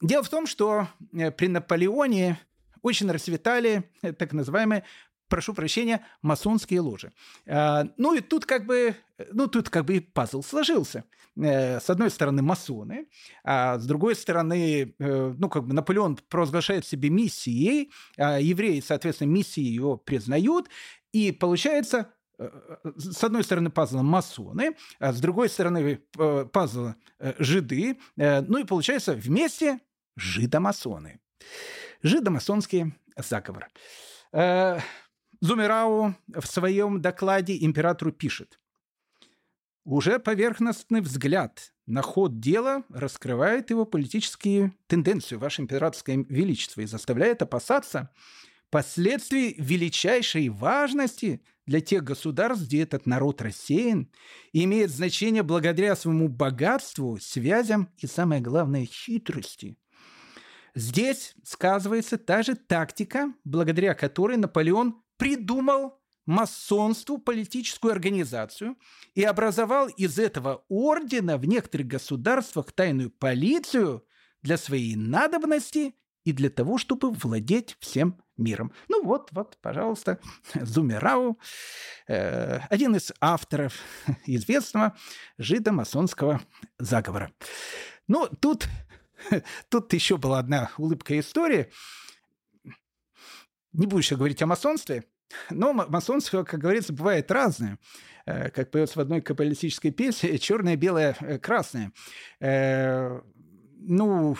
Дело 0.03 0.23
в 0.23 0.29
том, 0.29 0.47
что 0.47 0.89
э, 1.15 1.31
при 1.31 1.49
Наполеоне 1.49 2.39
очень 2.83 3.11
расцветали 3.11 3.91
э, 4.03 4.13
так 4.13 4.33
называемые 4.33 4.85
прошу 5.29 5.55
прощения, 5.55 6.05
масонские 6.23 6.81
ложи. 6.81 7.13
Ну 7.47 8.15
и 8.15 8.21
тут 8.21 8.47
как 8.47 8.67
бы, 8.67 8.97
ну 9.33 9.47
тут 9.47 9.71
как 9.71 9.85
бы 9.85 9.97
и 9.97 10.01
пазл 10.01 10.43
сложился. 10.43 11.05
Э, 11.39 11.81
с 11.81 11.91
одной 11.91 12.11
стороны 12.11 12.41
масоны, 12.41 13.09
а 13.45 13.79
с 13.79 13.87
другой 13.87 14.15
стороны, 14.15 14.95
э, 14.99 15.35
ну 15.39 15.49
как 15.51 15.67
бы 15.67 15.75
Наполеон 15.75 16.19
провозглашает 16.29 16.87
себе 16.87 17.11
миссией, 17.11 17.93
а 18.17 18.41
евреи, 18.41 18.81
соответственно, 18.81 19.29
миссии 19.29 19.61
его 19.61 19.99
признают, 19.99 20.71
и 21.13 21.33
получается 21.33 22.11
э, 22.39 22.49
с 22.97 23.23
одной 23.23 23.45
стороны 23.45 23.69
пазл 23.69 23.99
масоны, 23.99 24.77
а 24.99 25.13
с 25.13 25.21
другой 25.21 25.51
стороны 25.51 26.01
пазл 26.53 26.93
жиды, 27.39 27.99
ну 28.17 28.59
и 28.59 28.65
получается 28.65 29.13
вместе 29.13 29.81
жидомасоны. 30.17 31.21
Жидомасонский 32.03 32.95
заговор. 33.19 33.69
Зумерау 35.41 36.15
в 36.29 36.47
своем 36.47 37.01
докладе 37.01 37.57
императору 37.65 38.13
пишет. 38.13 38.59
Уже 39.85 40.19
поверхностный 40.19 41.01
взгляд 41.01 41.73
на 41.87 42.03
ход 42.03 42.41
дела 42.41 42.83
раскрывает 42.89 43.71
его 43.71 43.85
политические 43.85 44.73
тенденции, 44.89 45.37
Ваше 45.37 45.63
Императорское 45.63 46.25
Величество, 46.29 46.81
и 46.81 46.87
заставляет 46.87 47.43
опасаться 47.43 48.11
последствий 48.71 49.55
величайшей 49.59 50.49
важности 50.49 51.41
для 51.67 51.81
тех 51.81 52.03
государств, 52.03 52.67
где 52.67 52.83
этот 52.83 53.07
народ 53.07 53.43
рассеян, 53.43 54.11
и 54.53 54.65
имеет 54.65 54.91
значение 54.91 55.43
благодаря 55.43 55.95
своему 55.95 56.29
богатству, 56.29 57.19
связям 57.21 57.89
и, 57.99 58.07
самое 58.07 58.41
главное, 58.41 58.87
хитрости. 58.87 59.77
Здесь 60.75 61.35
сказывается 61.45 62.19
та 62.19 62.43
же 62.43 62.55
тактика, 62.55 63.33
благодаря 63.45 63.95
которой 63.95 64.37
Наполеон 64.37 65.01
придумал 65.17 66.01
масонству 66.27 67.19
политическую 67.19 67.93
организацию 67.93 68.77
и 69.15 69.23
образовал 69.23 69.89
из 69.89 70.19
этого 70.19 70.65
ордена 70.69 71.39
в 71.39 71.47
некоторых 71.47 71.87
государствах 71.87 72.73
тайную 72.73 73.11
полицию 73.11 74.05
для 74.43 74.59
своей 74.59 74.97
надобности 74.97 75.95
и 76.25 76.33
для 76.33 76.51
того, 76.51 76.77
чтобы 76.79 77.13
владеть 77.13 77.77
всем 77.79 78.21
миром. 78.37 78.73
Ну 78.89 79.05
вот, 79.05 79.29
вот, 79.31 79.57
пожалуйста, 79.63 80.19
Зумерау, 80.55 81.39
э, 82.09 82.59
один 82.69 82.97
из 82.97 83.13
авторов 83.21 83.75
известного 84.27 84.97
жидомасонского 85.39 86.43
заговора. 86.79 87.33
Ну, 88.09 88.29
тут, 88.41 88.67
тут 89.69 89.93
еще 89.93 90.17
была 90.17 90.41
одна 90.41 90.71
улыбка 90.77 91.19
истории– 91.19 91.71
не 93.77 93.87
буду 93.87 93.99
еще 93.99 94.17
говорить 94.17 94.43
о 94.43 94.47
масонстве, 94.47 95.05
но 95.51 95.73
масонство, 95.73 96.45
как 96.45 96.61
говорится, 96.61 96.93
бывает 96.93 97.31
разное. 97.31 97.79
Э, 98.27 98.51
как 98.51 98.71
поется 98.71 98.99
в 98.99 99.03
одной 99.03 99.21
каббалистической 99.21 99.93
песне, 99.93 100.39
черное, 100.39 100.77
белое, 100.77 101.17
э, 101.21 101.39
красное. 101.39 101.93
Э, 102.41 103.21
ну, 103.79 104.37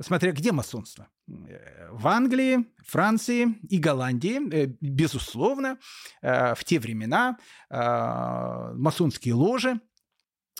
смотря 0.00 0.32
где 0.32 0.52
масонство. 0.52 1.08
В 1.26 2.08
Англии, 2.08 2.66
Франции 2.84 3.58
и 3.68 3.78
Голландии, 3.78 4.76
безусловно, 4.80 5.78
в 6.20 6.58
те 6.64 6.80
времена 6.80 7.38
масонские 7.70 9.34
ложи 9.34 9.80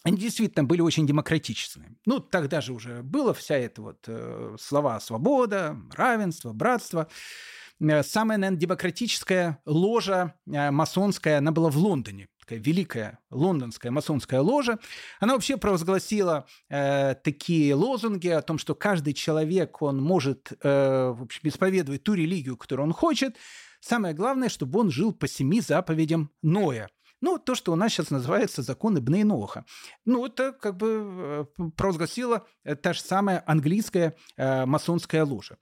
они 0.04 0.16
действительно 0.16 0.64
были 0.64 0.80
очень 0.80 1.06
демократичны. 1.06 1.96
Ну, 2.06 2.20
тогда 2.20 2.60
же 2.60 2.72
уже 2.72 3.02
было 3.02 3.34
вся 3.34 3.56
эта 3.56 3.82
вот 3.82 4.08
слова 4.60 4.98
«свобода», 5.00 5.76
«равенство», 5.94 6.52
«братство». 6.52 7.08
Э, 7.82 8.02
самая, 8.02 8.38
наверное, 8.38 8.60
демократическая 8.60 9.60
ложа 9.66 10.34
э, 10.46 10.70
масонская, 10.70 11.38
она 11.38 11.52
была 11.52 11.70
в 11.70 11.76
Лондоне 11.76 12.28
такая 12.42 12.58
великая 12.58 13.20
лондонская 13.30 13.92
масонская 13.92 14.40
ложа, 14.40 14.78
она 15.20 15.34
вообще 15.34 15.56
провозгласила 15.56 16.46
э, 16.68 17.14
такие 17.22 17.72
лозунги 17.74 18.28
о 18.28 18.42
том, 18.42 18.58
что 18.58 18.74
каждый 18.74 19.14
человек, 19.14 19.80
он 19.80 20.02
может 20.02 20.52
э, 20.60 21.14
в 21.16 21.22
общем, 21.22 21.48
исповедовать 21.48 22.02
ту 22.02 22.14
религию, 22.14 22.56
которую 22.56 22.88
он 22.88 22.92
хочет. 22.92 23.36
Самое 23.80 24.12
главное, 24.12 24.48
чтобы 24.48 24.80
он 24.80 24.90
жил 24.90 25.12
по 25.12 25.28
семи 25.28 25.60
заповедям 25.60 26.30
Ноя. 26.42 26.88
Ну, 27.20 27.38
то, 27.38 27.54
что 27.54 27.72
у 27.72 27.76
нас 27.76 27.92
сейчас 27.92 28.10
называется 28.10 28.62
закон 28.62 28.98
Ибн 28.98 29.20
Ноха. 29.28 29.64
Ну, 30.04 30.26
это 30.26 30.52
как 30.52 30.76
бы 30.76 31.46
э, 31.56 31.62
провозгласила 31.76 32.44
та 32.82 32.92
же 32.92 33.00
самая 33.00 33.44
английская 33.46 34.16
э, 34.36 34.66
масонская 34.66 35.24
ложа. 35.24 35.58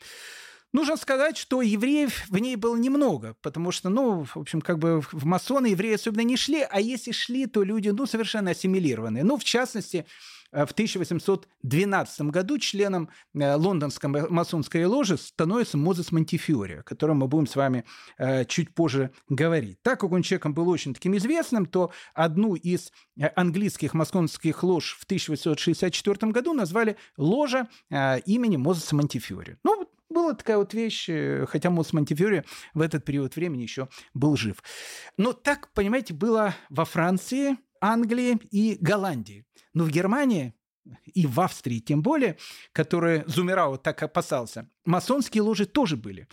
Нужно 0.73 0.97
сказать, 0.97 1.37
что 1.37 1.62
евреев 1.62 2.29
в 2.29 2.39
ней 2.39 2.55
было 2.55 2.77
немного, 2.77 3.35
потому 3.43 3.73
что, 3.73 3.89
ну, 3.89 4.25
в 4.25 4.37
общем, 4.37 4.61
как 4.61 4.79
бы 4.79 5.01
в 5.01 5.25
масоны 5.25 5.68
евреи 5.68 5.95
особенно 5.95 6.23
не 6.23 6.37
шли, 6.37 6.61
а 6.62 6.81
если 6.81 7.11
шли, 7.11 7.47
то 7.47 7.64
люди, 7.64 7.89
ну, 7.89 8.07
совершенно 8.07 8.53
ассимилированные. 8.53 9.25
Ну, 9.25 9.37
в 9.37 9.43
частности, 9.43 10.07
э, 10.53 10.64
в 10.66 10.71
1812 10.71 12.21
году 12.31 12.59
членом 12.59 13.09
э, 13.35 13.55
лондонской 13.57 14.31
масонской 14.31 14.85
ложи 14.85 15.16
становится 15.16 15.77
Мозес 15.77 16.12
Монтифиори, 16.12 16.75
о 16.75 16.83
котором 16.85 17.18
мы 17.18 17.27
будем 17.27 17.49
с 17.49 17.57
вами 17.57 17.85
э, 18.18 18.45
чуть 18.45 18.73
позже 18.73 19.11
говорить. 19.29 19.83
Так 19.83 19.99
как 19.99 20.12
он 20.12 20.23
человеком 20.23 20.55
был 20.55 20.68
очень 20.68 20.95
таким 20.95 21.16
известным, 21.16 21.66
то 21.66 21.91
одну 22.14 22.55
из 22.55 22.93
английских 23.35 23.93
масонских 23.93 24.62
лож 24.62 24.97
в 25.01 25.03
1864 25.03 26.31
году 26.31 26.53
назвали 26.53 26.97
ложа 27.16 27.66
имени 27.91 28.57
Мозеса 28.57 28.95
Монтифиори. 28.95 29.59
Ну, 29.64 29.89
была 30.11 30.35
такая 30.35 30.59
вот 30.59 30.75
вещь, 30.75 31.09
э, 31.09 31.47
хотя 31.47 31.71
Мосс 31.71 31.93
Монтифьори 31.93 32.45
в 32.75 32.81
этот 32.81 33.05
период 33.05 33.37
времени 33.37 33.63
еще 33.63 33.89
был 34.13 34.37
жив. 34.37 34.63
Но 35.17 35.33
так, 35.33 35.73
понимаете, 35.73 36.15
было 36.15 36.55
во 36.69 36.85
Франции, 36.85 37.57
Англии 37.81 38.39
и 38.51 38.77
Голландии. 38.81 39.47
Но 39.73 39.85
в 39.85 39.91
Германии 39.91 40.55
и 41.07 41.27
в 41.27 41.41
Австрии 41.41 41.79
тем 41.79 42.03
более, 42.03 42.37
которые 42.73 43.25
Зумерау 43.27 43.79
так 43.79 44.03
опасался, 44.03 44.69
масонские 44.85 45.43
ложи 45.43 45.67
тоже 45.67 45.97
были. 45.97 46.29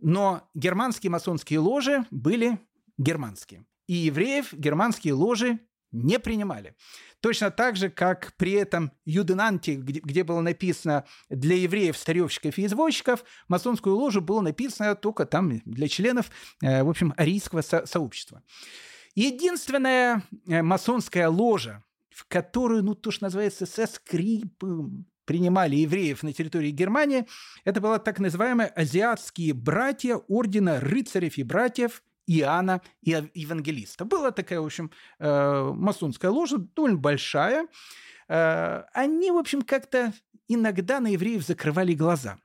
Но 0.00 0.48
германские 0.54 1.10
масонские 1.10 1.58
ложи 1.58 2.04
были 2.10 2.58
германские. 2.98 3.64
И 3.86 3.94
евреев 3.94 4.52
германские 4.52 5.14
ложи 5.14 5.60
не 5.94 6.18
принимали. 6.18 6.74
Точно 7.20 7.50
так 7.50 7.76
же, 7.76 7.88
как 7.88 8.34
при 8.36 8.52
этом 8.52 8.92
Юденанте, 9.04 9.76
где, 9.76 10.00
где 10.00 10.24
было 10.24 10.40
написано 10.40 11.04
для 11.30 11.56
евреев, 11.56 11.96
старевщиков 11.96 12.58
и 12.58 12.66
извозчиков, 12.66 13.24
масонскую 13.48 13.96
ложу 13.96 14.20
было 14.20 14.40
написано 14.40 14.94
только 14.94 15.24
там 15.24 15.60
для 15.64 15.88
членов, 15.88 16.30
э, 16.62 16.82
в 16.82 16.90
общем, 16.90 17.14
арийского 17.16 17.62
со- 17.62 17.86
сообщества. 17.86 18.42
Единственная 19.14 20.22
э, 20.46 20.62
масонская 20.62 21.28
ложа, 21.28 21.82
в 22.10 22.26
которую, 22.26 22.82
ну, 22.82 22.94
то, 22.94 23.10
что 23.10 23.24
называется, 23.24 23.64
со 23.64 23.86
скрипом 23.86 25.06
принимали 25.24 25.76
евреев 25.76 26.22
на 26.22 26.32
территории 26.32 26.70
Германии, 26.70 27.26
это 27.64 27.80
была 27.80 27.98
так 27.98 28.18
называемая 28.18 28.66
азиатские 28.66 29.54
братья 29.54 30.16
ордена 30.16 30.80
рыцарев 30.80 31.38
и 31.38 31.42
братьев 31.42 32.02
Иоанна 32.26 32.80
и 33.02 33.10
Евангелиста. 33.34 34.04
Была 34.04 34.30
такая, 34.30 34.60
в 34.60 34.66
общем, 34.66 34.90
э, 35.18 35.72
масонская 35.74 36.30
ложа, 36.30 36.58
довольно 36.58 36.98
большая. 36.98 37.68
Э, 38.28 38.84
они, 38.92 39.30
в 39.30 39.36
общем, 39.36 39.62
как-то 39.62 40.12
иногда 40.48 41.00
на 41.00 41.08
евреев 41.08 41.44
закрывали 41.44 41.94
глаза. 41.94 42.38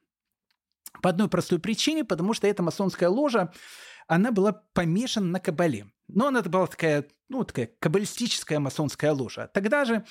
По 1.01 1.09
одной 1.09 1.30
простой 1.30 1.59
причине, 1.59 2.03
потому 2.03 2.34
что 2.34 2.47
эта 2.47 2.63
масонская 2.63 3.09
ложа, 3.09 3.51
она 4.07 4.32
была 4.32 4.63
помешана 4.73 5.27
на 5.27 5.39
кабале. 5.39 5.88
Но 6.07 6.27
она 6.27 6.41
была 6.41 6.65
такая, 6.65 7.05
ну, 7.30 7.43
такая 7.43 7.69
каббалистическая 7.80 8.59
масонская 8.59 9.13
ложа. 9.13 9.47
Тогда 9.53 9.86
же, 9.86 10.03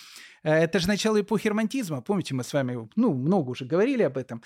э, 0.44 0.52
это 0.52 0.78
же 0.78 0.86
начало 0.88 1.20
эпохи 1.20 1.48
романтизма, 1.48 2.00
помните, 2.00 2.34
мы 2.34 2.44
с 2.44 2.52
вами, 2.52 2.88
ну, 2.94 3.12
много 3.12 3.50
уже 3.50 3.64
говорили 3.64 4.02
об 4.02 4.16
этом. 4.16 4.42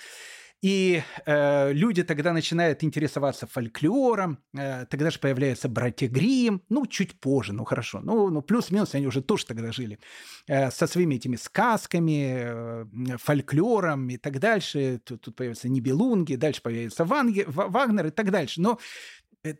И 0.63 1.03
э, 1.25 1.73
люди 1.73 2.03
тогда 2.03 2.31
начинают 2.31 2.83
интересоваться 2.83 3.47
фольклором, 3.47 4.37
э, 4.57 4.85
тогда 4.85 5.09
же 5.09 5.19
появляются 5.19 5.67
братья 5.67 6.07
Грим, 6.07 6.61
ну, 6.69 6.85
чуть 6.85 7.19
позже, 7.19 7.51
ну, 7.51 7.65
хорошо, 7.65 7.99
ну, 8.01 8.29
ну 8.29 8.41
плюс-минус 8.41 8.95
они 8.95 9.05
уже 9.05 9.21
тоже 9.21 9.45
тогда 9.45 9.73
жили, 9.73 9.99
э, 10.47 10.71
со 10.71 10.87
своими 10.87 11.15
этими 11.15 11.35
сказками, 11.35 12.85
э, 13.11 13.17
фольклором 13.17 14.09
и 14.09 14.15
так 14.15 14.39
дальше. 14.39 15.01
Тут, 15.03 15.21
тут 15.21 15.35
появятся 15.35 15.67
Нибелунги, 15.67 16.35
дальше 16.35 16.61
появится 16.61 17.03
Вагнер 17.03 18.07
и 18.07 18.11
так 18.11 18.31
дальше. 18.31 18.61
Но 18.61 18.79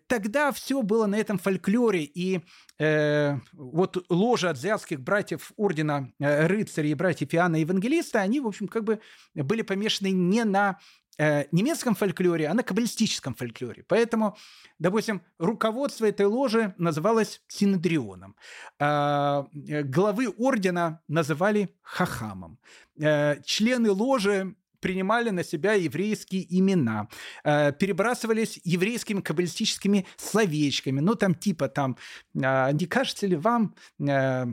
тогда 0.07 0.51
все 0.51 0.81
было 0.81 1.05
на 1.05 1.15
этом 1.15 1.37
фольклоре, 1.37 2.03
и 2.03 2.41
э, 2.79 3.37
вот 3.53 4.05
ложа 4.09 4.51
азиатских 4.51 5.01
братьев 5.01 5.51
ордена 5.57 6.11
э, 6.19 6.47
рыцарей 6.47 6.91
и 6.91 6.95
братьев 6.95 7.33
Иоанна 7.33 7.57
Евангелиста, 7.57 8.19
они, 8.19 8.39
в 8.39 8.47
общем, 8.47 8.67
как 8.67 8.83
бы 8.83 8.99
были 9.33 9.61
помешаны 9.61 10.11
не 10.11 10.45
на 10.45 10.79
э, 11.17 11.45
немецком 11.51 11.95
фольклоре, 11.95 12.47
а 12.47 12.53
на 12.53 12.63
каббалистическом 12.63 13.35
фольклоре. 13.35 13.83
Поэтому, 13.87 14.37
допустим, 14.79 15.21
руководство 15.37 16.05
этой 16.05 16.25
ложи 16.25 16.73
называлось 16.77 17.41
синодрионом. 17.47 18.35
А, 18.79 19.47
э, 19.53 19.83
главы 19.83 20.29
ордена 20.29 21.01
называли 21.07 21.75
хахамом. 21.81 22.59
Э, 22.99 23.41
члены 23.43 23.91
ложи 23.91 24.55
принимали 24.83 25.29
на 25.29 25.43
себя 25.43 25.73
еврейские 25.73 26.45
имена, 26.59 27.07
э, 27.45 27.71
перебрасывались 27.71 28.59
еврейскими 28.65 29.21
каббалистическими 29.21 30.05
словечками. 30.17 30.99
Ну, 30.99 31.15
там 31.15 31.35
типа 31.35 31.69
там, 31.69 31.95
э, 32.35 32.71
не 32.73 32.85
кажется 32.85 33.25
ли 33.25 33.37
вам, 33.37 33.75
э, 33.99 34.45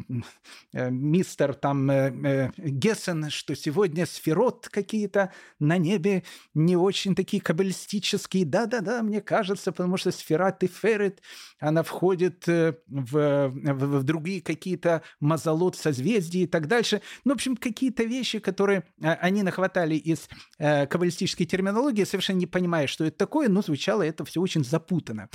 мистер 0.72 1.54
там 1.54 1.90
Гессен, 2.56 3.28
что 3.30 3.56
сегодня 3.56 4.06
сферот 4.06 4.68
какие-то 4.68 5.32
на 5.58 5.78
небе 5.78 6.22
не 6.54 6.76
очень 6.76 7.16
такие 7.16 7.42
каббалистические? 7.42 8.44
Да-да-да, 8.44 9.02
мне 9.02 9.20
кажется, 9.20 9.72
потому 9.72 9.96
что 9.96 10.12
сфера 10.12 10.52
Теферет, 10.52 11.22
она 11.58 11.82
входит 11.82 12.46
в, 12.46 12.76
в, 12.86 13.48
в 13.48 14.02
другие 14.04 14.40
какие-то 14.40 15.02
мазолот 15.18 15.76
созвездий 15.76 16.44
и 16.44 16.46
так 16.46 16.68
дальше. 16.68 17.02
Ну, 17.24 17.32
в 17.32 17.34
общем, 17.34 17.56
какие-то 17.56 18.04
вещи, 18.04 18.38
которые 18.38 18.84
они 19.00 19.42
нахватали 19.42 19.96
из 19.96 20.19
из 20.20 20.28
э, 20.58 20.86
каббалистической 20.86 21.46
терминологии, 21.46 22.04
совершенно 22.04 22.38
не 22.38 22.46
понимая, 22.46 22.86
что 22.86 23.04
это 23.04 23.16
такое, 23.16 23.48
но 23.48 23.62
звучало 23.62 24.02
это 24.02 24.24
все 24.24 24.40
очень 24.40 24.64
запутанно. 24.64 25.28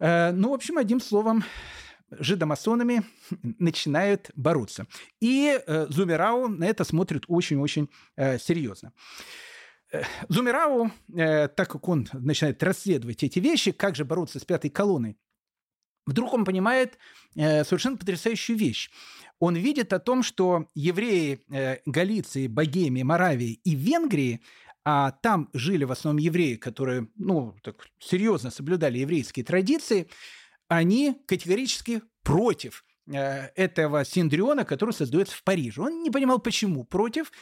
Э, 0.00 0.32
ну, 0.32 0.50
в 0.50 0.54
общем, 0.54 0.78
одним 0.78 1.00
словом, 1.00 1.44
жидомасонами 2.10 3.02
начинают 3.58 4.30
бороться. 4.34 4.86
И 5.20 5.60
э, 5.66 5.86
Зумерау 5.88 6.48
на 6.48 6.64
это 6.64 6.84
смотрит 6.84 7.24
очень-очень 7.28 7.88
э, 8.16 8.38
серьезно. 8.38 8.92
Э, 9.92 10.02
Зумерау, 10.28 10.90
э, 11.16 11.48
так 11.48 11.70
как 11.70 11.88
он 11.88 12.08
начинает 12.12 12.62
расследовать 12.62 13.22
эти 13.22 13.38
вещи, 13.38 13.72
как 13.72 13.96
же 13.96 14.04
бороться 14.04 14.38
с 14.38 14.44
пятой 14.44 14.70
колонной, 14.70 15.16
вдруг 16.06 16.32
он 16.34 16.44
понимает 16.44 16.98
э, 17.34 17.64
совершенно 17.64 17.96
потрясающую 17.96 18.56
вещь 18.56 18.90
он 19.38 19.56
видит 19.56 19.92
о 19.92 19.98
том, 19.98 20.22
что 20.22 20.68
евреи 20.74 21.40
э, 21.50 21.78
Галиции, 21.86 22.46
Богемии, 22.46 23.02
Моравии 23.02 23.60
и 23.64 23.74
Венгрии, 23.74 24.40
а 24.84 25.10
там 25.10 25.48
жили 25.52 25.84
в 25.84 25.92
основном 25.92 26.18
евреи, 26.18 26.56
которые 26.56 27.08
ну, 27.16 27.54
так, 27.62 27.86
серьезно 27.98 28.50
соблюдали 28.50 28.98
еврейские 28.98 29.44
традиции, 29.44 30.08
они 30.68 31.16
категорически 31.26 32.02
против 32.22 32.84
э, 33.06 33.48
этого 33.54 34.04
синдриона, 34.04 34.64
который 34.64 34.92
создается 34.92 35.36
в 35.36 35.42
Париже. 35.42 35.82
Он 35.82 36.02
не 36.02 36.10
понимал, 36.10 36.38
почему 36.38 36.84
против, 36.84 37.32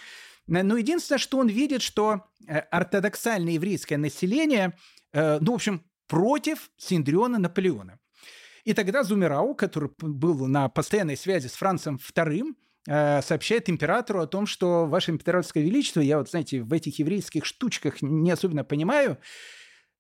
но 0.47 0.77
единственное, 0.77 1.19
что 1.21 1.39
он 1.39 1.49
видит, 1.49 1.83
что 1.83 2.25
ортодоксальное 2.49 3.53
еврейское 3.53 3.97
население, 3.97 4.77
ну, 5.13 5.53
в 5.53 5.55
общем, 5.55 5.85
против 6.09 6.69
синдриона 6.77 7.39
Наполеона. 7.39 8.01
И 8.65 8.75
тогда 8.75 9.03
Зумерау, 9.03 9.55
который 9.55 9.91
был 9.99 10.47
на 10.47 10.69
постоянной 10.69 11.17
связи 11.17 11.49
с 11.49 11.55
Францем 11.55 11.97
II, 11.97 12.55
э, 12.87 13.23
сообщает 13.23 13.69
императору 13.69 14.21
о 14.21 14.27
том, 14.27 14.47
что 14.47 14.87
Ваше 14.87 15.11
Императорское 15.11 15.65
Величество, 15.65 16.01
я 16.01 16.19
вот, 16.19 16.31
знаете, 16.31 16.63
в 16.63 16.73
этих 16.73 16.99
еврейских 16.99 17.45
штучках 17.45 18.03
не 18.03 18.31
особенно 18.31 18.63
понимаю, 18.63 19.19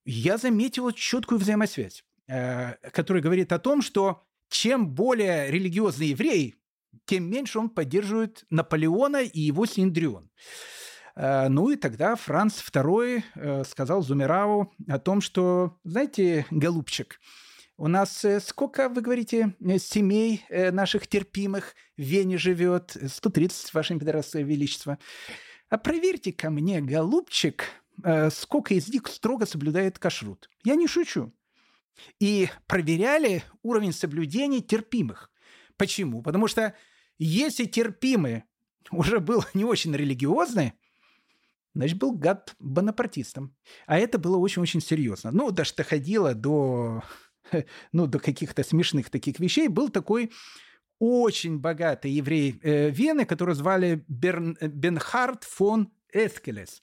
я 0.05 0.37
заметил 0.39 0.91
четкую 0.93 1.41
взаимосвязь, 1.41 2.05
э, 2.29 2.75
которая 2.93 3.23
говорит 3.23 3.53
о 3.53 3.59
том, 3.59 3.83
что 3.83 4.23
чем 4.49 4.89
более 4.91 5.51
религиозный 5.51 6.09
еврей, 6.09 6.55
тем 7.07 7.29
меньше 7.29 7.59
он 7.59 7.69
поддерживает 7.69 8.45
Наполеона 8.51 9.23
и 9.23 9.41
его 9.41 9.67
Синдрион. 9.67 10.31
Э, 11.17 11.49
ну 11.49 11.71
и 11.71 11.77
тогда 11.77 12.15
Франц 12.15 12.63
II 12.63 13.65
сказал 13.65 14.03
Зумерау 14.03 14.73
о 14.89 14.99
том, 15.01 15.21
что, 15.21 15.81
знаете, 15.83 16.47
голубчик, 16.51 17.19
у 17.77 17.89
нас 17.89 18.25
э, 18.25 18.41
сколько, 18.41 18.89
вы 18.89 19.01
говорите, 19.01 19.55
э, 19.61 19.79
семей 19.79 20.45
э, 20.49 20.71
наших 20.71 21.07
терпимых 21.07 21.75
в 21.97 22.03
Вене 22.03 22.39
живет? 22.39 22.97
130, 23.07 23.75
Ваше 23.75 23.95
Императорское 23.95 24.43
Величество. 24.43 24.99
А 25.69 25.79
проверьте 25.79 26.33
ко 26.33 26.51
мне, 26.51 26.83
голубчик, 26.83 27.65
сколько 28.31 28.75
из 28.75 28.89
них 28.89 29.07
строго 29.07 29.47
соблюдает 29.47 29.99
кашрут. 29.99 30.51
Я 30.65 30.75
не 30.75 30.87
шучу. 30.87 31.33
И 32.21 32.51
проверяли 32.67 33.43
уровень 33.63 33.93
соблюдения 33.93 34.61
терпимых. 34.61 35.31
Почему? 35.79 36.23
Потому 36.23 36.47
что 36.47 36.75
если 37.19 37.65
терпимый 37.65 38.45
уже 38.91 39.19
был 39.19 39.45
не 39.55 39.65
очень 39.65 39.95
религиозный, 39.97 40.75
значит, 41.75 41.99
был 41.99 42.13
гад 42.13 42.55
бонапартистом. 42.59 43.57
А 43.87 43.99
это 43.99 44.19
было 44.19 44.37
очень-очень 44.37 44.83
серьезно. 44.83 45.31
Ну, 45.31 45.51
даже 45.51 45.75
доходило 45.75 46.35
до 46.35 47.03
ну, 47.93 48.07
до 48.07 48.19
каких-то 48.19 48.63
смешных 48.63 49.11
таких 49.11 49.41
вещей, 49.41 49.69
был 49.69 49.89
такой 49.89 50.31
очень 50.99 51.59
богатый 51.59 52.13
еврей 52.13 52.61
э, 52.63 52.91
Вены, 52.91 53.25
которого 53.25 53.55
звали 53.55 54.05
Берн, 54.07 54.57
Бенхард 54.61 55.45
фон 55.45 55.93
Эскелес. 56.13 56.83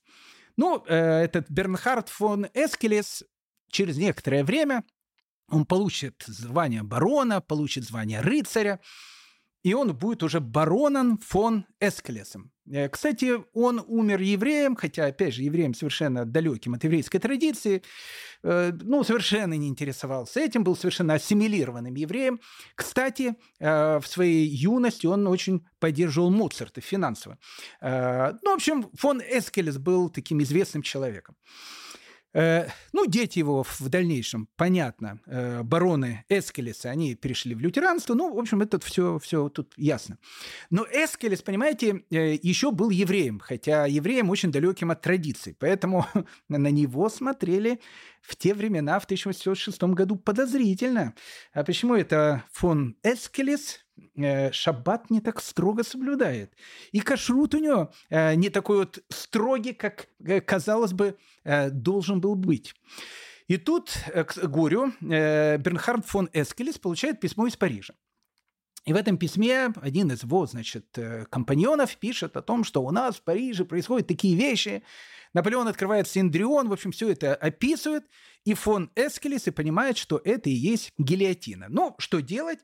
Ну, 0.57 0.84
э, 0.88 0.95
этот 0.95 1.49
Бернхард 1.49 2.10
фон 2.10 2.47
Эскелес 2.53 3.24
через 3.70 3.97
некоторое 3.97 4.43
время 4.43 4.84
он 5.49 5.66
получит 5.66 6.24
звание 6.28 6.84
барона, 6.84 7.41
получит 7.41 7.86
звание 7.86 8.22
рыцаря, 8.22 8.80
и 9.64 9.74
он 9.74 9.95
будет 9.95 10.24
уже 10.24 10.39
бароном 10.39 11.18
фон 11.18 11.66
Эскелесом. 11.80 12.51
Э, 12.72 12.88
кстати, 12.89 13.43
он 13.53 13.84
умер 13.88 14.22
евреем, 14.22 14.76
хотя, 14.76 15.05
опять 15.05 15.34
же, 15.34 15.43
евреем 15.43 15.74
совершенно 15.74 16.26
далеким 16.26 16.76
от 16.76 16.84
еврейской 16.84 17.20
традиции, 17.20 17.82
э, 18.43 18.72
ну, 18.82 19.03
совершенно 19.03 19.55
не 19.55 19.68
интересовался 19.68 20.39
этим, 20.39 20.64
был 20.64 20.76
совершенно 20.76 21.16
ассимилированным 21.16 21.95
евреем. 21.95 22.39
Кстати, 22.76 23.36
э, 23.60 23.99
в 23.99 24.07
своей 24.07 24.45
юности 24.47 25.07
он 25.07 25.28
очень 25.28 25.66
поддерживал 25.80 26.30
Моцарта 26.30 26.82
финансово. 26.82 27.38
Ну, 27.82 28.51
в 28.51 28.55
общем, 28.55 28.89
фон 28.93 29.22
Эскелес 29.22 29.78
был 29.78 30.10
таким 30.10 30.41
известным 30.41 30.82
человеком. 30.82 31.36
Э, 32.34 32.67
ну, 32.93 33.07
дети 33.07 33.39
его 33.39 33.63
в 33.63 33.89
дальнейшем, 33.89 34.47
понятно, 34.55 35.19
э, 35.25 35.63
бароны 35.63 36.25
Эскелеса, 36.30 36.89
они 36.91 37.15
перешли 37.15 37.55
в 37.55 37.59
лютеранство. 37.59 38.13
Ну, 38.13 38.34
в 38.34 38.38
общем, 38.38 38.61
это 38.61 38.80
все, 38.80 39.17
все 39.17 39.49
тут 39.49 39.73
ясно. 39.77 40.19
Но 40.69 40.86
Эскелес, 40.86 41.41
понимаете, 41.41 42.03
э, 42.11 42.36
еще 42.41 42.71
был 42.71 42.91
евреем, 42.91 43.39
хотя 43.39 43.88
евреем 43.88 44.30
очень 44.30 44.51
далеким 44.51 44.91
от 44.91 45.01
традиций. 45.01 45.55
Поэтому 45.59 46.05
на 46.49 46.69
него 46.69 47.09
смотрели 47.09 47.80
в 48.21 48.36
те 48.36 48.53
времена, 48.53 48.99
в 48.99 49.05
1806 49.05 49.82
году, 49.84 50.15
подозрительно. 50.15 51.15
А 51.53 51.63
почему 51.63 51.95
это 51.95 52.43
фон 52.51 52.95
Эскелес 53.01 53.80
шаббат 54.52 55.10
не 55.10 55.22
так 55.22 55.41
строго 55.41 55.84
соблюдает? 55.84 56.54
И 56.91 57.00
кашрут 57.00 57.56
у 57.56 57.60
него 57.60 57.91
э, 58.10 58.36
не 58.36 58.50
такой 58.50 58.80
вот 58.80 59.00
строгий, 59.10 59.74
как, 59.74 60.08
э, 60.24 60.41
казалось 60.41 60.93
бы, 60.93 61.18
э, 61.43 61.70
должен 61.70 62.22
был 62.22 62.36
быть. 62.36 62.76
И 63.47 63.58
тут, 63.58 63.91
э, 64.14 64.24
к 64.24 64.47
горю, 64.47 64.93
э, 65.02 65.58
Бернхард 65.58 66.06
фон 66.06 66.30
Эскелес 66.34 66.78
получает 66.78 67.20
письмо 67.20 67.47
из 67.47 67.56
Парижа. 67.56 67.93
И 68.86 68.93
в 68.93 68.95
этом 68.95 69.18
письме 69.18 69.74
один 69.82 70.12
из 70.12 70.24
его, 70.24 70.45
значит, 70.45 70.97
э, 70.97 71.26
компаньонов 71.30 71.97
пишет 71.97 72.38
о 72.38 72.41
том, 72.41 72.64
что 72.64 72.84
у 72.84 72.91
нас 72.91 73.18
в 73.18 73.24
Париже 73.24 73.66
происходят 73.66 74.08
такие 74.08 74.36
вещи, 74.36 74.84
Наполеон 75.34 75.68
открывает 75.68 76.08
Синдрион, 76.08 76.70
в 76.70 76.74
общем, 76.74 76.91
все 76.91 77.10
это 77.10 77.36
описывает, 77.36 78.04
и 78.45 78.54
фон 78.54 78.89
Эскелес 78.95 79.47
и 79.47 79.52
понимает, 79.52 79.97
что 79.97 80.20
это 80.24 80.50
и 80.50 80.54
есть 80.54 80.91
гильотина. 80.97 81.68
Ну, 81.70 81.95
что 82.00 82.20
делать? 82.20 82.60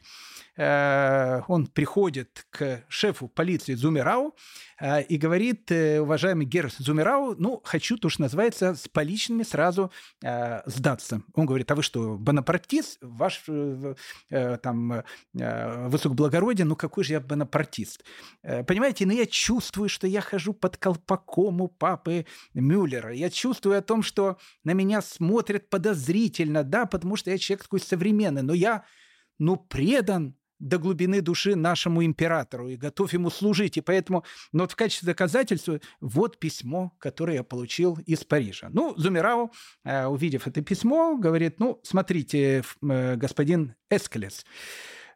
Э, 0.58 1.42
он 1.48 1.68
приходит 1.68 2.46
к 2.50 2.84
шефу 2.88 3.28
полиции 3.28 3.74
Зумерау 3.74 4.36
э, 4.80 5.04
и 5.04 5.18
говорит, 5.18 5.70
э, 5.72 6.00
уважаемый 6.00 6.46
Гер 6.46 6.72
Зумерау, 6.78 7.36
ну, 7.38 7.62
хочу, 7.64 7.98
то, 7.98 8.08
что 8.08 8.22
называется, 8.22 8.76
с 8.76 8.88
поличными 8.88 9.44
сразу 9.44 9.92
сдаться. 10.66 11.22
Он 11.34 11.46
говорит, 11.46 11.70
а 11.72 11.76
вы 11.76 11.84
что, 11.84 12.18
бонапартист? 12.18 13.00
Ваш 13.02 13.44
там 14.30 15.04
высокоблагородие, 15.34 16.66
ну 16.66 16.76
какой 16.76 17.04
же 17.04 17.14
я 17.14 17.20
бонапартист? 17.20 18.04
Понимаете, 18.42 19.06
но 19.06 19.14
ну, 19.14 19.20
я 19.20 19.26
чувствую, 19.26 19.90
что 19.90 20.08
я 20.08 20.22
хожу 20.22 20.54
под 20.54 20.78
колпаком 20.78 21.62
у 21.62 21.68
папы 21.68 22.26
Мюллера. 22.54 23.14
Я 23.14 23.30
чувствую 23.30 23.78
о 23.78 23.82
том, 23.82 24.04
что 24.04 24.38
на 24.64 24.72
меня 24.72 25.02
смотрят 25.02 25.70
подозрительно, 25.70 26.64
да, 26.64 26.86
потому 26.86 27.16
что 27.16 27.30
я 27.30 27.38
человек 27.38 27.64
такой 27.64 27.80
современный, 27.80 28.42
но 28.42 28.54
я, 28.54 28.84
ну, 29.38 29.58
предан 29.58 30.36
до 30.60 30.78
глубины 30.78 31.22
души 31.22 31.56
нашему 31.56 32.04
императору 32.06 32.70
и 32.70 32.78
готов 32.78 33.14
ему 33.14 33.30
служить. 33.30 33.78
И 33.78 33.82
поэтому, 33.82 34.24
но 34.52 34.64
вот 34.64 34.72
в 34.72 34.76
качестве 34.76 35.08
доказательства, 35.08 35.80
вот 36.02 36.40
письмо, 36.40 36.94
которое 37.00 37.36
я 37.36 37.44
получил 37.44 37.98
из 38.06 38.24
Парижа. 38.24 38.70
Ну, 38.72 38.94
Зумерау, 38.98 39.52
э, 39.84 40.06
увидев 40.06 40.48
это 40.48 40.62
письмо, 40.62 41.18
говорит, 41.18 41.60
ну, 41.60 41.80
смотрите, 41.84 42.64
э, 42.82 43.16
господин 43.16 43.76
Эскелес, 43.90 44.46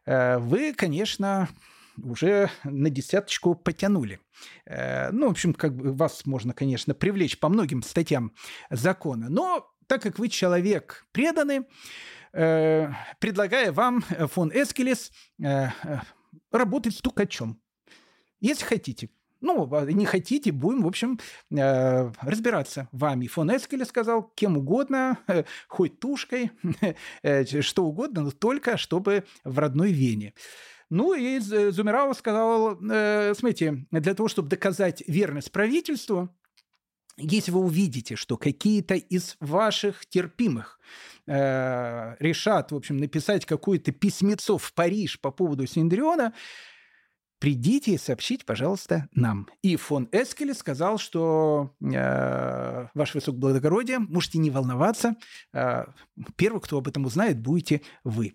э, 0.06 0.38
вы, 0.38 0.74
конечно, 0.74 1.48
уже 2.02 2.50
на 2.64 2.88
десяточку 2.88 3.54
потянули. 3.54 4.20
Ну, 4.64 5.28
в 5.28 5.30
общем, 5.32 5.52
как 5.52 5.76
бы 5.76 5.92
вас 5.92 6.24
можно, 6.24 6.54
конечно, 6.54 6.94
привлечь 6.94 7.38
по 7.38 7.50
многим 7.50 7.82
статьям 7.82 8.32
закона, 8.70 9.28
но 9.28 9.70
так 9.86 10.02
как 10.02 10.18
вы 10.18 10.28
человек 10.28 11.04
преданный, 11.12 11.66
э, 12.32 12.88
предлагаю 13.18 13.72
вам, 13.72 14.04
э, 14.10 14.26
фон 14.26 14.50
Эскелес, 14.52 15.12
э, 15.42 15.68
работать 16.50 16.94
стукачом. 16.94 17.60
Если 18.40 18.64
хотите. 18.64 19.10
Ну, 19.40 19.68
а 19.74 19.84
не 19.86 20.04
хотите, 20.04 20.52
будем, 20.52 20.82
в 20.82 20.86
общем, 20.86 21.18
разбираться 21.50 22.88
вами. 22.92 23.26
Фон 23.26 23.56
Эскелес 23.56 23.88
сказал, 23.88 24.22
кем 24.34 24.58
угодно, 24.58 25.18
хоть 25.66 25.98
тушкой, 25.98 26.50
что 27.62 27.84
угодно, 27.84 28.20
но 28.20 28.30
только 28.32 28.76
чтобы 28.76 29.24
в 29.44 29.58
родной 29.58 29.92
Вене. 29.92 30.34
Ну 30.90 31.14
и 31.14 31.38
Зумерау 31.38 32.12
сказал, 32.12 32.76
смотрите, 32.76 33.86
для 33.90 34.14
того, 34.14 34.28
чтобы 34.28 34.50
доказать 34.50 35.02
верность 35.06 35.52
правительству, 35.52 36.28
если 37.16 37.50
вы 37.50 37.60
увидите, 37.60 38.16
что 38.16 38.36
какие-то 38.36 38.94
из 38.94 39.36
ваших 39.40 40.06
терпимых 40.06 40.78
э, 41.26 42.16
решат, 42.18 42.72
в 42.72 42.76
общем, 42.76 42.96
написать 42.96 43.44
какое-то 43.46 43.92
письмецо 43.92 44.58
в 44.58 44.72
Париж 44.72 45.20
по 45.20 45.30
поводу 45.30 45.66
Синдриона, 45.66 46.32
придите 47.38 47.92
и 47.92 47.98
сообщите, 47.98 48.44
пожалуйста, 48.44 49.08
нам. 49.12 49.48
И 49.62 49.76
фон 49.76 50.08
Эскеле 50.12 50.54
сказал, 50.54 50.98
что 50.98 51.74
э, 51.80 52.86
ваше 52.94 53.18
высокоблагородие, 53.18 53.98
можете 53.98 54.38
не 54.38 54.50
волноваться, 54.50 55.16
э, 55.52 55.84
первый, 56.36 56.60
кто 56.60 56.78
об 56.78 56.88
этом 56.88 57.06
узнает, 57.06 57.40
будете 57.40 57.82
вы. 58.04 58.34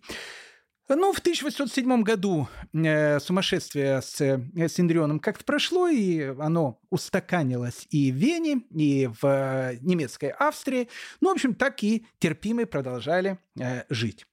Ну, 0.88 1.14
в 1.14 1.20
1807 1.20 2.04
году 2.04 2.48
э, 2.72 3.20
сумасшествие 3.20 4.04
с 4.04 4.22
э, 4.22 4.68
Синдрионом 4.68 5.20
как-то 5.20 5.44
прошло, 5.44 5.88
и 5.88 6.22
оно 6.40 6.80
устаканилось 6.92 7.88
и 7.90 8.12
в 8.12 8.16
Вене, 8.16 8.62
и 8.70 9.08
в 9.08 9.26
э, 9.26 9.78
немецкой 9.82 10.30
Австрии. 10.30 10.88
Ну, 11.22 11.30
в 11.30 11.32
общем, 11.32 11.56
так 11.56 11.84
и 11.84 12.06
терпимые 12.20 12.68
продолжали 12.68 13.40
э, 13.60 13.84
жить. 13.90 14.28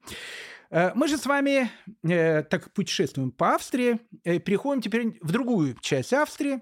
Э, 0.69 0.93
мы 0.95 1.09
же 1.09 1.17
с 1.17 1.25
вами, 1.25 1.71
э, 2.03 2.43
так 2.43 2.71
путешествуем 2.75 3.31
по 3.31 3.55
Австрии, 3.55 4.01
э, 4.25 4.39
переходим 4.39 4.83
теперь 4.83 5.19
в 5.23 5.33
другую 5.33 5.75
часть 5.81 6.13
Австрии, 6.13 6.61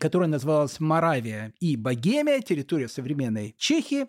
которая 0.00 0.28
называлась 0.28 0.80
Моравия 0.80 1.54
и 1.60 1.76
Богемия, 1.76 2.40
территория 2.40 2.88
современной 2.88 3.54
Чехии 3.56 4.08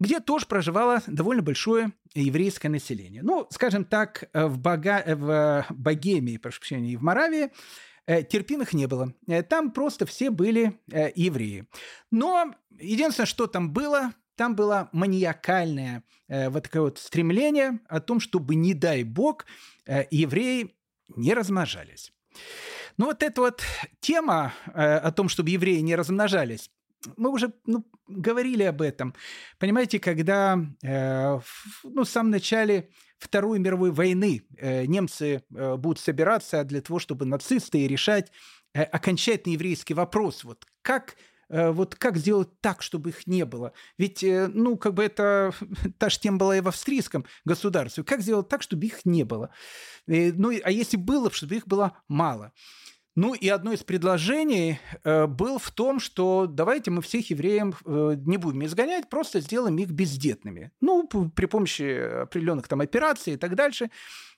где 0.00 0.20
тоже 0.20 0.46
проживало 0.46 1.02
довольно 1.06 1.42
большое 1.42 1.92
еврейское 2.14 2.68
население. 2.68 3.22
Ну, 3.22 3.46
скажем 3.50 3.84
так, 3.84 4.28
э, 4.32 4.46
в, 4.46 4.58
Бога... 4.58 5.02
Э, 5.04 5.14
в 5.14 5.66
Богемии, 5.70 6.36
прошу 6.36 6.60
прощения, 6.60 6.92
и 6.92 6.96
в 6.96 7.02
Моравии 7.02 7.50
э, 8.06 8.22
терпимых 8.22 8.72
не 8.72 8.86
было. 8.86 9.14
Там 9.48 9.72
просто 9.72 10.06
все 10.06 10.30
были 10.30 10.80
евреи. 11.14 11.66
Но 12.10 12.54
единственное, 12.70 13.26
что 13.26 13.46
там 13.46 13.72
было, 13.72 14.12
там 14.36 14.54
было 14.54 14.88
маниакальное 14.92 16.02
вот 16.28 16.64
такое 16.64 16.82
вот 16.82 16.98
стремление 16.98 17.80
о 17.88 18.00
том, 18.00 18.18
чтобы, 18.18 18.54
не 18.54 18.74
дай 18.74 19.04
бог, 19.04 19.44
евреи 20.10 20.74
не 21.16 21.34
размножались. 21.34 22.12
Ну 22.96 23.06
вот 23.06 23.22
эта 23.22 23.40
вот 23.40 23.62
тема 24.00 24.54
о 24.72 25.12
том, 25.12 25.28
чтобы 25.28 25.50
евреи 25.50 25.80
не 25.80 25.94
размножались, 25.94 26.70
мы 27.16 27.30
уже 27.30 27.52
ну, 27.66 27.84
говорили 28.08 28.62
об 28.62 28.82
этом. 28.82 29.14
Понимаете, 29.58 29.98
когда 29.98 30.58
э, 30.82 31.38
в, 31.38 31.84
ну, 31.84 32.04
в 32.04 32.08
самом 32.08 32.30
начале 32.30 32.90
Второй 33.18 33.58
мировой 33.58 33.90
войны 33.90 34.42
э, 34.56 34.84
немцы 34.86 35.42
э, 35.54 35.76
будут 35.76 35.98
собираться 35.98 36.62
для 36.64 36.80
того, 36.80 36.98
чтобы 36.98 37.24
нацисты 37.24 37.86
решать 37.86 38.30
э, 38.74 38.82
окончательный 38.82 39.54
еврейский 39.54 39.94
вопрос. 39.94 40.44
Вот 40.44 40.66
как 40.82 41.16
э, 41.48 41.70
вот 41.70 41.94
как 41.94 42.16
сделать 42.16 42.60
так, 42.60 42.82
чтобы 42.82 43.10
их 43.10 43.26
не 43.26 43.46
было? 43.46 43.72
Ведь, 43.96 44.22
э, 44.22 44.48
ну, 44.48 44.76
как 44.76 44.94
бы 44.94 45.04
это 45.04 45.54
та 45.98 46.10
же 46.10 46.18
тема 46.18 46.38
была 46.38 46.56
и 46.56 46.60
в 46.60 46.68
австрийском 46.68 47.24
государстве. 47.44 48.04
Как 48.04 48.20
сделать 48.20 48.48
так, 48.48 48.62
чтобы 48.62 48.84
их 48.84 49.04
не 49.06 49.24
было? 49.24 49.50
Ну, 50.06 50.52
а 50.62 50.70
если 50.70 50.98
было, 50.98 51.30
чтобы 51.30 51.54
их 51.54 51.66
было 51.66 51.96
мало? 52.08 52.52
Ну 53.16 53.32
и 53.32 53.48
одно 53.48 53.72
из 53.72 53.84
предложений 53.84 54.80
э, 55.04 55.26
был 55.26 55.58
в 55.58 55.70
том, 55.70 56.00
что 56.00 56.46
давайте 56.48 56.90
мы 56.90 57.00
всех 57.00 57.30
евреев 57.30 57.80
э, 57.84 58.16
не 58.26 58.38
будем 58.38 58.64
изгонять, 58.64 59.08
просто 59.08 59.40
сделаем 59.40 59.76
их 59.78 59.90
бездетными. 59.90 60.72
Ну, 60.80 61.06
при 61.06 61.46
помощи 61.46 62.22
определенных 62.22 62.66
там 62.66 62.80
операций 62.80 63.34
и 63.34 63.36
так 63.36 63.54
дальше 63.54 63.90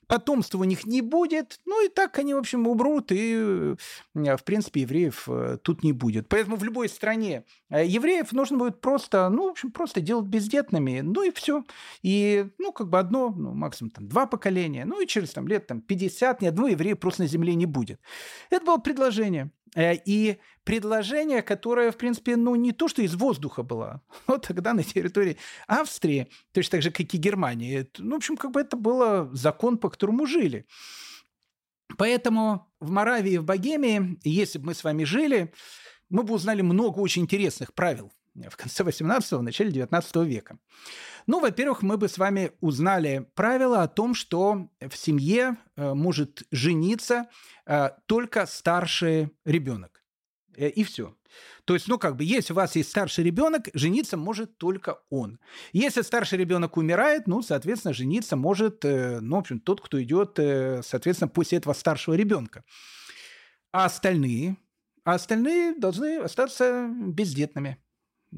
потомства 0.07 0.59
у 0.59 0.63
них 0.63 0.85
не 0.85 1.01
будет, 1.01 1.59
ну 1.65 1.85
и 1.85 1.89
так 1.89 2.17
они, 2.17 2.33
в 2.33 2.37
общем, 2.37 2.67
умрут, 2.67 3.11
и, 3.11 3.75
э, 4.15 4.37
в 4.37 4.43
принципе, 4.43 4.81
евреев 4.81 5.27
э, 5.27 5.57
тут 5.61 5.83
не 5.83 5.93
будет. 5.93 6.27
Поэтому 6.29 6.55
в 6.55 6.63
любой 6.63 6.89
стране 6.89 7.43
э, 7.69 7.85
евреев 7.85 8.31
нужно 8.31 8.57
будет 8.57 8.81
просто, 8.81 9.29
ну, 9.29 9.47
в 9.47 9.51
общем, 9.51 9.71
просто 9.71 10.01
делать 10.01 10.25
бездетными, 10.25 11.01
ну 11.01 11.23
и 11.23 11.31
все. 11.31 11.63
И, 12.01 12.47
ну, 12.57 12.71
как 12.71 12.89
бы 12.89 12.99
одно, 12.99 13.29
ну, 13.29 13.53
максимум 13.53 13.91
там 13.91 14.07
два 14.07 14.25
поколения, 14.25 14.85
ну 14.85 15.01
и 15.01 15.07
через 15.07 15.31
там 15.31 15.47
лет 15.47 15.67
там 15.67 15.81
50 15.81 16.41
ни 16.41 16.47
одного 16.47 16.69
еврея 16.69 16.95
просто 16.95 17.23
на 17.23 17.27
земле 17.27 17.55
не 17.55 17.65
будет. 17.65 17.99
Это 18.49 18.65
было 18.65 18.77
предложение. 18.77 19.51
Э, 19.75 19.95
и 19.95 20.37
предложение, 20.63 21.41
которое, 21.41 21.91
в 21.91 21.97
принципе, 21.97 22.35
ну, 22.35 22.55
не 22.55 22.71
то, 22.71 22.87
что 22.87 23.01
из 23.01 23.15
воздуха 23.15 23.63
было, 23.63 24.01
но 24.27 24.37
тогда 24.37 24.73
на 24.73 24.83
территории 24.83 25.37
Австрии, 25.67 26.27
точно 26.51 26.71
так 26.71 26.81
же, 26.81 26.91
как 26.91 27.13
и 27.13 27.17
Германии, 27.17 27.87
ну, 27.97 28.15
в 28.15 28.17
общем, 28.17 28.37
как 28.37 28.51
бы 28.51 28.61
это 28.61 28.77
был 28.77 29.33
закон, 29.33 29.77
по 29.77 29.89
которому 29.89 30.25
жили. 30.25 30.65
Поэтому 31.97 32.67
в 32.79 32.91
Моравии 32.91 33.33
и 33.33 33.37
в 33.37 33.45
Богемии, 33.45 34.19
если 34.23 34.59
бы 34.59 34.67
мы 34.67 34.73
с 34.73 34.83
вами 34.83 35.03
жили, 35.03 35.53
мы 36.09 36.23
бы 36.23 36.33
узнали 36.33 36.61
много 36.61 36.99
очень 36.99 37.23
интересных 37.23 37.73
правил 37.73 38.11
в 38.49 38.57
конце 38.57 38.83
18-го, 38.83 39.41
начале 39.41 39.71
19 39.71 40.15
века. 40.17 40.57
Ну, 41.25 41.39
во-первых, 41.39 41.81
мы 41.81 41.97
бы 41.97 42.07
с 42.07 42.17
вами 42.17 42.51
узнали 42.61 43.29
правила 43.35 43.83
о 43.83 43.87
том, 43.87 44.13
что 44.13 44.69
в 44.79 44.95
семье 44.95 45.57
э, 45.75 45.93
может 45.93 46.43
жениться 46.51 47.27
э, 47.65 47.89
только 48.05 48.45
старший 48.45 49.31
ребенок. 49.43 50.03
Э, 50.55 50.69
и 50.69 50.83
все. 50.83 51.15
То 51.65 51.73
есть, 51.73 51.87
ну, 51.87 51.99
как 51.99 52.15
бы, 52.15 52.23
если 52.23 52.53
у 52.53 52.55
вас 52.55 52.75
есть 52.75 52.89
старший 52.89 53.23
ребенок, 53.23 53.69
жениться 53.73 54.15
может 54.15 54.57
только 54.57 54.99
он. 55.09 55.39
Если 55.73 56.01
старший 56.01 56.37
ребенок 56.37 56.77
умирает, 56.77 57.27
ну, 57.27 57.41
соответственно, 57.41 57.93
жениться 57.93 58.37
может, 58.37 58.83
ну, 58.83 59.35
в 59.35 59.39
общем, 59.39 59.59
тот, 59.59 59.81
кто 59.81 60.01
идет, 60.01 60.39
соответственно, 60.85 61.27
после 61.27 61.57
этого 61.57 61.73
старшего 61.73 62.13
ребенка. 62.13 62.63
А 63.73 63.85
остальные, 63.85 64.55
а 65.03 65.15
остальные 65.15 65.75
должны 65.77 66.19
остаться 66.19 66.89
бездетными. 66.89 67.77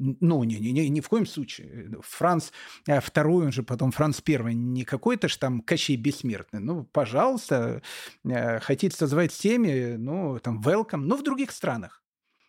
Ну, 0.00 0.44
не, 0.44 0.58
не, 0.58 0.72
не, 0.72 0.88
ни 0.88 1.00
в 1.00 1.08
коем 1.08 1.26
случае. 1.26 1.90
Франц 2.00 2.50
э, 2.86 3.00
второй, 3.00 3.46
он 3.46 3.52
же 3.52 3.62
потом 3.62 3.92
Франц 3.92 4.20
первый, 4.22 4.54
не 4.54 4.84
какой-то 4.84 5.28
ж 5.28 5.36
там 5.36 5.60
Кощей 5.60 5.96
бессмертный. 5.96 6.60
Ну, 6.60 6.84
пожалуйста, 6.84 7.82
э, 8.24 8.60
хотите 8.60 8.96
созвать 8.96 9.32
семьи, 9.32 9.96
ну, 9.98 10.38
там, 10.38 10.62
welcome, 10.62 11.02
но 11.02 11.16
в 11.16 11.22
других 11.22 11.50
странах. 11.50 12.02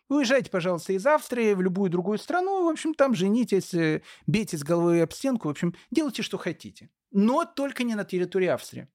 Уезжайте, 0.08 0.50
пожалуйста, 0.50 0.94
из 0.94 1.06
Австрии 1.06 1.54
в 1.54 1.60
любую 1.60 1.90
другую 1.90 2.18
страну, 2.18 2.64
в 2.64 2.68
общем, 2.68 2.94
там 2.94 3.14
женитесь, 3.14 3.74
э, 3.74 4.02
бейтесь 4.26 4.62
головой 4.62 5.02
об 5.02 5.12
стенку, 5.12 5.48
в 5.48 5.50
общем, 5.50 5.74
делайте, 5.90 6.22
что 6.22 6.38
хотите. 6.38 6.88
Но 7.10 7.44
только 7.44 7.82
не 7.82 7.94
на 7.94 8.04
территории 8.04 8.48
Австрии. 8.48 8.88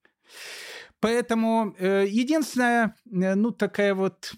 Поэтому 1.00 1.76
э, 1.78 2.06
единственная, 2.08 2.96
э, 3.06 3.36
ну, 3.36 3.52
такая 3.52 3.94
вот 3.94 4.34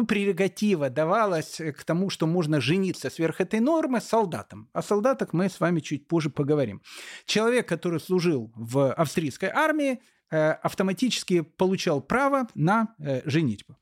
ну, 0.00 0.06
прерогатива 0.06 0.88
давалась 0.88 1.60
к 1.76 1.84
тому, 1.84 2.08
что 2.08 2.26
можно 2.26 2.58
жениться 2.58 3.10
сверх 3.10 3.42
этой 3.42 3.60
нормы 3.60 4.00
солдатам. 4.00 4.70
О 4.72 4.80
солдатах 4.80 5.34
мы 5.34 5.50
с 5.50 5.60
вами 5.60 5.80
чуть 5.80 6.08
позже 6.08 6.30
поговорим. 6.30 6.80
Человек, 7.26 7.68
который 7.68 8.00
служил 8.00 8.50
в 8.56 8.94
австрийской 8.94 9.50
армии, 9.50 10.00
э, 10.30 10.52
автоматически 10.52 11.42
получал 11.42 12.00
право 12.00 12.48
на 12.54 12.94
э, 12.98 13.20
женитьбу. 13.26 13.76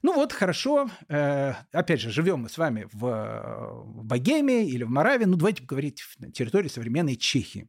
Ну 0.00 0.14
вот, 0.14 0.32
хорошо. 0.32 0.88
Э, 1.10 1.52
опять 1.70 2.00
же, 2.00 2.10
живем 2.10 2.40
мы 2.40 2.48
с 2.48 2.56
вами 2.56 2.88
в 2.90 3.84
Богемии 3.84 4.66
или 4.66 4.84
в 4.84 4.90
Моравии. 4.90 5.26
Ну, 5.26 5.36
давайте 5.36 5.64
говорить 5.64 6.02
на 6.18 6.32
территории 6.32 6.68
современной 6.68 7.16
Чехии. 7.16 7.68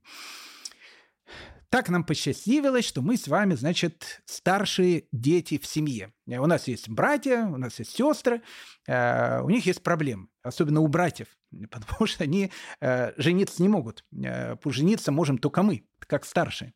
Так 1.74 1.90
нам 1.90 2.04
посчастливилось, 2.04 2.86
что 2.86 3.02
мы 3.02 3.18
с 3.18 3.28
вами, 3.28 3.56
значит, 3.56 4.22
старшие 4.26 5.06
дети 5.12 5.58
в 5.58 5.66
семье. 5.66 6.14
Э, 6.28 6.38
у 6.38 6.46
нас 6.46 6.68
есть 6.68 6.88
братья, 6.88 7.48
у 7.48 7.58
нас 7.58 7.80
есть 7.80 7.96
сестры, 7.96 8.44
э, 8.86 9.42
у 9.42 9.50
них 9.50 9.66
есть 9.66 9.82
проблемы, 9.82 10.28
особенно 10.44 10.82
у 10.82 10.88
братьев, 10.88 11.30
потому 11.72 12.06
что 12.06 12.26
они 12.26 12.52
э, 12.80 13.14
жениться 13.18 13.60
не 13.64 13.70
могут. 13.70 14.06
Жениться 14.64 15.12
можем 15.12 15.40
только 15.40 15.64
мы, 15.64 15.84
как 15.98 16.26
старшие. 16.26 16.76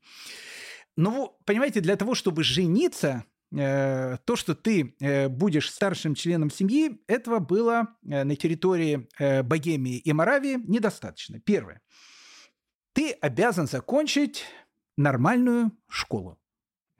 Ну, 0.96 1.38
понимаете, 1.46 1.80
для 1.80 1.96
того, 1.96 2.16
чтобы 2.16 2.44
жениться, 2.44 3.24
то, 3.52 4.34
что 4.34 4.56
ты 4.56 4.96
будешь 5.30 5.72
старшим 5.72 6.16
членом 6.16 6.50
семьи, 6.50 7.00
этого 7.08 7.38
было 7.38 7.96
на 8.02 8.36
территории 8.36 9.08
Богемии 9.44 10.00
и 10.00 10.12
Моравии 10.12 10.58
недостаточно. 10.68 11.40
Первое. 11.40 11.82
Ты 12.94 13.12
обязан 13.12 13.68
закончить 13.68 14.44
нормальную 14.98 15.72
школу. 15.88 16.38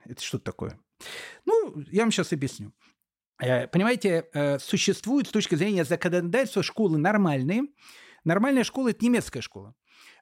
Это 0.04 0.22
что 0.22 0.38
такое? 0.38 0.78
Ну, 1.44 1.74
я 1.90 2.02
вам 2.02 2.10
сейчас 2.10 2.32
объясню. 2.32 2.72
Э, 3.40 3.68
понимаете, 3.68 4.26
э, 4.32 4.58
существуют 4.58 5.28
с 5.28 5.30
точки 5.30 5.54
зрения 5.54 5.84
законодательства 5.84 6.62
школы 6.62 6.98
нормальные. 6.98 7.64
Нормальная 8.24 8.64
школа– 8.64 8.88
это 8.90 9.04
немецкая 9.04 9.40
школа. 9.40 9.74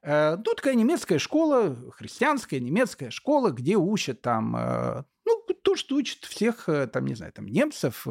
Э, 0.02 0.36
ну, 0.36 0.54
такая 0.54 0.74
немецкая 0.74 1.18
школа, 1.18 1.76
христианская 1.92 2.60
немецкая 2.60 3.10
школа, 3.10 3.50
где 3.50 3.76
учат 3.76 4.20
там, 4.20 5.06
ну, 5.24 5.42
то, 5.62 5.74
что 5.74 5.96
учат 5.96 6.24
всех, 6.24 6.68
там, 6.92 7.06
не 7.06 7.14
знаю, 7.14 7.32
там, 7.32 7.46
немцев 7.46 8.06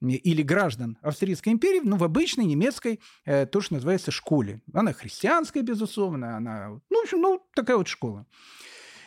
или 0.00 0.42
граждан 0.42 0.96
Австрийской 1.02 1.52
империи, 1.52 1.80
ну, 1.84 1.96
в 1.96 2.04
обычной 2.04 2.46
немецкой, 2.46 3.00
то, 3.24 3.60
что 3.60 3.74
называется, 3.74 4.10
школе. 4.10 4.62
Она 4.72 4.94
христианская, 4.94 5.60
безусловно, 5.60 6.36
она, 6.36 6.80
ну, 6.88 7.00
в 7.00 7.02
общем, 7.02 7.20
ну, 7.20 7.46
такая 7.54 7.76
вот 7.76 7.88
школа. 7.88 8.26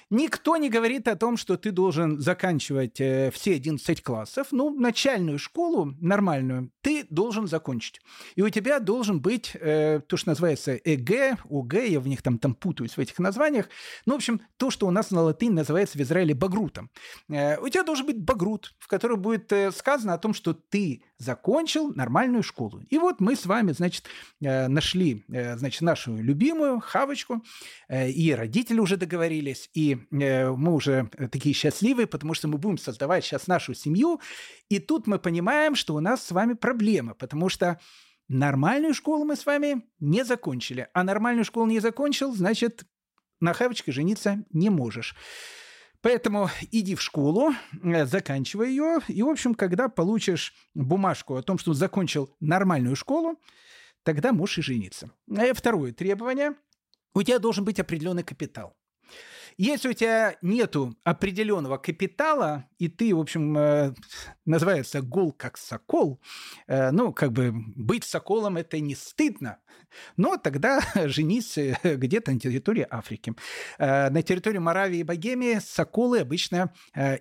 Никто 0.09 0.57
не 0.57 0.69
говорит 0.69 1.07
о 1.07 1.15
том, 1.15 1.37
что 1.37 1.57
ты 1.57 1.71
должен 1.71 2.19
заканчивать 2.19 2.99
э, 2.99 3.31
все 3.31 3.55
11 3.55 4.01
классов. 4.01 4.47
Ну, 4.51 4.69
начальную 4.69 5.39
школу 5.39 5.93
нормальную 5.99 6.71
ты 6.81 7.05
должен 7.09 7.47
закончить. 7.47 8.01
И 8.35 8.41
у 8.41 8.49
тебя 8.49 8.79
должен 8.79 9.21
быть 9.21 9.51
э, 9.55 10.01
то, 10.07 10.17
что 10.17 10.29
называется 10.29 10.75
ЭГ, 10.75 11.39
ОГ, 11.49 11.73
я 11.73 11.99
в 11.99 12.07
них 12.07 12.21
там, 12.21 12.37
там 12.37 12.55
путаюсь 12.55 12.97
в 12.97 12.99
этих 12.99 13.19
названиях. 13.19 13.69
Ну, 14.05 14.13
в 14.13 14.17
общем, 14.17 14.41
то, 14.57 14.69
что 14.69 14.87
у 14.87 14.91
нас 14.91 15.11
на 15.11 15.21
латыни 15.21 15.51
называется 15.51 15.97
в 15.97 16.01
Израиле 16.01 16.33
багрутом. 16.33 16.89
Э, 17.29 17.57
у 17.59 17.69
тебя 17.69 17.83
должен 17.83 18.05
быть 18.05 18.19
багрут, 18.19 18.75
в 18.79 18.87
котором 18.87 19.21
будет 19.21 19.51
э, 19.51 19.71
сказано 19.71 20.13
о 20.13 20.17
том, 20.17 20.33
что 20.33 20.53
ты 20.53 21.03
закончил 21.17 21.93
нормальную 21.93 22.43
школу. 22.43 22.81
И 22.89 22.97
вот 22.97 23.19
мы 23.19 23.35
с 23.35 23.45
вами, 23.45 23.71
значит, 23.71 24.05
э, 24.41 24.67
нашли, 24.67 25.25
э, 25.31 25.57
значит, 25.57 25.81
нашу 25.81 26.15
любимую 26.17 26.79
хавочку, 26.79 27.43
э, 27.87 28.09
и 28.09 28.33
родители 28.33 28.79
уже 28.79 28.97
договорились, 28.97 29.69
и 29.73 29.92
Э, 30.11 30.51
мы 30.51 30.73
уже 30.73 31.09
такие 31.31 31.53
счастливые, 31.53 32.07
потому 32.07 32.33
что 32.33 32.47
мы 32.47 32.57
будем 32.57 32.77
создавать 32.77 33.23
сейчас 33.23 33.47
нашу 33.47 33.73
семью. 33.73 34.19
И 34.69 34.79
тут 34.79 35.07
мы 35.07 35.19
понимаем, 35.19 35.75
что 35.75 35.95
у 35.95 35.99
нас 35.99 36.23
с 36.23 36.31
вами 36.31 36.53
проблема, 36.53 37.13
потому 37.13 37.49
что 37.49 37.79
нормальную 38.27 38.93
школу 38.93 39.25
мы 39.25 39.35
с 39.35 39.45
вами 39.45 39.83
не 39.99 40.23
закончили. 40.23 40.89
А 40.93 41.03
нормальную 41.03 41.45
школу 41.45 41.67
не 41.67 41.79
закончил, 41.79 42.33
значит, 42.33 42.83
на 43.39 43.53
хавочке 43.53 43.91
жениться 43.91 44.43
не 44.51 44.69
можешь. 44.69 45.15
Поэтому 46.01 46.49
иди 46.71 46.95
в 46.95 47.01
школу, 47.01 47.53
э, 47.81 48.05
заканчивай 48.05 48.69
ее, 48.69 48.99
и, 49.07 49.23
в 49.23 49.29
общем, 49.29 49.55
когда 49.55 49.87
получишь 49.87 50.53
бумажку 50.73 51.35
о 51.35 51.41
том, 51.41 51.57
что 51.57 51.73
закончил 51.73 52.29
нормальную 52.41 52.95
школу, 52.97 53.39
тогда 54.03 54.33
можешь 54.33 54.57
и 54.57 54.61
жениться. 54.61 55.11
И 55.27 55.53
второе 55.53 55.93
требование. 55.93 56.55
У 57.15 57.21
тебя 57.21 57.39
должен 57.39 57.63
быть 57.63 57.79
определенный 57.79 58.23
капитал. 58.23 58.75
Если 59.57 59.89
у 59.89 59.93
тебя 59.93 60.35
нету 60.41 60.95
определенного 61.03 61.77
капитала, 61.77 62.65
и 62.79 62.87
ты, 62.87 63.13
в 63.15 63.19
общем, 63.19 63.57
э, 63.57 63.93
называется 64.45 65.01
гол 65.01 65.31
как 65.31 65.57
сокол, 65.57 66.21
э, 66.67 66.91
ну, 66.91 67.13
как 67.13 67.31
бы 67.31 67.51
быть 67.53 68.03
соколом 68.03 68.57
это 68.57 68.79
не 68.79 68.95
стыдно, 68.95 69.59
но 70.17 70.37
тогда 70.37 70.81
женись 71.05 71.57
э, 71.57 71.75
где-то 71.83 72.31
на 72.31 72.39
территории 72.39 72.87
Африки. 72.89 73.33
На 73.77 74.21
территории 74.21 74.57
Моравии 74.57 74.99
и 74.99 75.03
Богемии 75.03 75.59
соколы 75.59 76.19
обычно 76.19 76.73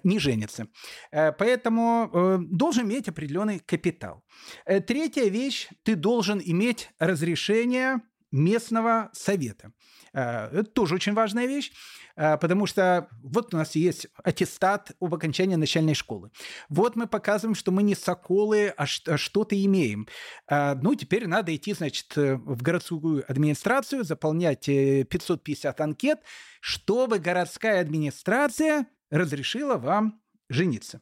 не 0.02 0.18
женятся. 0.18 0.68
Поэтому 1.10 2.40
должен 2.50 2.86
иметь 2.86 3.08
определенный 3.08 3.58
капитал. 3.58 4.24
Третья 4.64 5.28
вещь, 5.28 5.68
ты 5.82 5.94
должен 5.94 6.40
иметь 6.44 6.90
разрешение 6.98 8.00
местного 8.30 9.10
совета. 9.12 9.72
Это 10.12 10.64
тоже 10.64 10.94
очень 10.94 11.14
важная 11.14 11.46
вещь. 11.46 11.72
А, 12.16 12.36
потому 12.36 12.66
что 12.66 13.08
вот 13.22 13.54
у 13.54 13.56
нас 13.56 13.74
есть 13.74 14.06
аттестат 14.22 14.92
об 15.00 15.14
окончании 15.14 15.56
начальной 15.56 15.94
школы. 15.94 16.30
Вот 16.68 16.96
мы 16.96 17.06
показываем, 17.06 17.54
что 17.54 17.72
мы 17.72 17.82
не 17.82 17.94
соколы, 17.94 18.68
а, 18.76 18.86
а 19.06 19.16
что-то 19.16 19.64
имеем. 19.64 20.06
А, 20.46 20.74
ну, 20.74 20.94
теперь 20.94 21.26
надо 21.26 21.54
идти, 21.54 21.72
значит, 21.72 22.14
в 22.16 22.62
городскую 22.62 23.24
администрацию, 23.30 24.04
заполнять 24.04 24.66
550 24.66 25.80
э, 25.80 25.82
анкет, 25.82 26.20
чтобы 26.60 27.18
городская 27.18 27.80
администрация 27.80 28.86
разрешила 29.10 29.76
вам 29.76 30.20
жениться. 30.48 31.00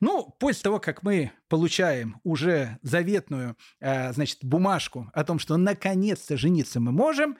Ну, 0.00 0.34
после 0.38 0.62
того, 0.62 0.80
как 0.80 1.02
мы 1.02 1.32
получаем 1.48 2.20
уже 2.24 2.78
заветную, 2.82 3.56
э, 3.80 4.12
значит, 4.14 4.38
бумажку 4.42 5.10
о 5.12 5.24
том, 5.24 5.38
что 5.38 5.58
наконец-то 5.58 6.38
жениться 6.38 6.80
мы 6.80 6.92
можем, 6.92 7.36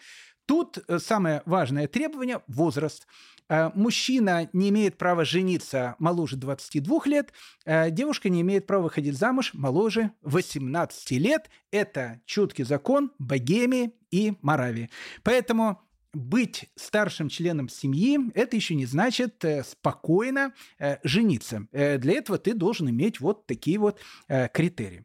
тут 0.49 0.79
э, 0.89 0.99
самое 0.99 1.43
важное 1.47 1.87
требование– 1.87 2.43
возраст. 2.49 3.07
Э, 3.49 3.71
мужчина 3.75 4.49
не 4.53 4.71
имеет 4.71 4.99
права 4.99 5.25
жениться 5.25 5.95
моложе 6.01 6.37
22 6.37 7.03
лет, 7.05 7.33
девушка 7.65 8.29
не 8.29 8.41
имеет 8.41 8.67
права 8.67 8.85
выходить 8.85 9.17
замуж 9.17 9.53
моложе 9.55 10.11
18 10.23 11.11
лет. 11.13 11.51
Это 11.71 12.21
чуткий 12.25 12.65
закон 12.65 13.13
Богемии 13.19 13.93
и 14.11 14.35
Моравии. 14.43 14.91
Поэтому 15.23 15.81
быть 16.13 16.71
старшим 16.75 17.29
членом 17.29 17.69
семьи– 17.69 18.19
это 18.35 18.57
еще 18.57 18.75
не 18.75 18.87
значит 18.87 19.45
э, 19.45 19.63
спокойно 19.63 20.55
э, 20.79 20.97
жениться. 21.05 21.67
Э, 21.73 21.99
для 21.99 22.15
этого 22.15 22.39
ты 22.39 22.55
должен 22.55 22.89
иметь 22.89 23.21
вот 23.21 23.47
такие 23.47 23.79
вот 23.79 24.01
э, 24.29 24.49
критерии. 24.49 25.05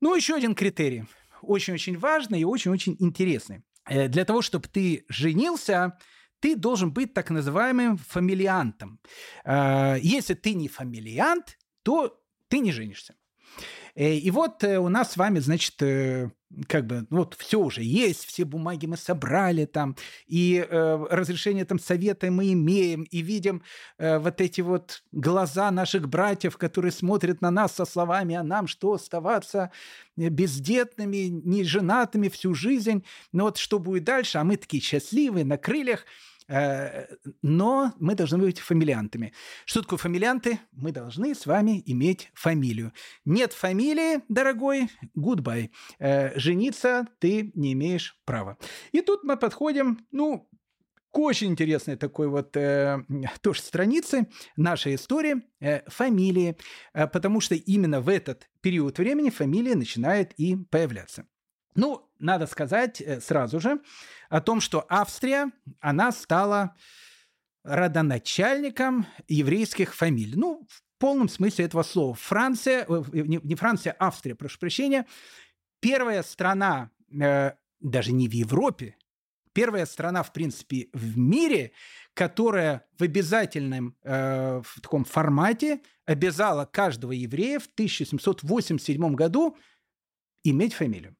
Ну, 0.00 0.14
еще 0.14 0.34
один 0.34 0.54
критерий, 0.54 1.04
очень-очень 1.42 1.98
важный 1.98 2.40
и 2.40 2.44
очень-очень 2.44 2.96
интересный. 3.00 3.62
Э, 3.86 4.08
для 4.08 4.24
того, 4.24 4.42
чтобы 4.42 4.68
ты 4.68 5.04
женился, 5.08 5.98
ты 6.40 6.56
должен 6.56 6.92
быть 6.92 7.14
так 7.14 7.30
называемым 7.30 7.96
фамилиантом. 7.98 9.00
Э, 9.44 9.96
если 10.00 10.34
ты 10.34 10.54
не 10.54 10.68
фамилиант, 10.68 11.58
то 11.82 12.20
ты 12.48 12.58
не 12.58 12.72
женишься. 12.72 13.14
Э, 13.94 14.14
и 14.14 14.30
вот 14.30 14.64
у 14.64 14.88
нас 14.88 15.12
с 15.12 15.16
вами, 15.16 15.38
значит, 15.38 15.76
как 16.68 16.86
бы, 16.86 17.06
ну, 17.10 17.18
вот 17.18 17.34
все 17.38 17.58
уже 17.58 17.82
есть, 17.82 18.24
все 18.24 18.44
бумаги 18.44 18.86
мы 18.86 18.96
собрали 18.96 19.64
там, 19.64 19.96
и 20.26 20.66
э, 20.68 21.06
разрешение 21.10 21.64
там 21.64 21.78
совета 21.78 22.30
мы 22.30 22.52
имеем, 22.52 23.02
и 23.02 23.22
видим 23.22 23.62
э, 23.98 24.18
вот 24.18 24.40
эти 24.40 24.60
вот 24.60 25.02
глаза 25.12 25.70
наших 25.70 26.08
братьев, 26.08 26.56
которые 26.56 26.92
смотрят 26.92 27.40
на 27.40 27.50
нас 27.50 27.72
со 27.72 27.84
словами, 27.84 28.34
а 28.34 28.42
нам 28.42 28.66
что, 28.66 28.94
оставаться 28.94 29.70
бездетными, 30.16 31.26
неженатыми 31.26 32.28
всю 32.28 32.54
жизнь, 32.54 33.04
ну 33.32 33.44
вот 33.44 33.56
что 33.56 33.78
будет 33.78 34.04
дальше, 34.04 34.38
а 34.38 34.44
мы 34.44 34.56
такие 34.56 34.82
счастливые, 34.82 35.44
на 35.44 35.56
крыльях– 35.56 36.06
но 36.46 37.92
мы 37.98 38.14
должны 38.14 38.38
быть 38.38 38.58
фамилиантами. 38.58 39.32
Что 39.64 39.82
такое 39.82 39.98
фамилианты? 39.98 40.60
Мы 40.72 40.92
должны 40.92 41.34
с 41.34 41.46
вами 41.46 41.82
иметь 41.86 42.30
фамилию. 42.34 42.92
Нет 43.24 43.52
фамилии, 43.52 44.22
дорогой, 44.28 44.88
goodbye. 45.16 45.70
Э, 45.98 46.38
жениться 46.38 47.06
ты 47.18 47.52
не 47.54 47.72
имеешь 47.72 48.20
права. 48.24 48.58
И 48.92 49.00
тут 49.00 49.24
мы 49.24 49.36
подходим, 49.36 50.06
ну, 50.10 50.48
к 51.14 51.18
очень 51.18 51.52
интересной 51.52 51.96
такой 51.96 52.28
вот 52.28 52.56
э, 52.56 52.98
тоже 53.40 53.62
странице 53.62 54.26
нашей 54.56 54.96
истории 54.96 55.42
э, 55.60 55.88
фамилии, 55.88 56.56
э, 56.92 57.06
потому 57.06 57.40
что 57.40 57.54
именно 57.54 58.00
в 58.00 58.08
этот 58.08 58.48
период 58.60 58.98
времени 58.98 59.30
фамилия 59.30 59.76
начинает 59.76 60.32
и 60.36 60.56
появляться. 60.56 61.24
Ну, 61.74 62.08
надо 62.18 62.46
сказать 62.46 63.00
э, 63.00 63.20
сразу 63.20 63.60
же 63.60 63.80
о 64.28 64.40
том, 64.40 64.60
что 64.60 64.86
Австрия, 64.88 65.50
она 65.80 66.12
стала 66.12 66.76
родоначальником 67.64 69.06
еврейских 69.28 69.94
фамилий. 69.94 70.36
Ну, 70.36 70.66
в 70.68 70.82
полном 70.98 71.28
смысле 71.28 71.64
этого 71.64 71.82
слова. 71.82 72.14
Франция, 72.14 72.86
э, 72.88 73.02
не 73.12 73.54
Франция, 73.56 73.96
а 73.98 74.08
Австрия, 74.08 74.36
прошу 74.36 74.58
прощения, 74.58 75.06
первая 75.80 76.22
страна, 76.22 76.90
э, 77.10 77.52
даже 77.80 78.12
не 78.12 78.28
в 78.28 78.32
Европе, 78.32 78.96
первая 79.52 79.86
страна, 79.86 80.22
в 80.22 80.32
принципе, 80.32 80.88
в 80.92 81.18
мире, 81.18 81.72
которая 82.14 82.86
в 82.96 83.02
обязательном 83.02 83.96
в 84.02 84.80
таком 84.80 85.04
формате 85.04 85.80
обязала 86.06 86.64
каждого 86.64 87.12
еврея 87.12 87.58
в 87.58 87.66
1787 87.66 89.14
году 89.14 89.56
иметь 90.44 90.74
фамилию. 90.74 91.16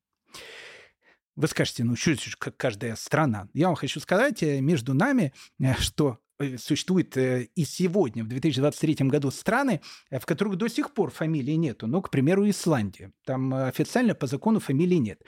Вы 1.37 1.49
скажете, 1.49 1.83
ну 1.83 1.97
что 1.97 2.15
как 2.39 2.57
каждая 2.57 2.95
страна? 2.95 3.49
Я 3.55 3.67
вам 3.67 3.75
хочу 3.75 3.99
сказать 3.99 4.43
э, 4.43 4.61
между 4.61 4.95
нами, 4.95 5.33
э, 5.59 5.75
что 5.75 6.19
э, 6.39 6.59
существует 6.59 7.17
и 7.17 7.65
сегодня, 7.65 8.23
в 8.23 8.29
2023 8.29 9.09
году, 9.09 9.31
страны, 9.33 9.81
в 10.11 10.25
которых 10.27 10.57
до 10.57 10.69
сих 10.69 10.93
пор 10.95 11.11
фамилии 11.11 11.55
нету. 11.55 11.89
Ну, 11.89 12.03
к 12.03 12.11
примеру, 12.11 12.49
Исландия. 12.49 13.13
Там 13.25 13.53
официально 13.53 14.15
по 14.15 14.27
закону 14.27 14.61
фамилии 14.61 14.97
нет. 14.97 15.23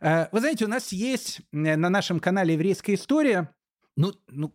Вы 0.00 0.40
знаете, 0.40 0.64
у 0.64 0.68
нас 0.68 0.90
есть 0.90 1.42
на 1.52 1.76
нашем 1.76 2.18
канале 2.18 2.54
«Еврейская 2.54 2.94
история», 2.94 3.54
ну, 3.96 4.12
ну, 4.26 4.52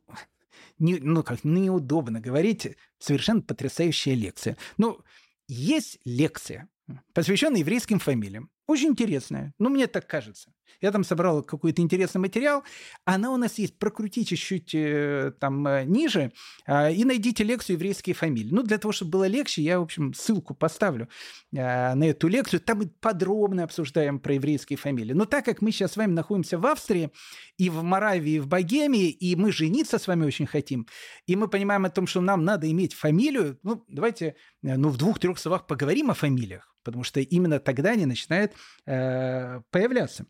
не, 0.77 0.95
ну 0.99 1.23
как, 1.23 1.45
неудобно 1.45 2.19
говорить, 2.19 2.75
совершенно 2.99 3.41
потрясающая 3.41 4.13
лекция. 4.13 4.57
Ну, 4.77 4.99
есть 5.47 5.99
лекция, 6.03 6.67
посвященная 7.13 7.59
еврейским 7.59 7.99
фамилиям. 7.99 8.49
Очень 8.67 8.89
интересная. 8.89 9.53
Ну, 9.59 9.69
мне 9.69 9.87
так 9.87 10.07
кажется. 10.07 10.51
Я 10.81 10.91
там 10.91 11.05
собрал 11.05 11.41
какой-то 11.41 11.81
интересный 11.81 12.19
материал. 12.19 12.63
Она 13.05 13.31
у 13.31 13.37
нас 13.37 13.57
есть. 13.57 13.79
Прокрутите 13.79 14.35
чуть-чуть 14.35 14.75
э, 14.75 15.31
там 15.39 15.65
э, 15.65 15.85
ниже 15.85 16.33
э, 16.67 16.93
и 16.93 17.05
найдите 17.05 17.45
лекцию 17.45 17.77
«Еврейские 17.77 18.13
фамилии». 18.13 18.49
Ну, 18.51 18.63
для 18.63 18.77
того, 18.77 18.91
чтобы 18.91 19.11
было 19.11 19.27
легче, 19.27 19.61
я, 19.61 19.79
в 19.79 19.83
общем, 19.83 20.13
ссылку 20.13 20.53
поставлю 20.53 21.07
э, 21.53 21.93
на 21.95 22.03
эту 22.03 22.27
лекцию. 22.27 22.59
Там 22.59 22.79
мы 22.79 22.87
подробно 22.87 23.63
обсуждаем 23.63 24.19
про 24.19 24.33
еврейские 24.33 24.77
фамилии. 24.77 25.13
Но 25.13 25.25
так 25.25 25.45
как 25.45 25.61
мы 25.61 25.71
сейчас 25.71 25.93
с 25.93 25.97
вами 25.97 26.11
находимся 26.11 26.59
в 26.59 26.65
Австрии, 26.65 27.09
и 27.57 27.69
в 27.69 27.83
Моравии, 27.83 28.33
и 28.33 28.39
в 28.39 28.47
Богемии, 28.47 29.09
и 29.09 29.35
мы 29.37 29.53
жениться 29.53 29.97
с 29.97 30.07
вами 30.07 30.25
очень 30.25 30.45
хотим, 30.45 30.87
и 31.25 31.35
мы 31.37 31.47
понимаем 31.47 31.85
о 31.85 31.89
том, 31.89 32.05
что 32.05 32.19
нам 32.19 32.43
надо 32.43 32.69
иметь 32.69 32.93
фамилию, 32.93 33.57
ну, 33.63 33.83
давайте 33.87 34.35
э, 34.61 34.75
ну, 34.75 34.89
в 34.89 34.97
двух-трех 34.97 35.39
словах 35.39 35.67
поговорим 35.67 36.11
о 36.11 36.13
фамилиях 36.13 36.76
потому 36.87 37.03
что 37.03 37.19
именно 37.19 37.59
тогда 37.59 37.89
они 37.91 38.05
начинают 38.05 38.53
э, 38.85 39.59
появляться. 39.71 40.25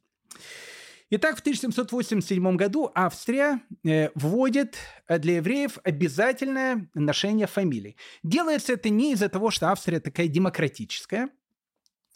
Итак, 1.12 1.38
в 1.38 1.42
1787 1.42 2.56
году 2.56 2.92
Австрия 2.96 3.62
э, 3.86 4.10
вводит 4.16 4.78
для 5.08 5.36
евреев 5.36 5.78
обязательное 5.84 6.90
ношение 6.96 7.46
фамилий. 7.46 7.96
Делается 8.24 8.74
это 8.74 8.90
не 8.90 9.14
из-за 9.14 9.30
того, 9.30 9.52
что 9.52 9.70
Австрия 9.70 10.00
такая 10.00 10.28
демократическая, 10.28 11.30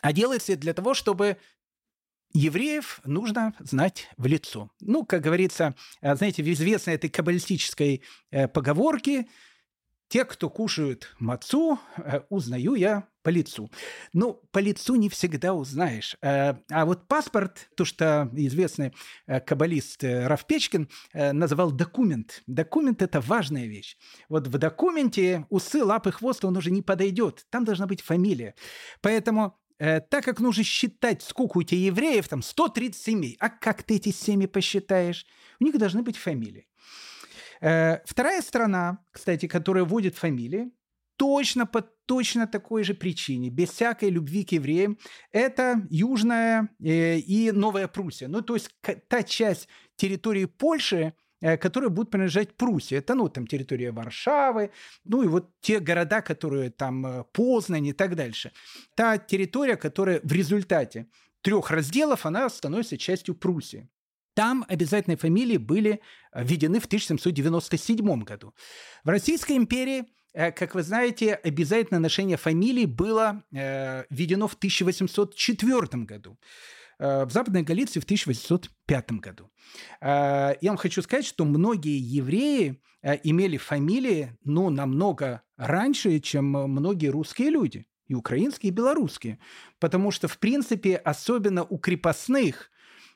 а 0.01 0.11
делается 0.11 0.53
это 0.53 0.61
для 0.61 0.73
того, 0.73 0.95
чтобы 0.95 1.37
евреев 2.33 2.99
нужно 3.05 3.53
знать 3.59 4.07
в 4.17 4.25
лицо. 4.25 4.71
Ну, 4.79 5.05
как 5.05 5.21
говорится, 5.21 5.75
э, 6.01 6.15
знаете, 6.15 6.41
в 6.41 6.51
известной 6.51 6.95
этой 6.95 7.11
каббалистической 7.11 8.01
э, 8.31 8.47
поговорке 8.47 9.27
те, 10.11 10.25
кто 10.25 10.49
кушают 10.49 11.15
мацу, 11.19 11.79
э, 11.95 12.21
узнаю 12.29 12.75
я 12.75 13.07
по 13.23 13.29
лицу. 13.29 13.71
Ну, 14.13 14.41
по 14.51 14.59
лицу 14.59 14.95
не 14.95 15.09
всегда 15.09 15.53
узнаешь. 15.53 16.15
Э, 16.21 16.55
а 16.69 16.85
вот 16.85 17.07
паспорт, 17.07 17.69
то, 17.75 17.85
что 17.85 18.29
известный 18.33 18.93
э, 19.27 19.39
каббалист 19.39 20.03
Раф 20.03 20.45
Печкин 20.45 20.89
называл 21.13 21.71
документ. 21.71 22.43
Документ– 22.47 23.01
это 23.03 23.21
важная 23.21 23.67
вещь. 23.67 23.97
Вот 24.29 24.47
в 24.47 24.57
документе 24.57 25.45
усы, 25.49 25.83
лапы, 25.83 26.11
хвост, 26.11 26.43
он 26.45 26.57
уже 26.57 26.71
не 26.71 26.81
подойдет. 26.81 27.45
Там 27.49 27.65
должна 27.65 27.87
быть 27.87 28.01
фамилия. 28.01 28.55
Поэтому 29.01 29.57
так 29.77 30.23
как 30.23 30.39
нужно 30.39 30.63
считать, 30.63 31.23
сколько 31.23 31.57
у 31.57 31.63
тебя 31.63 31.81
евреев, 31.81 32.27
там 32.27 32.41
130 32.41 33.01
семей, 33.01 33.37
а 33.39 33.49
как 33.49 33.83
ты 33.83 33.95
эти 33.95 34.11
семьи 34.11 34.45
посчитаешь? 34.45 35.25
У 35.59 35.63
них 35.63 35.77
должны 35.77 36.03
быть 36.03 36.17
фамилии. 36.17 36.67
Э, 37.61 37.99
вторая 38.05 38.41
страна, 38.41 38.99
кстати, 39.11 39.47
которая 39.47 39.83
вводит 39.85 40.17
фамилии, 40.17 40.71
точно 41.21 41.67
по 41.67 41.81
точно 41.81 42.47
такой 42.47 42.83
же 42.83 42.93
причине, 42.93 43.49
без 43.49 43.69
всякой 43.69 44.09
любви 44.09 44.43
к 44.43 44.53
евреям, 44.53 44.97
это 45.31 45.87
Южная 45.91 46.67
э, 46.83 47.19
и 47.19 47.51
Новая 47.51 47.87
Пруссия. 47.87 48.27
Ну, 48.27 48.41
то 48.41 48.55
есть 48.55 48.71
та 49.07 49.21
часть 49.21 49.67
территории 49.95 50.45
Польши, 50.45 51.13
э, 51.41 51.57
которая 51.57 51.91
будет 51.91 52.09
принадлежать 52.09 52.57
Пруссии. 52.57 52.97
Это, 52.97 53.13
ну, 53.13 53.29
там 53.29 53.45
территория 53.45 53.91
Варшавы, 53.91 54.71
ну, 55.05 55.21
и 55.21 55.27
вот 55.27 55.51
те 55.61 55.79
города, 55.79 56.21
которые 56.21 56.71
там 56.71 57.25
Познань 57.33 57.85
и 57.85 57.93
так 57.93 58.15
дальше. 58.15 58.51
Та 58.95 59.19
территория, 59.19 59.75
которая 59.75 60.21
в 60.23 60.31
результате 60.33 61.05
трех 61.41 61.69
разделов, 61.69 62.25
она 62.25 62.49
становится 62.49 62.97
частью 62.97 63.35
Пруссии. 63.35 63.87
Там 64.33 64.65
обязательные 64.67 65.17
фамилии 65.17 65.57
были 65.57 66.01
э, 66.31 66.43
введены 66.43 66.79
в 66.79 66.85
1797 66.85 68.23
году. 68.23 68.53
В 69.03 69.09
Российской 69.09 69.57
империи, 69.57 69.99
э, 69.99 70.05
как 70.33 70.75
вы 70.75 70.83
знаете, 70.83 71.33
обязательное 71.33 71.99
ношение 71.99 72.37
фамилий 72.37 72.85
было 72.85 73.43
э, 73.53 74.05
введено 74.09 74.47
в 74.47 74.53
1804 74.53 76.03
году 76.03 76.37
в 76.99 77.29
Западной 77.31 77.63
Галиции 77.63 77.99
в 77.99 78.03
1805 78.03 79.11
году. 79.13 79.49
Я 80.01 80.55
вам 80.61 80.77
хочу 80.77 81.01
сказать, 81.01 81.25
что 81.25 81.45
многие 81.45 81.97
евреи 81.97 82.79
имели 83.23 83.57
фамилии, 83.57 84.37
ну, 84.43 84.69
намного 84.69 85.41
раньше, 85.57 86.19
чем 86.19 86.45
многие 86.45 87.07
русские 87.07 87.49
люди, 87.49 87.87
и 88.11 88.13
украинские, 88.13 88.71
и 88.71 88.75
белорусские. 88.75 89.39
Потому 89.79 90.11
что, 90.11 90.27
в 90.27 90.37
принципе, 90.37 90.97
особенно 90.97 91.63
у 91.63 91.77
крепостных 91.77 92.69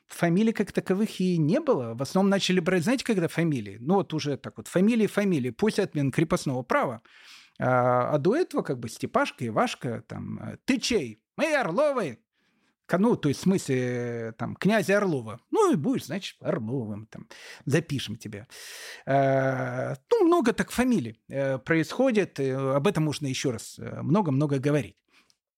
фамилий 0.06 0.52
как 0.52 0.72
таковых 0.72 1.20
и 1.20 1.38
не 1.38 1.60
было. 1.60 1.94
В 1.94 2.02
основном 2.02 2.30
начали 2.30 2.60
брать, 2.60 2.84
знаете, 2.84 3.04
когда 3.04 3.28
фамилии? 3.28 3.78
Ну 3.80 3.94
вот 3.94 4.14
уже 4.14 4.36
так 4.36 4.56
вот, 4.56 4.68
фамилии, 4.68 5.06
фамилии, 5.06 5.50
после 5.50 5.84
отмены 5.84 6.10
крепостного 6.10 6.62
права. 6.62 7.02
А, 7.58 8.10
а 8.14 8.18
до 8.18 8.36
этого 8.36 8.62
как 8.62 8.78
бы 8.78 8.88
Степашка, 8.88 9.46
Ивашка, 9.46 10.02
там, 10.06 10.58
ты 10.64 10.78
чей? 10.78 11.22
Мы 11.36 11.54
Орловы, 11.54 12.18
ну, 12.92 13.16
то 13.16 13.28
есть 13.28 13.40
в 13.40 13.42
смысле, 13.42 14.34
там, 14.38 14.54
князя 14.54 14.98
Орлова. 14.98 15.40
Ну, 15.50 15.72
и 15.72 15.76
будешь, 15.76 16.06
значит, 16.06 16.36
Орловым, 16.40 17.06
там, 17.06 17.26
запишем 17.64 18.16
тебя. 18.16 18.46
Э, 19.06 19.94
ну, 20.10 20.26
много 20.26 20.52
так 20.52 20.70
фамилий 20.70 21.20
э, 21.28 21.58
происходит, 21.58 22.38
об 22.38 22.86
этом 22.86 23.04
можно 23.04 23.26
еще 23.26 23.50
раз 23.50 23.78
э, 23.78 24.02
много-много 24.02 24.58
говорить. 24.58 24.96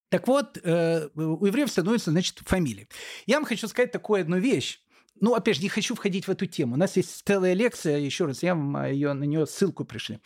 Так 0.08 0.26
вот, 0.26 0.56
у 0.64 1.46
евреев 1.46 1.70
становится, 1.70 2.10
значит, 2.10 2.40
фамилии. 2.40 2.88
Я 3.26 3.36
вам 3.36 3.44
хочу 3.44 3.68
сказать 3.68 3.92
такую 3.92 4.22
одну 4.22 4.38
вещь. 4.38 4.80
Ну, 5.20 5.34
опять 5.34 5.56
же, 5.56 5.62
не 5.62 5.68
хочу 5.68 5.94
входить 5.94 6.26
в 6.26 6.30
эту 6.30 6.46
тему. 6.46 6.74
У 6.74 6.78
нас 6.78 6.96
есть 6.96 7.22
целая 7.26 7.52
лекция, 7.52 7.98
еще 7.98 8.26
раз, 8.26 8.42
я 8.42 8.54
вам 8.54 8.86
ее, 8.86 9.12
на 9.12 9.24
нее 9.24 9.46
ссылку 9.46 9.84
пришли. 9.84 10.20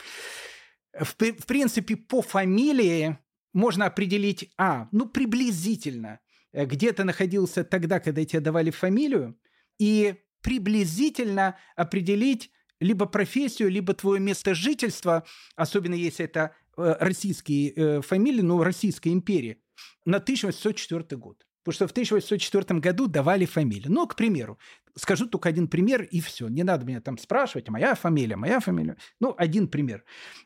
В, 0.92 1.14
в 1.14 1.46
принципе, 1.46 1.96
по 1.96 2.22
фамилии 2.22 3.18
можно 3.52 3.86
определить, 3.86 4.52
а, 4.56 4.88
ну, 4.92 5.08
приблизительно– 5.08 6.20
Э, 6.52 6.66
где 6.66 6.92
ты 6.92 7.04
находился 7.04 7.64
тогда, 7.64 8.00
когда 8.00 8.24
тебе 8.24 8.40
давали 8.40 8.70
фамилию, 8.70 9.38
и 9.78 10.14
приблизительно 10.42 11.56
определить 11.76 12.50
либо 12.80 13.06
профессию, 13.06 13.70
либо 13.70 13.94
твое 13.94 14.20
место 14.20 14.54
жительства, 14.54 15.24
особенно 15.54 15.94
если 15.94 16.24
это 16.24 16.54
э, 16.76 16.96
российские 17.00 17.72
э, 17.72 18.00
фамилии, 18.02 18.42
ну, 18.42 18.62
Российской 18.62 19.08
империи, 19.12 19.62
на 20.04 20.18
1804 20.18 21.18
год. 21.18 21.46
Потому 21.64 21.74
что 21.74 21.88
в 21.88 21.92
1804 21.92 22.80
году 22.80 23.06
давали 23.06 23.44
фамилии. 23.44 23.86
Ну, 23.88 24.06
к 24.08 24.16
примеру, 24.16 24.58
скажу 24.96 25.26
только 25.26 25.48
один 25.48 25.68
пример, 25.68 26.02
и 26.02 26.20
все. 26.20 26.48
Не 26.48 26.64
надо 26.64 26.84
меня 26.84 27.00
там 27.00 27.18
спрашивать, 27.18 27.68
моя 27.68 27.94
фамилия, 27.94 28.36
моя 28.36 28.58
фамилия. 28.58 28.96
Ну, 29.20 29.34
один 29.38 29.68
пример. 29.68 30.04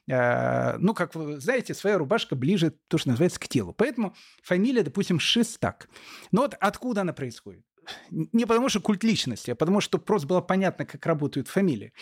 Э, 0.08 0.76
ну, 0.78 0.92
как 0.92 1.14
вы 1.14 1.40
знаете, 1.40 1.72
своя 1.72 1.96
рубашка 1.96 2.36
ближе, 2.36 2.74
то, 2.88 2.98
что 2.98 3.08
называется, 3.08 3.40
к 3.40 3.48
телу. 3.48 3.72
Поэтому 3.72 4.14
фамилия, 4.42 4.82
допустим, 4.82 5.18
Шестак. 5.18 5.88
Но 6.32 6.42
вот 6.42 6.54
откуда 6.60 7.00
она 7.00 7.14
происходит? 7.14 7.64
Не 8.10 8.44
потому 8.46 8.68
что 8.68 8.80
культ 8.80 9.04
личности, 9.04 9.52
а 9.52 9.54
потому 9.54 9.80
что 9.80 9.98
просто 9.98 10.26
было 10.26 10.40
понятно, 10.40 10.84
как 10.84 11.06
работают 11.06 11.48
фамилии. 11.48 11.92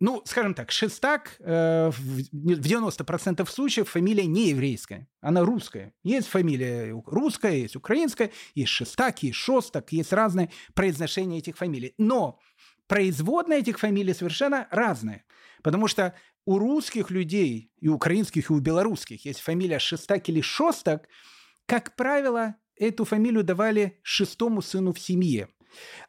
Ну, 0.00 0.22
скажем 0.24 0.54
так, 0.54 0.70
Шестак 0.72 1.36
э, 1.38 1.90
в 1.90 2.20
90% 2.32 3.48
случаев 3.48 3.88
фамилия 3.88 4.26
не 4.26 4.48
еврейская, 4.48 5.08
она 5.20 5.44
русская. 5.44 5.92
Есть 6.02 6.26
фамилия 6.26 6.92
русская, 7.06 7.56
есть 7.56 7.76
украинская, 7.76 8.30
есть 8.54 8.70
Шестак, 8.70 9.22
есть 9.22 9.36
Шостак, 9.36 9.92
есть 9.92 10.12
разные 10.12 10.50
произношения 10.74 11.38
этих 11.38 11.56
фамилий. 11.56 11.94
Но 11.96 12.40
производные 12.88 13.60
этих 13.60 13.78
фамилий 13.78 14.14
совершенно 14.14 14.66
разные. 14.70 15.24
Потому 15.62 15.86
что 15.86 16.14
у 16.44 16.58
русских 16.58 17.10
людей, 17.10 17.70
и 17.80 17.88
украинских, 17.88 18.50
и 18.50 18.52
у 18.52 18.58
белорусских 18.58 19.24
есть 19.24 19.40
фамилия 19.40 19.78
Шестак 19.78 20.28
или 20.28 20.40
Шостак, 20.40 21.08
как 21.66 21.96
правило, 21.96 22.56
эту 22.76 23.04
фамилию 23.04 23.44
давали 23.44 23.98
шестому 24.02 24.60
сыну 24.60 24.92
в 24.92 24.98
семье. 24.98 25.48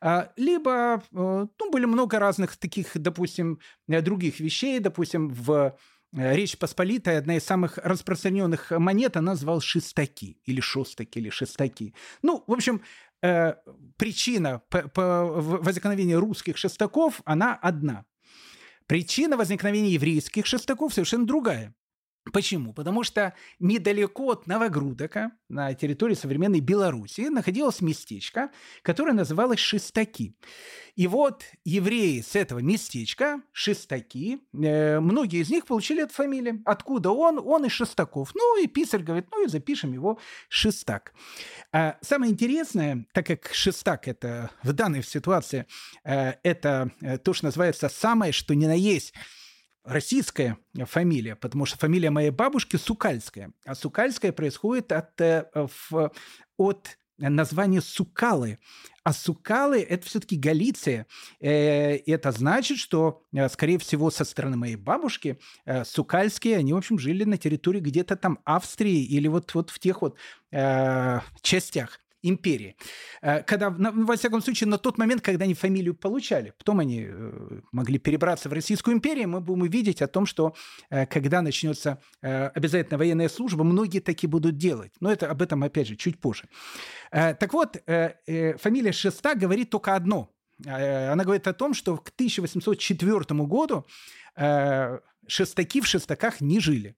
А, 0.01 0.31
либо, 0.37 1.01
э, 1.01 1.01
ну, 1.11 1.71
были 1.71 1.85
много 1.85 2.19
разных 2.19 2.57
таких, 2.57 2.91
допустим, 2.95 3.59
э, 3.87 4.01
других 4.01 4.39
вещей, 4.39 4.79
допустим, 4.79 5.29
в 5.29 5.77
э, 6.13 6.35
Речь 6.35 6.57
Посполитая, 6.57 7.19
одна 7.19 7.37
из 7.37 7.43
самых 7.43 7.77
распространенных 7.77 8.71
монет, 8.71 9.17
она 9.17 9.33
называлась 9.33 9.65
шестаки, 9.65 10.39
или 10.45 10.61
шостаки, 10.61 11.19
или 11.19 11.29
шестаки. 11.29 11.93
Ну, 12.21 12.43
в 12.47 12.53
общем, 12.53 12.81
причина 13.97 14.61
возникновения 14.71 16.17
русских 16.17 16.57
шестаков, 16.57 17.21
она 17.25 17.55
одна. 17.55 18.05
Причина 18.87 19.35
возникновения 19.35 19.89
еврейских 19.89 20.45
шестаков 20.45 20.93
совершенно 20.93 21.25
другая. 21.25 21.73
Почему? 22.33 22.73
Потому 22.73 23.03
что 23.03 23.33
недалеко 23.59 24.31
от 24.31 24.47
Новогрудока, 24.47 25.31
на 25.47 25.73
территории 25.75 26.15
современной 26.15 26.59
Белоруссии, 26.59 27.27
находилось 27.27 27.81
местечко, 27.81 28.49
которое 28.81 29.13
называлось 29.13 29.59
Шестаки. 29.59 30.35
И 30.95 31.07
вот 31.07 31.43
евреи 31.65 32.21
с 32.21 32.35
этого 32.35 32.59
местечка, 32.59 33.41
Шестаки, 33.51 34.39
э, 34.53 34.99
многие 34.99 35.41
из 35.41 35.49
них 35.49 35.65
получили 35.65 36.03
эту 36.03 36.13
фамилию. 36.13 36.61
Откуда 36.65 37.11
он? 37.11 37.37
Он 37.37 37.65
из 37.65 37.71
Шестаков. 37.73 38.31
Ну 38.33 38.63
и 38.63 38.67
писарь 38.67 39.03
говорит, 39.03 39.27
ну 39.31 39.45
и 39.45 39.47
запишем 39.47 39.93
его 39.93 40.17
Шестак. 40.49 41.13
А 41.71 41.97
самое 42.01 42.31
интересное, 42.31 43.05
так 43.13 43.27
как 43.27 43.53
Шестак 43.53 44.07
это 44.07 44.49
в 44.63 44.73
данной 44.73 45.03
ситуации, 45.03 45.67
э, 46.03 46.33
это 46.41 46.91
э, 47.01 47.19
то, 47.19 47.33
что 47.33 47.45
называется 47.45 47.87
самое, 47.87 48.31
что 48.31 48.55
ни 48.55 48.65
на 48.65 48.75
есть 48.75 49.13
российская 49.85 50.57
фамилия, 50.85 51.35
потому 51.35 51.65
что 51.65 51.77
фамилия 51.77 52.09
моей 52.09 52.31
бабушки 52.31 52.75
Сукальская. 52.75 53.51
А 53.65 53.75
Сукальская 53.75 54.31
происходит 54.31 54.91
от, 54.91 55.19
э, 55.21 55.45
от 56.57 56.97
названия 57.17 57.81
Сукалы. 57.81 58.59
А 59.03 59.13
Сукалы– 59.13 59.81
это 59.89 60.05
все-таки 60.05 60.35
Галиция. 60.35 61.05
Э, 61.39 61.97
это 61.97 62.31
значит, 62.31 62.77
что, 62.79 63.23
э, 63.33 63.47
скорее 63.49 63.77
всего, 63.77 64.09
со 64.09 64.25
стороны 64.25 64.57
моей 64.57 64.75
бабушки 64.75 65.39
Сукальские, 65.85 66.57
они, 66.57 66.73
в 66.73 66.77
общем, 66.77 66.99
жили 66.99 67.23
на 67.23 67.37
территории 67.37 67.79
где-то 67.79 68.15
там 68.15 68.39
Австрии 68.43 69.03
или 69.03 69.27
вот, 69.27 69.53
вот 69.53 69.69
в 69.69 69.79
тех 69.79 70.01
вот 70.01 70.17
частях 71.41 71.99
империи. 72.29 72.75
Э, 73.21 73.43
когда, 73.43 73.69
во 73.69 74.15
всяком 74.15 74.41
случае, 74.41 74.67
на 74.67 74.77
тот 74.77 74.97
момент, 74.97 75.21
когда 75.21 75.45
они 75.45 75.53
фамилию 75.53 75.95
получали. 75.95 76.53
Потом 76.57 76.79
они 76.79 77.05
э, 77.07 77.59
могли 77.71 77.97
перебраться 77.99 78.49
в 78.49 78.53
Российскую 78.53 78.95
империю, 78.95 79.29
мы 79.29 79.41
будем 79.41 79.65
видеть 79.65 80.01
о 80.01 80.07
том, 80.07 80.25
что 80.25 80.55
э, 80.89 81.05
когда 81.05 81.41
начнется 81.41 82.01
обязательно 82.21 82.97
военная 82.97 83.29
служба, 83.29 83.63
многие 83.63 83.99
таки 83.99 84.27
будут 84.27 84.57
делать. 84.57 84.91
Но 84.99 85.11
это 85.11 85.29
об 85.29 85.41
этом, 85.41 85.63
опять 85.63 85.87
же, 85.87 85.95
чуть 85.95 86.19
позже. 86.19 86.43
Так 87.11 87.53
вот, 87.53 87.77
фамилия 87.85 88.91
Шеста 88.91 89.35
говорит 89.35 89.69
только 89.69 89.95
одно. 89.95 90.31
Она 90.65 91.23
говорит 91.23 91.47
о 91.47 91.53
том, 91.53 91.73
что 91.73 91.97
к 91.97 92.09
1804 92.09 93.45
году 93.45 93.85
шестаки 95.27 95.81
в 95.81 95.87
шестаках 95.87 96.41
не 96.41 96.59
жили. 96.59 96.95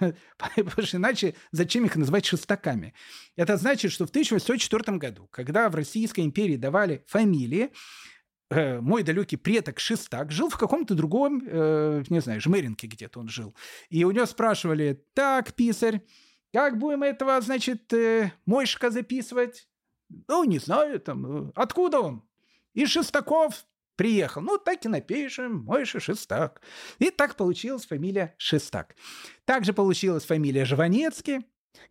Потому 0.38 0.86
что 0.86 0.96
иначе 0.96 1.34
зачем 1.52 1.84
их 1.84 1.96
называть 1.96 2.24
шестаками? 2.24 2.94
Это 3.36 3.56
значит, 3.56 3.92
что 3.92 4.06
в 4.06 4.10
1804 4.10 4.98
году, 4.98 5.28
когда 5.30 5.68
в 5.68 5.74
Российской 5.74 6.20
империи 6.20 6.56
давали 6.56 7.04
фамилии, 7.06 7.70
э, 8.50 8.80
мой 8.80 9.02
далекий 9.02 9.36
предок 9.36 9.78
Шестак 9.80 10.32
жил 10.32 10.48
в 10.48 10.58
каком-то 10.58 10.94
другом, 10.94 11.42
э, 11.46 12.02
не 12.08 12.20
знаю, 12.20 12.40
Жмеринке 12.40 12.86
где-то 12.86 13.20
он 13.20 13.28
жил. 13.28 13.54
И 13.90 14.04
у 14.04 14.10
него 14.10 14.26
спрашивали, 14.26 15.04
так, 15.14 15.54
писарь, 15.54 16.02
как 16.52 16.78
будем 16.78 17.02
этого, 17.02 17.40
значит, 17.40 17.92
э, 17.92 18.32
Мойшка 18.46 18.90
записывать? 18.90 19.68
Ну, 20.26 20.44
не 20.44 20.58
знаю, 20.58 20.98
там, 21.00 21.52
откуда 21.54 22.00
он? 22.00 22.22
Из 22.72 22.88
Шестаков 22.88 23.64
приехал. 24.00 24.40
Ну, 24.40 24.56
так 24.56 24.82
и 24.86 24.88
напишем, 24.88 25.58
Мойша 25.66 26.00
Шестак. 26.00 26.62
И 26.98 27.10
так 27.10 27.36
получилась 27.36 27.84
фамилия 27.84 28.34
Шестак. 28.38 28.96
Также 29.44 29.74
получилась 29.74 30.24
фамилия 30.24 30.64
Жванецкий 30.64 31.40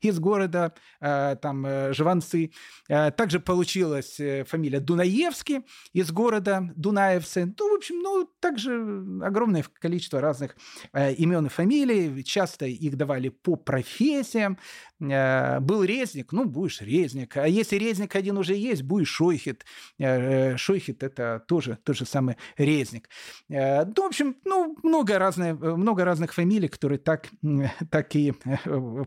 из 0.01 0.19
города, 0.19 0.73
э, 1.01 1.35
там, 1.41 1.65
э, 1.65 1.93
Жванцы. 1.93 2.51
Э, 2.87 3.11
также 3.11 3.39
получилась 3.39 4.19
фамилия 4.47 4.79
Дунаевский 4.79 5.65
из 5.93 6.11
города 6.11 6.71
Дунаевцы. 6.75 7.53
Ну, 7.57 7.73
в 7.73 7.75
общем, 7.75 7.99
ну, 7.99 8.29
также 8.39 8.73
огромное 9.21 9.63
количество 9.79 10.21
разных 10.21 10.55
имен 10.93 11.45
и 11.45 11.49
фамилий. 11.49 12.23
Часто 12.23 12.65
их 12.65 12.97
давали 12.97 13.29
по 13.29 13.55
профессиям. 13.55 14.57
Был 14.99 15.83
резник, 15.83 16.31
ну, 16.33 16.45
будешь 16.45 16.81
резник. 16.81 17.37
А 17.37 17.47
если 17.47 17.77
резник 17.77 18.15
один 18.15 18.37
уже 18.37 18.55
есть, 18.55 18.83
будешь 18.83 19.09
шойхит. 19.09 19.65
Шойхит– 19.97 21.03
это 21.03 21.43
тоже 21.47 21.77
тот 21.83 21.95
же 21.95 22.05
самый 22.05 22.35
резник. 22.57 23.09
Ну, 23.47 23.93
в 23.95 24.05
общем, 24.05 24.35
ну, 24.43 24.75
много, 24.83 25.19
разных, 25.19 25.59
много 25.59 26.03
разных 26.03 26.33
фамилий, 26.33 26.67
которые 26.67 26.99
так, 26.99 27.29
так 27.91 28.15
и 28.15 28.33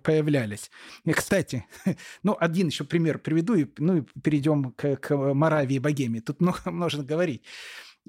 появлялись. 0.03 0.62
И, 1.05 1.13
кстати, 1.13 1.67
ну, 2.23 2.37
один 2.39 2.69
еще 2.69 2.85
пример 2.85 3.19
приведу, 3.19 3.55
и, 3.55 3.67
ну, 3.79 3.99
и 3.99 4.03
перейдем 4.23 4.73
к, 4.73 4.97
к 4.97 5.17
Моравии 5.17 5.77
и 5.77 5.81
Богемии. 5.81 6.21
Тут 6.21 6.41
много 6.41 6.71
можно 6.71 7.05
говорить. 7.05 7.45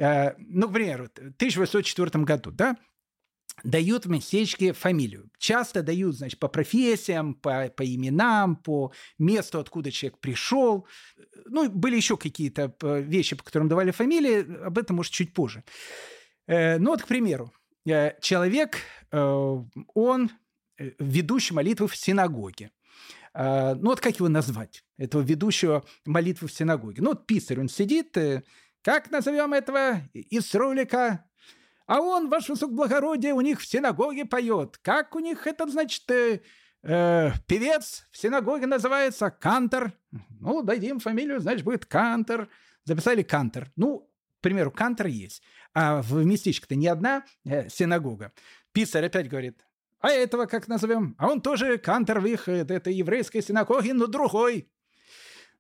А, 0.01 0.35
ну, 0.37 0.69
к 0.69 0.73
примеру, 0.73 1.05
в 1.05 1.35
1804 1.35 2.23
году, 2.23 2.51
да, 2.51 2.77
дают 3.63 4.05
в 4.05 4.09
местечке 4.09 4.73
фамилию. 4.73 5.29
Часто 5.37 5.83
дают, 5.83 6.15
значит, 6.15 6.39
по 6.39 6.47
профессиям, 6.47 7.35
по, 7.35 7.69
по 7.69 7.83
именам, 7.85 8.55
по 8.55 8.91
месту, 9.19 9.59
откуда 9.59 9.91
человек 9.91 10.19
пришел. 10.19 10.87
Ну, 11.45 11.69
были 11.69 11.95
еще 11.95 12.17
какие-то 12.17 12.75
э, 12.81 13.01
вещи, 13.01 13.35
по 13.35 13.43
которым 13.43 13.69
давали 13.69 13.91
фамилии, 13.91 14.65
об 14.65 14.77
этом, 14.77 14.97
может, 14.97 15.13
чуть 15.13 15.33
позже. 15.33 15.63
Э, 16.47 16.77
ну, 16.77 16.91
вот, 16.91 17.03
к 17.03 17.07
примеру, 17.07 17.53
э, 17.85 18.19
человек, 18.21 18.77
он 19.11 20.31
ведущий 20.77 21.53
молитвы 21.53 21.87
в 21.87 21.95
синагоге. 21.95 22.71
А, 23.33 23.75
ну 23.75 23.89
вот 23.89 23.99
как 23.99 24.15
его 24.17 24.29
назвать, 24.29 24.83
этого 24.97 25.21
ведущего 25.21 25.85
молитвы 26.05 26.47
в 26.47 26.53
синагоге? 26.53 27.01
Ну 27.01 27.09
вот 27.09 27.25
писарь, 27.25 27.59
он 27.59 27.69
сидит, 27.69 28.15
э, 28.17 28.43
как 28.81 29.11
назовем 29.11 29.53
этого 29.53 30.01
из 30.13 30.53
ролика? 30.53 31.25
А 31.85 31.99
он, 31.99 32.29
ваше 32.29 32.53
высокоблагородие, 32.53 33.33
у 33.33 33.41
них 33.41 33.59
в 33.59 33.65
синагоге 33.65 34.25
поет. 34.25 34.77
Как 34.81 35.15
у 35.15 35.19
них 35.19 35.47
этот, 35.47 35.71
значит, 35.71 36.09
э, 36.11 36.41
э, 36.83 37.31
певец 37.47 38.07
в 38.11 38.17
синагоге 38.17 38.67
называется 38.67 39.29
Кантор. 39.31 39.93
Ну, 40.39 40.61
дадим 40.61 40.99
фамилию, 40.99 41.39
значит, 41.39 41.63
будет 41.63 41.85
Кантор. 41.85 42.49
Записали 42.85 43.23
Кантор. 43.23 43.71
Ну, 43.75 44.09
к 44.39 44.41
примеру, 44.41 44.71
Кантор 44.71 45.07
есть. 45.07 45.41
А 45.73 46.01
в 46.01 46.23
местечке-то 46.23 46.75
не 46.75 46.87
одна 46.87 47.25
э, 47.45 47.67
синагога. 47.69 48.31
Писарь 48.71 49.05
опять 49.05 49.29
говорит, 49.29 49.65
а 50.03 50.09
этого 50.09 50.47
как 50.47 50.67
назовем? 50.67 51.15
А 51.17 51.29
он 51.29 51.39
тоже 51.39 51.77
Кантор 51.77 52.19
в 52.19 52.25
их, 52.25 52.49
этой 52.49 52.93
еврейской 52.93 53.41
синагоге, 53.41 53.93
но 53.93 54.05
другой. 54.05 54.69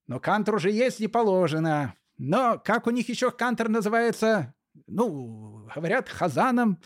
Но 0.05 0.19
Кантор 0.19 0.55
уже 0.55 0.69
есть 0.69 0.99
не 0.99 1.07
положено. 1.07 1.95
Но 2.17 2.59
как 2.59 2.85
у 2.85 2.89
них 2.89 3.07
еще 3.07 3.31
Кантор 3.31 3.69
называется? 3.69 4.53
Ну, 4.85 5.69
говорят, 5.73 6.09
Хазаном. 6.09 6.81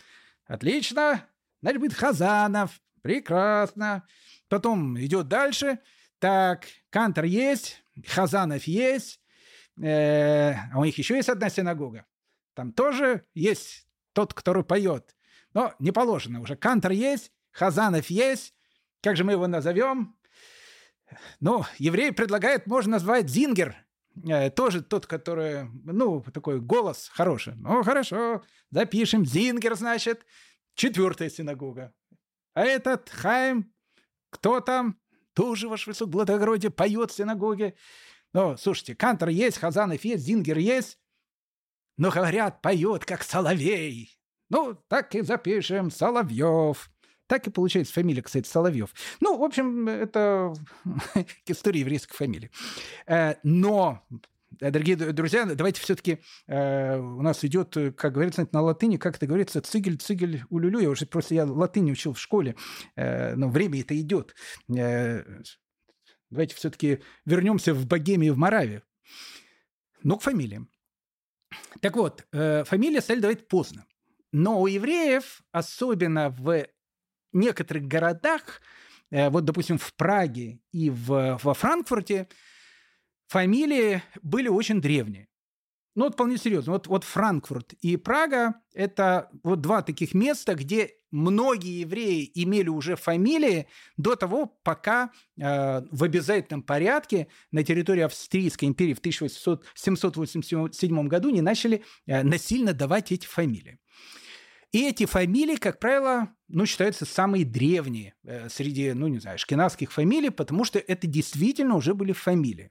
Отлично. 0.46 1.26
Значит, 1.60 1.80
будет 1.80 1.94
Хазанов. 1.94 2.80
Прекрасно. 3.02 4.06
Потом 4.48 4.96
идет 5.00 5.26
дальше. 5.26 5.80
Так, 6.20 6.64
Кантор 6.90 7.24
есть, 7.24 7.82
Хазанов 8.06 8.68
есть. 8.68 9.20
Э, 9.82 10.52
а 10.72 10.78
у 10.78 10.84
них 10.84 10.96
еще 10.96 11.16
есть 11.16 11.28
одна 11.28 11.50
синагога. 11.50 12.06
Там 12.54 12.72
тоже 12.72 13.24
есть 13.34 13.88
тот, 14.12 14.32
который 14.32 14.62
поет. 14.62 15.16
Но 15.54 15.74
не 15.80 15.90
положено 15.90 16.40
уже. 16.40 16.54
Кантор 16.54 16.92
есть, 16.92 17.32
Хазанов 17.52 18.10
есть. 18.10 18.54
Как 19.02 19.16
же 19.16 19.24
мы 19.24 19.32
его 19.32 19.46
назовем? 19.46 20.16
Ну, 21.40 21.64
еврей 21.78 22.12
предлагает, 22.12 22.66
можно 22.66 22.92
назвать 22.92 23.28
Зингер. 23.28 23.76
Э, 24.26 24.50
тоже 24.50 24.82
тот, 24.82 25.06
который, 25.06 25.68
ну, 25.84 26.22
такой 26.32 26.60
голос 26.60 27.08
хороший. 27.12 27.54
Ну, 27.56 27.82
хорошо, 27.82 28.42
запишем. 28.70 29.24
Зингер, 29.24 29.74
значит. 29.76 30.24
Четвертая 30.74 31.28
синагога. 31.28 31.92
А 32.54 32.64
этот 32.64 33.08
Хайм, 33.10 33.72
кто 34.30 34.60
там? 34.60 35.00
Тоже, 35.32 35.68
ваше 35.68 35.90
высокоблагородие, 35.90 36.70
поет 36.70 37.10
в 37.10 37.14
синагоге. 37.14 37.74
Ну, 38.32 38.56
слушайте, 38.56 38.94
Кантор 38.94 39.28
есть, 39.28 39.58
Хазанов 39.58 40.04
есть, 40.04 40.24
Зингер 40.24 40.58
есть. 40.58 40.98
Но, 41.96 42.10
говорят, 42.10 42.60
поет, 42.60 43.04
как 43.04 43.22
Соловей. 43.22 44.18
Ну, 44.50 44.74
так 44.88 45.14
и 45.14 45.22
запишем. 45.22 45.90
Соловьев. 45.90 46.90
Так 47.28 47.46
и 47.46 47.50
получается 47.50 47.92
фамилия, 47.92 48.22
кстати, 48.22 48.48
Соловьев. 48.48 48.94
Ну, 49.20 49.36
в 49.36 49.44
общем, 49.44 49.86
это 49.86 50.54
история 51.46 51.80
еврейской 51.80 52.16
фамилии. 52.16 52.50
Э, 53.06 53.34
но 53.44 54.02
э, 54.60 54.70
Дорогие 54.70 54.96
друзья, 54.96 55.44
давайте 55.44 55.80
все-таки 55.82 56.20
э, 56.46 56.98
у 56.98 57.20
нас 57.20 57.44
идет, 57.44 57.76
как 57.96 58.14
говорится 58.14 58.48
на 58.50 58.62
латыни, 58.62 58.96
как 58.96 59.16
это 59.16 59.26
говорится, 59.26 59.60
цигель, 59.60 59.98
цигель, 59.98 60.42
улюлю. 60.48 60.80
Я 60.80 60.88
уже 60.88 61.04
просто 61.04 61.34
я 61.34 61.44
латынь 61.44 61.92
учил 61.92 62.14
в 62.14 62.18
школе, 62.18 62.56
но 62.96 63.50
время 63.50 63.82
это 63.82 63.98
идет. 64.00 64.34
Давайте 64.66 66.54
все-таки 66.56 67.02
вернемся 67.26 67.74
в 67.74 67.86
Богемию, 67.86 68.32
в 68.34 68.38
Моравию. 68.38 68.82
Ну, 70.02 70.16
к 70.16 70.22
фамилиям. 70.22 70.70
Так 71.80 71.96
вот, 71.96 72.26
фамилия 72.32 73.02
стали 73.02 73.20
давать 73.20 73.48
поздно. 73.48 73.86
Но 74.32 74.60
у 74.60 74.66
евреев, 74.66 75.42
особенно 75.52 76.30
в 76.30 76.66
некоторых 77.38 77.84
городах, 77.84 78.60
э, 79.10 79.30
вот, 79.30 79.44
допустим, 79.44 79.78
в 79.78 79.94
Праге 79.94 80.60
и 80.72 80.90
в, 80.90 81.38
во 81.42 81.54
Франкфурте, 81.54 82.28
фамилии 83.28 84.02
были 84.22 84.48
очень 84.48 84.80
древние. 84.80 85.28
Ну, 85.98 86.04
вот 86.04 86.14
вполне 86.14 86.38
серьезно. 86.38 86.74
Вот, 86.74 86.86
вот 86.86 87.02
Франкфурт 87.02 87.72
и 87.80 87.96
Прага– 87.96 88.54
это 88.72 89.28
вот 89.42 89.60
два 89.60 89.82
таких 89.82 90.14
места, 90.14 90.54
где 90.54 90.92
многие 91.10 91.80
евреи 91.80 92.30
имели 92.34 92.68
уже 92.68 92.94
фамилии 92.94 93.66
до 93.96 94.14
того, 94.14 94.46
пока 94.62 95.10
э, 95.36 95.82
в 95.90 96.04
обязательном 96.04 96.62
порядке 96.62 97.26
на 97.50 97.64
территории 97.64 98.02
Австрийской 98.02 98.68
империи 98.68 98.94
в 98.94 99.00
1787 99.00 101.08
году 101.08 101.30
не 101.30 101.40
начали 101.40 101.82
э, 102.06 102.22
насильно 102.22 102.74
давать 102.74 103.10
эти 103.10 103.26
фамилии. 103.26 103.80
И 104.72 104.86
эти 104.86 105.06
фамилии, 105.06 105.56
как 105.56 105.78
правило, 105.78 106.28
ну, 106.48 106.66
считаются 106.66 107.06
самые 107.06 107.44
древние 107.44 108.14
э, 108.24 108.48
среди, 108.50 108.92
ну, 108.92 109.06
не 109.08 109.18
знаю, 109.18 109.38
шкинавских 109.38 109.92
фамилий, 109.92 110.30
потому 110.30 110.64
что 110.64 110.78
это 110.78 111.06
действительно 111.06 111.74
уже 111.74 111.94
были 111.94 112.12
фамилии. 112.12 112.70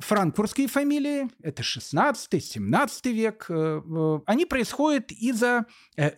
Франкфуртские 0.00 0.66
фамилии, 0.66 1.28
это 1.42 1.62
16-17 1.62 3.12
век, 3.12 3.46
э, 3.48 3.80
э, 3.82 4.20
они 4.26 4.44
происходят 4.44 5.10
из-за 5.10 5.66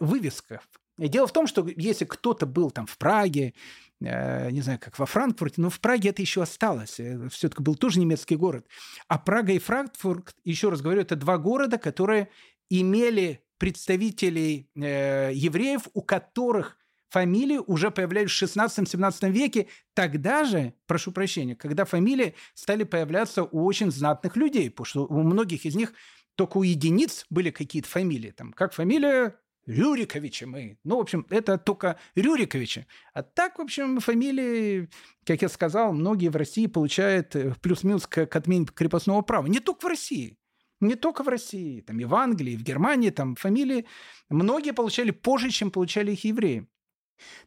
вывесков. 0.00 0.68
Дело 0.98 1.26
в 1.26 1.32
том, 1.32 1.46
что 1.46 1.66
если 1.76 2.04
кто-то 2.04 2.46
был 2.46 2.70
там 2.70 2.86
в 2.86 2.96
Праге, 2.98 3.54
не 4.00 4.60
знаю, 4.60 4.78
как 4.80 4.98
во 4.98 5.06
Франкфурте, 5.06 5.60
но 5.60 5.70
в 5.70 5.80
Праге 5.80 6.10
это 6.10 6.20
еще 6.22 6.42
осталось. 6.42 7.00
Все-таки 7.30 7.62
был 7.62 7.74
тоже 7.74 7.98
немецкий 7.98 8.36
город. 8.36 8.66
А 9.08 9.18
Прага 9.18 9.52
и 9.52 9.58
Франкфурт, 9.58 10.34
еще 10.44 10.68
раз 10.68 10.82
говорю, 10.82 11.00
это 11.00 11.16
два 11.16 11.38
города, 11.38 11.78
которые 11.78 12.28
имели 12.68 13.43
представителей 13.64 14.68
э, 14.74 15.30
евреев, 15.32 15.88
у 15.94 16.02
которых 16.02 16.76
фамилии 17.08 17.56
уже 17.66 17.90
появлялись 17.90 18.30
в 18.30 18.42
16-17 18.42 19.30
веке, 19.30 19.68
тогда 19.94 20.44
же, 20.44 20.74
прошу 20.86 21.12
прощения, 21.12 21.56
когда 21.56 21.86
фамилии 21.86 22.34
стали 22.52 22.84
появляться 22.84 23.42
у 23.42 23.64
очень 23.64 23.90
знатных 23.90 24.36
людей, 24.36 24.70
потому 24.70 24.84
что 24.84 25.06
у 25.06 25.22
многих 25.22 25.64
из 25.64 25.76
них 25.76 25.94
только 26.34 26.58
у 26.58 26.62
единиц 26.62 27.24
были 27.30 27.50
какие-то 27.50 27.88
фамилии. 27.88 28.32
Там, 28.32 28.52
как 28.52 28.74
фамилия 28.74 29.34
Рюриковича 29.64 30.46
мы. 30.46 30.76
Ну, 30.84 30.98
в 30.98 31.00
общем, 31.00 31.26
это 31.30 31.56
только 31.56 31.98
Рюриковича. 32.14 32.86
А 33.14 33.22
так, 33.22 33.58
в 33.58 33.62
общем, 33.62 33.98
фамилии, 34.00 34.90
как 35.24 35.40
я 35.40 35.48
сказал, 35.48 35.94
многие 35.94 36.28
в 36.28 36.36
России 36.36 36.66
получают 36.66 37.34
э, 37.34 37.54
плюс-минус 37.62 38.06
к, 38.06 38.26
к 38.26 38.36
отмене 38.36 38.66
крепостного 38.66 39.22
права. 39.22 39.46
Не 39.46 39.60
только 39.60 39.86
в 39.86 39.88
России. 39.88 40.36
Не 40.84 40.94
только 40.94 41.22
в 41.22 41.28
России, 41.28 41.80
там 41.80 41.98
и 41.98 42.04
в 42.04 42.14
Англии, 42.14 42.52
и 42.52 42.56
в 42.56 42.62
Германии, 42.62 43.10
там 43.10 43.36
фамилии 43.36 43.86
многие 44.28 44.72
получали 44.72 45.10
позже, 45.10 45.50
чем 45.50 45.70
получали 45.70 46.12
их 46.12 46.24
евреи. 46.24 46.66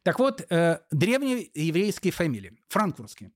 Так 0.03 0.19
вот, 0.19 0.45
э, 0.49 0.79
древние 0.91 1.49
еврейские 1.53 2.11
фамилии, 2.11 2.57
франкфуртские. 2.69 3.31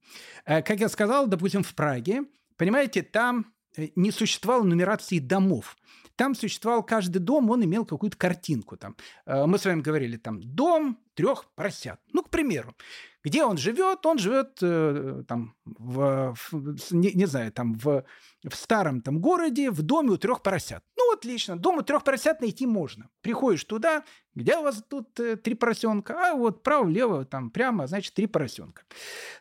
Э, 0.46 0.62
как 0.62 0.80
я 0.80 0.90
сказал, 0.90 1.28
допустим, 1.28 1.64
в 1.64 1.74
Праге, 1.76 2.24
понимаете, 2.58 3.04
там 3.04 3.54
э, 3.78 3.90
не 3.96 4.12
существовало 4.12 4.64
нумерации 4.64 5.20
домов. 5.20 5.78
Там 6.16 6.36
существовал 6.36 6.84
каждый 6.84 7.20
дом, 7.20 7.50
он 7.50 7.64
имел 7.64 7.86
какую-то 7.86 8.18
картинку. 8.18 8.78
Там. 8.78 8.96
Э, 9.26 9.46
мы 9.46 9.58
с 9.58 9.66
вами 9.66 9.82
говорили, 9.82 10.18
там, 10.18 10.42
дом 10.42 10.98
трех 11.14 11.46
поросят. 11.56 12.00
Ну, 12.14 12.24
к 12.24 12.30
примеру. 12.30 12.76
Где 13.24 13.44
он 13.44 13.58
живет? 13.58 14.06
Он 14.06 14.18
живет 14.18 14.58
э, 14.62 15.24
там 15.28 15.54
в, 15.66 16.36
в 16.52 16.92
не, 16.92 17.12
не 17.14 17.26
знаю, 17.28 17.52
там 17.52 17.76
в, 17.76 18.04
в 18.44 18.56
старом 18.56 19.02
там 19.02 19.20
городе, 19.20 19.70
в 19.70 19.82
доме 19.84 20.12
у 20.12 20.18
трех 20.18 20.42
поросят. 20.42 20.84
Ну, 20.98 21.14
отлично, 21.14 21.56
дом 21.56 21.78
у 21.78 21.82
трех 21.84 22.04
поросят 22.04 22.42
найти 22.42 22.66
можно. 22.66 23.10
Приходишь 23.22 23.64
туда, 23.66 24.04
где 24.34 24.58
у 24.58 24.64
вас 24.64 24.84
тут 24.90 25.20
э, 25.20 25.36
три 25.36 25.54
поросенка? 25.54 26.32
А 26.32 26.36
вот 26.36 26.64
право-лево, 26.64 27.26
там 27.26 27.52
прямо, 27.52 27.86
значит, 27.86 28.14
три 28.16 28.26
поросенка. 28.26 28.84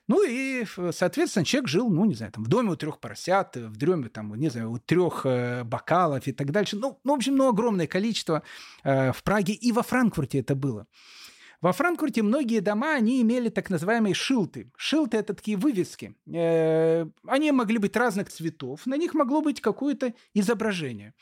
Ну 0.09 0.23
и, 0.29 0.67
соответственно, 0.93 1.45
человек 1.45 1.69
жил, 1.69 1.89
ну, 1.89 2.05
не 2.05 2.15
знаю, 2.15 2.33
там 2.33 2.45
в 2.45 2.49
доме 2.49 2.73
у 2.73 2.77
трех 2.77 2.99
поросят, 2.99 3.57
в 3.57 3.77
доме, 3.77 4.09
там, 4.09 4.35
не 4.35 4.51
знаю, 4.51 4.73
у 4.73 4.79
трех 4.79 5.25
э, 5.25 5.65
бокалов 5.65 6.27
и 6.27 6.33
так 6.33 6.51
дальше. 6.51 6.77
Ну, 6.77 6.99
ну 7.05 7.13
в 7.13 7.17
общем, 7.17 7.37
ну, 7.37 7.49
огромное 7.49 7.87
количество 7.87 8.43
э, 8.85 9.13
в 9.13 9.23
Праге 9.23 9.55
и 9.55 9.73
во 9.73 9.83
Франкфурте 9.83 10.41
это 10.41 10.55
было. 10.55 10.87
Во 11.61 11.73
Франкфурте 11.73 12.23
многие 12.23 12.61
дома, 12.61 12.95
они 12.95 13.21
имели 13.21 13.51
так 13.51 13.69
называемые 13.69 14.15
шилты. 14.15 14.73
Шилты– 14.79 15.17
это 15.19 15.35
такие 15.35 15.59
вывески. 15.59 16.15
Э, 16.33 17.07
они 17.27 17.53
могли 17.53 17.77
быть 17.77 17.97
разных 17.97 18.31
цветов, 18.31 18.87
на 18.87 18.97
них 18.97 19.13
могло 19.13 19.43
быть 19.43 19.61
какое-то 19.61 20.15
изображение. 20.33 21.13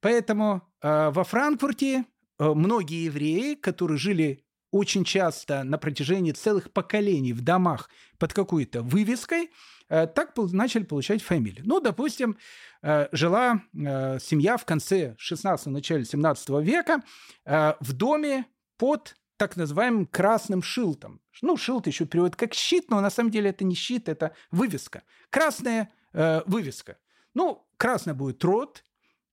Поэтому 0.00 0.62
э, 0.80 1.10
во 1.10 1.24
Франкфурте 1.24 2.06
э, 2.38 2.54
многие 2.54 3.04
евреи, 3.04 3.54
которые 3.54 3.98
жили 3.98 4.42
очень 4.70 5.04
часто 5.04 5.62
на 5.62 5.76
протяжении 5.76 6.32
целых 6.32 6.72
поколений 6.72 7.34
в 7.34 7.42
домах 7.42 7.90
под 8.18 8.32
какой-то 8.32 8.82
вывеской, 8.82 9.50
так 9.88 10.32
начали 10.52 10.84
получать 10.84 11.22
фамилии. 11.22 11.60
Ну, 11.62 11.78
допустим, 11.78 12.38
жила 12.80 13.60
семья 13.74 14.56
в 14.56 14.64
конце 14.64 15.14
16 15.18 15.66
начале 15.66 16.06
17 16.06 16.48
века 16.62 17.02
в 17.44 17.92
доме 17.92 18.46
под 18.78 19.14
так 19.42 19.56
называемым 19.56 20.06
красным 20.06 20.62
шилтом. 20.62 21.20
Ну, 21.40 21.56
шилт 21.56 21.88
еще 21.88 22.06
переводит 22.06 22.36
как 22.36 22.54
щит, 22.54 22.90
но 22.90 23.00
на 23.00 23.10
самом 23.10 23.32
деле 23.32 23.50
это 23.50 23.64
не 23.64 23.74
щит, 23.74 24.08
это 24.08 24.36
вывеска. 24.52 25.02
Красная 25.30 25.90
э, 26.12 26.42
вывеска. 26.46 26.96
Ну, 27.34 27.66
красная 27.76 28.14
будет 28.14 28.44
рот, 28.44 28.84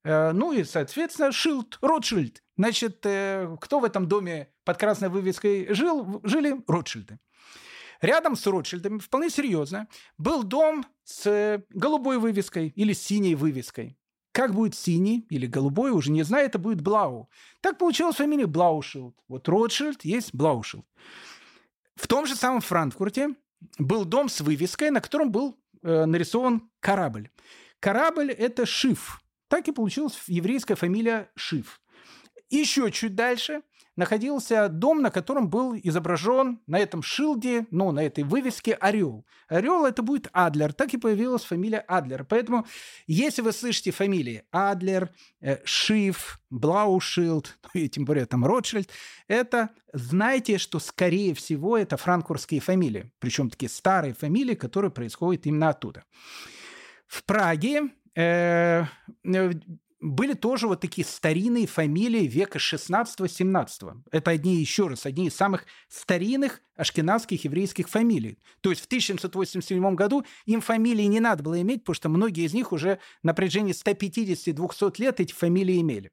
э, 0.04 0.32
ну 0.32 0.52
и, 0.52 0.64
соответственно, 0.64 1.32
шилт, 1.32 1.78
Ротшильд. 1.84 2.42
Значит, 2.58 3.06
э, 3.06 3.56
кто 3.62 3.80
в 3.80 3.86
этом 3.86 4.08
доме 4.08 4.52
под 4.64 4.78
красной 4.78 5.10
вывеской 5.10 5.72
жил? 5.76 6.22
Жили 6.24 6.60
Ротшильды. 6.68 7.20
Рядом 8.02 8.36
с 8.36 8.48
Ротшильдами, 8.48 8.98
вполне 8.98 9.30
серьезно, 9.30 9.88
был 10.18 10.42
дом 10.42 10.88
с 11.04 11.64
голубой 11.70 12.18
вывеской 12.18 12.70
или 12.70 12.94
синей 12.94 13.36
вывеской. 13.36 13.99
Как 14.40 14.54
будет 14.54 14.74
синий 14.74 15.28
или 15.30 15.48
голубой, 15.48 15.92
уже 15.92 16.12
не 16.12 16.24
знаю, 16.24 16.46
это 16.46 16.58
будет 16.60 16.80
Блау. 16.80 17.30
Так 17.60 17.78
получилась 17.78 18.16
фамилия 18.16 18.48
Блаушилд. 18.48 19.14
Вот 19.28 19.50
Ротшильд 19.50 20.06
есть 20.06 20.34
Блаушилд. 20.34 20.86
В 21.98 22.08
том 22.08 22.26
же 22.26 22.38
самом 22.38 22.62
Франкфурте 22.62 23.36
был 23.78 24.06
дом 24.06 24.30
с 24.30 24.40
вывеской, 24.40 24.92
на 24.92 25.02
котором 25.02 25.30
был 25.30 25.60
э, 25.84 26.06
нарисован 26.06 26.72
корабль. 26.80 27.30
Корабль– 27.82 28.32
это 28.38 28.66
Шиф. 28.66 29.22
Так 29.50 29.68
и 29.68 29.74
получилась 29.74 30.18
еврейская 30.28 30.76
фамилия 30.76 31.30
Шиф. 31.36 31.82
Еще 32.50 32.90
чуть 32.92 33.16
дальше 33.16 33.62
находился 34.00 34.70
дом, 34.70 35.02
на 35.02 35.12
котором 35.12 35.50
был 35.50 35.76
изображен 35.76 36.60
на 36.68 36.80
этом 36.80 37.04
шилде, 37.04 37.68
ну, 37.70 37.92
на 37.92 38.04
этой 38.04 38.24
вывеске 38.24 38.74
орел. 38.74 39.26
Орел 39.50 39.86
это 39.86 40.02
будет 40.02 40.30
Адлер. 40.32 40.74
Так 40.74 40.94
и 40.94 40.98
появилась 40.98 41.44
фамилия 41.44 41.84
Адлер. 41.88 42.24
Поэтому, 42.24 42.66
если 43.08 43.42
вы 43.42 43.52
слышите 43.52 43.92
фамилии 43.92 44.44
Адлер, 44.52 45.10
э, 45.42 45.58
Шиф, 45.66 46.40
Блаушилд, 46.50 47.58
ну, 47.74 47.82
и 47.82 47.90
тем 47.90 48.06
более 48.06 48.26
там 48.26 48.46
Ротшильд, 48.46 48.90
это 49.28 49.70
знайте, 49.92 50.58
что 50.58 50.80
скорее 50.80 51.34
всего 51.34 51.78
это 51.78 51.98
франкфуртские 51.98 52.62
фамилии. 52.62 53.12
Причем 53.20 53.50
такие 53.50 53.70
старые 53.70 54.14
фамилии, 54.14 54.56
которые 54.56 54.92
происходят 54.92 55.46
именно 55.46 55.70
оттуда. 55.70 56.06
В 57.08 57.24
Праге 57.26 57.90
э, 58.16 58.86
э 59.26 59.52
были 60.00 60.34
тоже 60.34 60.68
вот 60.68 60.80
такие 60.80 61.06
старинные 61.06 61.68
фамилии 61.68 62.26
века 62.26 62.58
16-17. 62.58 64.04
Это 64.12 64.32
одни, 64.32 64.56
еще 64.56 64.88
раз, 64.88 65.06
одни 65.06 65.28
из 65.28 65.36
самых 65.36 65.66
старинных 65.90 66.62
ашкенадских 66.76 67.44
еврейских 67.44 67.90
фамилий. 67.90 68.40
То 68.62 68.70
есть 68.70 68.82
в 68.82 68.86
1787 68.86 69.96
году 69.96 70.26
им 70.46 70.62
фамилии 70.62 71.04
не 71.04 71.20
надо 71.20 71.44
было 71.44 71.62
иметь, 71.62 71.82
потому 71.82 71.96
что 71.96 72.10
многие 72.10 72.46
из 72.46 72.54
них 72.54 72.72
уже 72.72 73.00
на 73.24 73.34
протяжении 73.34 73.74
150-200 73.74 74.94
лет 75.00 75.20
эти 75.20 75.34
фамилии 75.34 75.82
имели. 75.82 76.12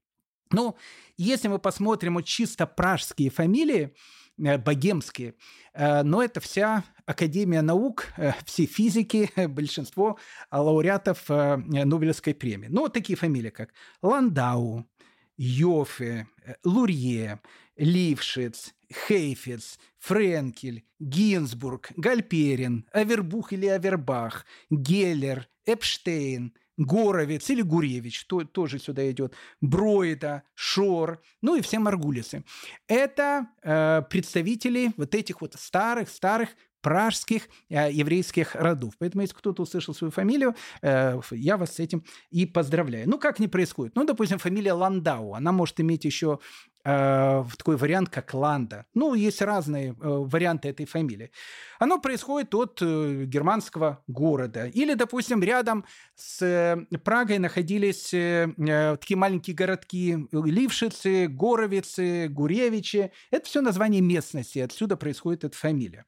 Но 0.51 0.77
если 1.17 1.49
мы 1.49 1.59
посмотрим 1.59 2.15
вот 2.15 2.25
чисто 2.25 2.67
пражские 2.67 3.31
фамилии, 3.31 3.95
богемские. 4.37 5.35
Э, 5.73 6.03
но 6.03 6.23
это 6.23 6.41
вся 6.41 6.85
Академия 7.05 7.63
наук, 7.63 8.09
э, 8.17 8.33
все 8.45 8.67
физики, 8.67 9.31
большинство 9.49 10.19
лауреатов 10.51 11.29
Нобелевской 11.29 12.35
премии. 12.35 12.69
Ну, 12.69 12.83
вот 12.83 12.93
такие 12.93 13.17
фамилии, 13.17 13.51
как 13.51 13.71
Ландау, 14.03 14.87
Йофе, 15.37 16.29
Лурье, 16.65 17.41
Лившиц, 17.77 18.75
Хейфец, 19.09 19.79
Френкель, 19.99 20.85
Гинзбург, 20.99 21.91
Гальперин, 21.97 22.87
Авербух 22.93 23.53
или 23.53 23.67
Авербах, 23.67 24.47
Геллер, 24.71 25.49
Эпштейн– 25.67 26.55
Горовец 26.77 27.49
или 27.51 27.63
Гуревич, 27.63 28.27
то, 28.27 28.45
тоже 28.45 28.79
сюда 28.79 29.11
идет, 29.11 29.35
Броида, 29.61 30.43
Шор, 30.55 31.23
ну 31.43 31.57
и 31.57 31.61
все 31.61 31.79
Маргулисы. 31.79 32.45
Это 32.87 33.49
э, 33.63 34.03
представители 34.11 34.93
вот 34.97 35.15
этих 35.15 35.41
вот 35.41 35.55
старых-старых 35.55 36.51
пражских 36.87 37.49
э, 37.69 37.91
еврейских 37.91 38.55
родов. 38.55 38.95
Поэтому, 38.99 39.23
если 39.23 39.35
кто-то 39.35 39.63
услышал 39.63 39.93
свою 39.93 40.13
фамилию, 40.13 40.55
э, 40.83 41.21
я 41.33 41.57
вас 41.57 41.75
с 41.75 41.81
этим 41.81 42.05
и 42.31 42.47
поздравляю. 42.47 43.09
Ну, 43.09 43.19
как 43.19 43.41
не 43.41 43.49
происходит? 43.49 43.97
Ну, 43.97 44.05
допустим, 44.05 44.39
фамилия 44.39 44.73
Ландау, 44.73 45.35
она 45.35 45.51
может 45.51 45.81
иметь 45.81 46.05
еще 46.05 46.39
Э, 46.87 47.41
в 47.41 47.57
такой 47.57 47.77
вариант, 47.77 48.11
как 48.11 48.33
Ланда. 48.33 48.87
Ну, 48.95 49.15
есть 49.15 49.43
разные 49.43 49.89
э, 49.89 49.95
варианты 50.01 50.69
этой 50.69 50.87
фамилии. 50.87 51.33
Оно 51.81 51.99
происходит 51.99 52.55
от 52.55 52.79
э, 52.81 53.25
германского 53.25 54.05
города. 54.07 54.67
Или, 54.67 54.95
допустим, 54.95 55.43
рядом 55.43 55.85
с 56.15 56.87
Прагой 57.05 57.39
находились 57.39 58.11
такие 58.11 59.17
маленькие 59.17 59.57
городки 59.57 60.29
Лившицы, 60.31 61.27
Горовицы, 61.27 62.29
Гуревичи. 62.29 63.11
Это 63.33 63.47
все 63.47 63.63
название 63.63 64.01
местности, 64.01 64.61
отсюда 64.61 64.97
происходит 64.97 65.43
эта 65.43 65.57
фамилия. 65.57 66.05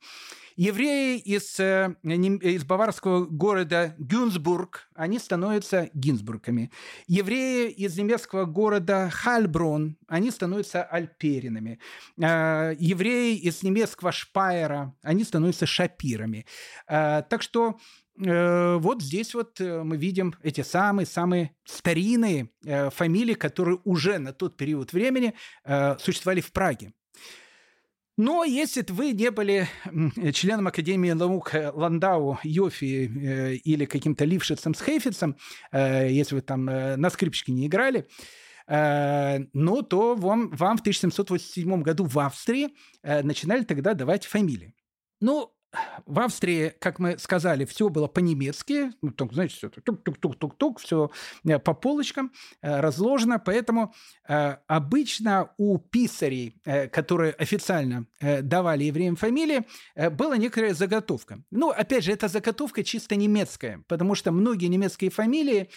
Евреи 0.58 1.18
из, 1.18 1.60
э, 1.60 1.94
из 2.02 2.64
баварского 2.64 3.26
города 3.26 3.94
Гюнсбург, 3.96 4.88
они 4.92 5.20
становятся 5.20 5.88
Гинзбургами. 5.94 6.72
Евреи 7.06 7.70
из 7.70 7.96
немецкого 7.96 8.44
города 8.44 9.08
Хальброн, 9.08 9.96
они 10.08 10.32
становятся 10.32 10.82
альперинами. 10.82 11.78
Э, 12.20 12.74
евреи 12.76 13.36
из 13.36 13.62
немецкого 13.62 14.10
Шпайера, 14.10 14.96
они 15.02 15.22
становятся 15.22 15.64
шапирами. 15.64 16.44
Э, 16.88 17.22
так 17.30 17.42
что 17.42 17.78
вот 18.20 19.00
здесь 19.00 19.32
вот 19.32 19.60
мы 19.60 19.96
видим 19.96 20.34
эти 20.42 20.62
самые-самые 20.62 21.54
старинные 21.64 22.50
фамилии, 22.90 23.34
которые 23.34 23.78
уже 23.84 24.18
на 24.18 24.32
тот 24.32 24.56
период 24.56 24.92
времени 24.92 25.34
существовали 26.00 26.40
в 26.40 26.50
Праге. 26.50 26.94
Но 28.18 28.42
если 28.42 28.84
вы 28.88 29.12
не 29.12 29.30
были 29.30 29.68
членом 30.32 30.66
Академии 30.66 31.12
наук 31.12 31.54
э, 31.54 31.70
Ландау, 31.72 32.40
Йофи 32.42 33.06
э, 33.06 33.54
или 33.54 33.84
каким-то 33.84 34.24
Лившицем 34.24 34.74
с 34.74 34.82
Хейфицем, 34.82 35.36
э, 35.70 36.10
если 36.10 36.34
вы 36.34 36.40
там 36.40 36.64
на 36.64 37.10
скрипочке 37.10 37.52
не 37.52 37.68
играли, 37.68 38.06
ну, 38.70 39.82
то 39.82 40.14
вам, 40.14 40.50
вам 40.50 40.76
в 40.76 40.80
1787 40.80 41.80
году 41.80 42.04
в 42.04 42.18
Австрии 42.18 42.68
начинали 43.02 43.64
тогда 43.64 43.94
давать 43.94 44.26
фамилии. 44.26 44.74
Ну, 45.22 45.54
в 46.06 46.20
Австрии, 46.20 46.72
как 46.80 46.98
мы 46.98 47.18
сказали, 47.18 47.64
все 47.64 47.88
было 47.88 48.06
по-немецки, 48.06 48.92
ну, 49.02 49.10
так, 49.10 49.32
знаете, 49.32 49.54
все 49.54 49.68
тук-тук-тук-тук-тук, 49.68 50.80
все 50.80 51.10
э, 51.44 51.58
по 51.58 51.74
полочкам 51.74 52.32
э, 52.62 52.80
разложено, 52.80 53.38
поэтому 53.38 53.94
э, 54.26 54.56
обычно 54.66 55.52
у 55.58 55.78
писарей, 55.78 56.60
которые 56.92 57.32
официально 57.32 58.06
давали 58.20 58.84
евреям 58.84 59.16
фамилии, 59.16 59.64
была 60.10 60.36
некоторая 60.36 60.74
заготовка. 60.74 61.42
Ну, 61.50 61.70
опять 61.70 62.04
же, 62.04 62.12
эта 62.12 62.28
заготовка 62.28 62.82
чисто 62.82 63.16
немецкая, 63.16 63.84
потому 63.88 64.14
что 64.14 64.32
многие 64.32 64.66
немецкие 64.66 65.10
фамилии 65.10 65.68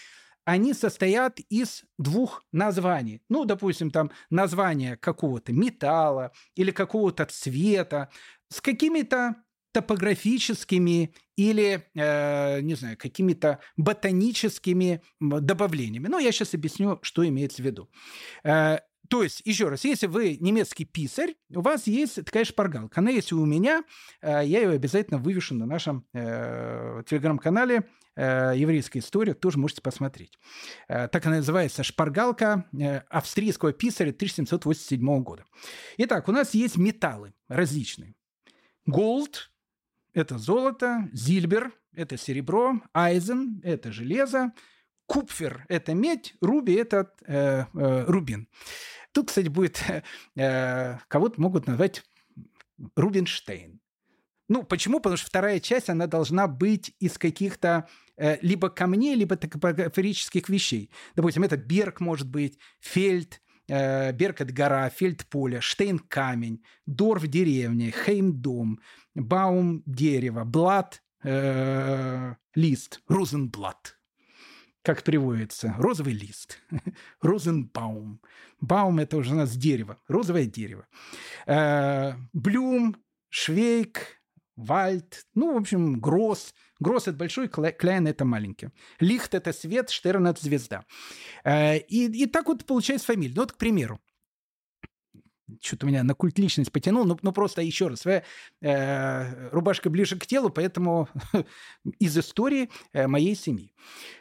они 0.46 0.74
состоят 0.74 1.40
из 1.50 1.84
двух 1.98 2.44
названий. 2.52 3.22
Ну, 3.30 3.46
допустим, 3.46 3.92
там 3.92 4.12
название 4.30 4.98
какого-то 4.98 5.54
металла 5.54 6.32
или 6.56 6.72
какого-то 6.72 7.26
цвета 7.26 8.10
с 8.50 8.60
какими-то 8.60 9.36
топографическими 9.72 11.14
или, 11.36 11.84
э, 11.96 12.62
не 12.62 12.76
знаю, 12.76 12.98
какими-то 12.98 13.60
ботаническими 13.78 15.02
добавлениями. 15.20 16.08
Но 16.08 16.20
я 16.20 16.32
сейчас 16.32 16.54
объясню, 16.54 17.00
что 17.02 17.28
имеется 17.28 17.62
в 17.62 17.66
виду. 17.66 17.90
Э, 18.44 18.80
то 19.12 19.24
есть, 19.24 19.42
еще 19.44 19.68
раз, 19.68 19.84
если 19.84 20.08
вы 20.08 20.38
немецкий 20.40 20.86
писарь, 20.86 21.36
у 21.54 21.60
вас 21.60 21.86
есть 21.86 22.24
такая 22.24 22.46
шпаргалка. 22.46 23.02
Она 23.02 23.10
есть 23.12 23.34
у 23.34 23.46
меня, 23.46 23.84
э, 24.22 24.42
я 24.46 24.62
ее 24.62 24.70
обязательно 24.70 25.20
вывешу 25.20 25.54
на 25.54 25.66
нашем 25.66 26.06
э, 26.14 27.04
телеграм-канале 27.10 27.84
э, 28.16 28.54
«Еврейская 28.56 29.00
история», 29.00 29.34
тоже 29.34 29.60
можете 29.60 29.82
посмотреть. 29.82 30.40
Э, 30.88 31.10
так 31.10 31.26
она 31.26 31.38
называется 31.38 31.84
«Шпаргалка 31.84 32.70
э, 32.72 33.00
австрийского 33.10 33.74
писаря 33.74 34.12
1787 34.12 35.24
года». 35.24 35.44
Итак, 35.98 36.30
у 36.30 36.32
нас 36.32 36.54
есть 36.54 36.78
металлы 36.78 37.34
различные. 37.50 38.16
Голд, 38.86 39.51
это 40.14 40.38
золото, 40.38 41.10
зильбер– 41.14 41.72
это 41.94 42.18
серебро, 42.18 42.82
айзен– 42.94 43.62
это 43.64 43.92
железо, 43.92 44.52
купфер– 45.06 45.66
это 45.70 45.94
медь, 45.94 46.36
руби– 46.42 46.74
это 46.76 47.14
э, 47.26 47.66
э, 47.74 48.04
рубин. 48.06 48.48
Тут, 49.12 49.28
кстати, 49.28 49.48
будет, 49.48 49.84
э, 50.36 50.98
кого-то 51.08 51.40
могут 51.42 51.68
назвать 51.68 52.04
Рубинштейн. 52.96 53.80
Ну, 54.48 54.64
почему? 54.64 55.00
Потому 55.00 55.18
что 55.18 55.28
вторая 55.28 55.60
часть, 55.60 55.90
она 55.90 56.08
должна 56.08 56.48
быть 56.48 56.94
из 57.00 57.18
каких-то 57.18 57.88
э, 58.18 58.38
либо 58.42 58.70
камней, 58.70 59.16
либо 59.16 59.38
топографических 59.38 60.50
вещей. 60.50 60.92
Допустим, 61.16 61.44
это 61.44 61.56
Берг 61.56 62.02
может 62.02 62.30
быть, 62.30 62.58
Фельд, 62.82 63.42
э, 63.72 64.12
Берг– 64.12 64.36
это 64.42 64.54
гора, 64.54 64.90
Фельд– 64.90 65.26
поле, 65.30 65.62
Штейн– 65.62 66.00
камень, 66.10 66.64
Дорф– 66.86 67.28
деревня, 67.28 67.92
Хейм– 67.92 68.34
дом, 68.42 68.80
Баум– 69.16 69.84
дерево, 69.86 70.44
Блад 70.44 71.02
э,– 71.24 72.36
лист, 72.56 73.02
Розенблат 73.08 73.98
как 74.84 75.04
приводится, 75.04 75.76
розовый 75.78 76.14
лист, 76.14 76.60
розенбаум. 77.22 78.20
Баум– 78.60 79.00
это 79.00 79.18
уже 79.18 79.34
у 79.34 79.38
нас 79.38 79.56
дерево, 79.56 80.00
розовое 80.08 80.46
дерево. 80.46 80.88
Э, 81.46 82.14
блюм, 82.34 82.96
швейк, 83.30 84.22
вальд, 84.56 85.26
ну, 85.36 85.54
в 85.54 85.58
общем, 85.58 86.00
гроз. 86.00 86.54
Гроз– 86.82 87.04
это 87.08 87.16
большой, 87.16 87.48
кляйн– 87.48 88.08
это 88.08 88.26
маленький. 88.26 88.70
Лихт– 89.00 89.34
это 89.36 89.54
свет, 89.54 89.92
штерн– 89.92 90.28
это 90.28 90.44
звезда. 90.44 90.84
Э, 91.44 91.78
и, 91.78 92.08
и 92.24 92.26
так 92.26 92.48
вот 92.48 92.66
получается 92.66 93.06
фамилия. 93.06 93.34
Ну, 93.36 93.44
вот, 93.44 93.52
к 93.52 93.58
примеру, 93.58 94.02
что-то 95.62 95.86
меня 95.86 96.04
на 96.04 96.16
культ 96.16 96.40
личность 96.40 96.72
потянул, 96.72 97.06
ну, 97.06 97.20
ну 97.22 97.32
просто 97.32 97.62
еще 97.62 97.88
раз, 97.88 98.06
э, 98.08 99.50
рубашка 99.52 99.92
ближе 99.92 100.18
к 100.18 100.26
телу, 100.26 100.50
поэтому 100.50 101.08
из 102.00 102.18
истории 102.18 102.72
э, 102.94 103.06
моей 103.06 103.36
семьи. 103.36 103.72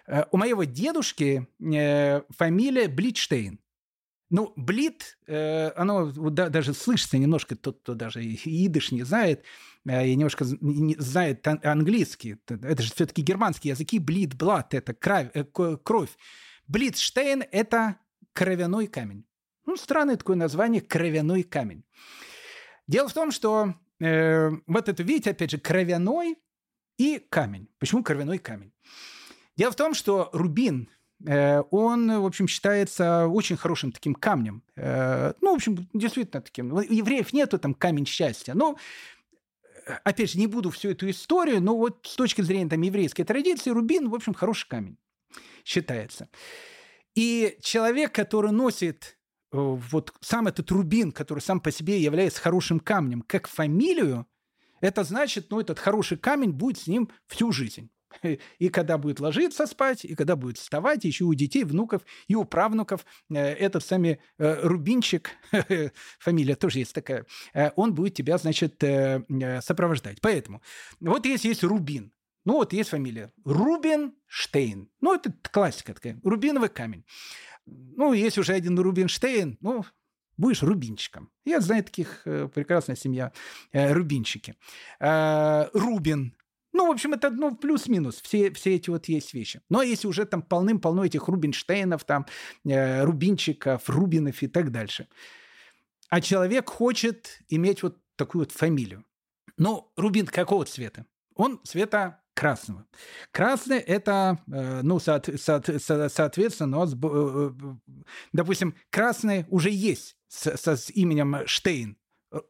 Э, 0.06 0.24
у 0.30 0.36
моего 0.36 0.64
дедушки 0.64 1.48
э, 1.60 2.22
фамилия 2.28 2.88
Блитштейн. 2.88 3.58
Ну, 4.30 4.52
блит, 4.54 5.18
э, 5.26 5.72
оно 5.74 6.06
да, 6.12 6.48
даже 6.48 6.72
слышится 6.72 7.18
немножко, 7.18 7.56
тот, 7.56 7.80
кто 7.80 7.94
даже 7.94 8.22
идыш 8.24 8.92
не 8.92 9.02
знает, 9.02 9.44
э, 9.84 10.06
и 10.06 10.14
немножко 10.14 10.44
не 10.60 10.94
знает 10.98 11.46
английский. 11.46 12.36
Это 12.46 12.80
же 12.80 12.92
все-таки 12.92 13.22
германские 13.22 13.72
языки. 13.72 13.98
Блит, 13.98 14.36
блат– 14.36 14.72
это 14.74 14.94
кровь. 14.94 15.30
Э, 15.34 15.44
кровь. 15.44 16.10
Блитштейн– 16.68 17.42
это 17.50 17.96
кровяной 18.32 18.86
камень. 18.86 19.26
Ну, 19.66 19.76
странное 19.76 20.16
такое 20.16 20.36
название– 20.36 20.80
кровяной 20.82 21.42
камень. 21.42 21.82
Дело 22.86 23.08
в 23.08 23.12
том, 23.12 23.32
что 23.32 23.74
э, 23.98 24.50
вот 24.68 24.88
это, 24.88 25.02
видите, 25.02 25.30
опять 25.30 25.50
же, 25.50 25.58
кровяной 25.58 26.38
и 26.98 27.18
камень. 27.18 27.68
Почему 27.80 28.04
кровяной 28.04 28.38
камень? 28.38 28.72
Дело 29.56 29.72
в 29.72 29.76
том, 29.76 29.92
что 29.94 30.30
рубин– 30.32 30.88
он, 31.26 32.20
в 32.20 32.24
общем, 32.26 32.48
считается 32.48 33.26
очень 33.26 33.56
хорошим 33.56 33.92
таким 33.92 34.14
камнем. 34.14 34.62
Э, 34.76 35.34
ну, 35.40 35.52
в 35.52 35.56
общем, 35.56 35.88
действительно 35.92 36.40
таким. 36.40 36.72
У 36.72 36.80
евреев 36.80 37.32
нету 37.32 37.58
там 37.58 37.74
камень 37.74 38.06
счастья. 38.06 38.54
Но 38.54 38.76
э, 39.86 39.92
опять 40.04 40.32
же, 40.32 40.38
не 40.38 40.46
буду 40.46 40.70
всю 40.70 40.90
эту 40.90 41.10
историю, 41.10 41.60
но 41.60 41.76
вот 41.76 42.06
с 42.06 42.16
точки 42.16 42.40
зрения 42.40 42.70
там, 42.70 42.80
еврейской 42.80 43.24
традиции, 43.24 43.70
рубин, 43.70 44.08
в 44.08 44.14
общем, 44.14 44.32
хороший 44.32 44.68
камень 44.68 44.96
считается. 45.64 46.28
И 47.14 47.58
человек, 47.60 48.12
который 48.12 48.52
носит 48.52 49.18
вот 49.52 50.14
сам 50.20 50.46
этот 50.46 50.70
рубин, 50.70 51.12
который 51.12 51.40
сам 51.40 51.60
по 51.60 51.72
себе 51.72 52.00
является 52.00 52.40
хорошим 52.40 52.80
камнем, 52.80 53.22
как 53.22 53.48
фамилию, 53.48 54.26
это 54.80 55.04
значит, 55.04 55.50
ну, 55.50 55.60
этот 55.60 55.78
хороший 55.78 56.16
камень 56.16 56.52
будет 56.52 56.78
с 56.78 56.86
ним 56.86 57.10
всю 57.26 57.52
жизнь. 57.52 57.90
И 58.58 58.68
когда 58.68 58.98
будет 58.98 59.20
ложиться 59.20 59.66
спать, 59.66 60.04
и 60.04 60.14
когда 60.14 60.36
будет 60.36 60.58
вставать, 60.58 61.04
еще 61.04 61.24
у 61.24 61.34
детей, 61.34 61.64
внуков 61.64 62.02
и 62.28 62.34
у 62.34 62.44
правнуков 62.44 63.04
э, 63.30 63.36
этот 63.36 63.84
сами 63.84 64.20
э, 64.38 64.60
Рубинчик, 64.66 65.30
фамилия 66.18 66.56
тоже 66.56 66.80
есть 66.80 66.94
такая, 66.94 67.26
э, 67.54 67.70
он 67.76 67.94
будет 67.94 68.14
тебя, 68.14 68.38
значит, 68.38 68.82
сопровождать. 69.62 70.20
Поэтому 70.20 70.62
вот 71.00 71.26
если 71.26 71.48
есть 71.48 71.62
Рубин, 71.62 72.12
ну 72.44 72.54
вот 72.54 72.72
есть 72.72 72.90
фамилия 72.90 73.32
Рубин 73.44 74.14
Штейн. 74.26 74.90
Ну 75.00 75.14
это 75.14 75.32
классика 75.50 75.94
такая, 75.94 76.18
рубиновый 76.24 76.68
камень. 76.68 77.04
Ну, 77.66 78.14
есть 78.14 78.38
уже 78.38 78.54
один 78.54 78.78
Рубинштейн, 78.78 79.58
ну, 79.60 79.84
будешь 80.36 80.62
рубинчиком. 80.62 81.30
Я 81.44 81.60
знаю 81.60 81.84
таких, 81.84 82.22
прекрасная 82.24 82.96
семья, 82.96 83.32
рубинчики. 83.72 84.56
Рубин, 84.98 86.34
ну, 86.72 86.86
в 86.86 86.90
общем, 86.90 87.14
это 87.14 87.30
ну, 87.30 87.56
плюс-минус. 87.56 88.20
Все, 88.22 88.52
все 88.52 88.76
эти 88.76 88.90
вот 88.90 89.06
есть 89.06 89.34
вещи. 89.34 89.60
Но 89.68 89.82
если 89.82 90.06
уже 90.06 90.24
там 90.24 90.42
полным-полно 90.42 91.04
этих 91.04 91.28
Рубинштейнов, 91.28 92.04
там, 92.04 92.26
э, 92.64 93.02
Рубинчиков, 93.02 93.88
Рубинов 93.88 94.42
и 94.42 94.46
так 94.46 94.70
дальше. 94.70 95.08
А 96.08 96.20
человек 96.20 96.68
хочет 96.68 97.40
иметь 97.48 97.82
вот 97.82 97.98
такую 98.16 98.42
вот 98.42 98.52
фамилию. 98.52 99.04
Ну, 99.56 99.92
Рубин 99.96 100.26
какого 100.26 100.64
цвета? 100.64 101.06
Он 101.34 101.60
цвета 101.64 102.22
красного. 102.34 102.86
Красный– 103.32 103.78
это, 103.78 104.38
э, 104.50 104.80
ну, 104.82 104.98
со, 104.98 105.22
со, 105.36 105.62
со, 105.78 106.08
соответственно, 106.08 106.78
у 106.78 106.80
нас, 106.80 106.94
э, 106.94 107.50
допустим, 108.32 108.74
красный 108.90 109.44
уже 109.48 109.70
есть 109.70 110.16
с, 110.28 110.56
со, 110.56 110.76
с 110.76 110.90
именем 110.90 111.46
Штейн. 111.46 111.96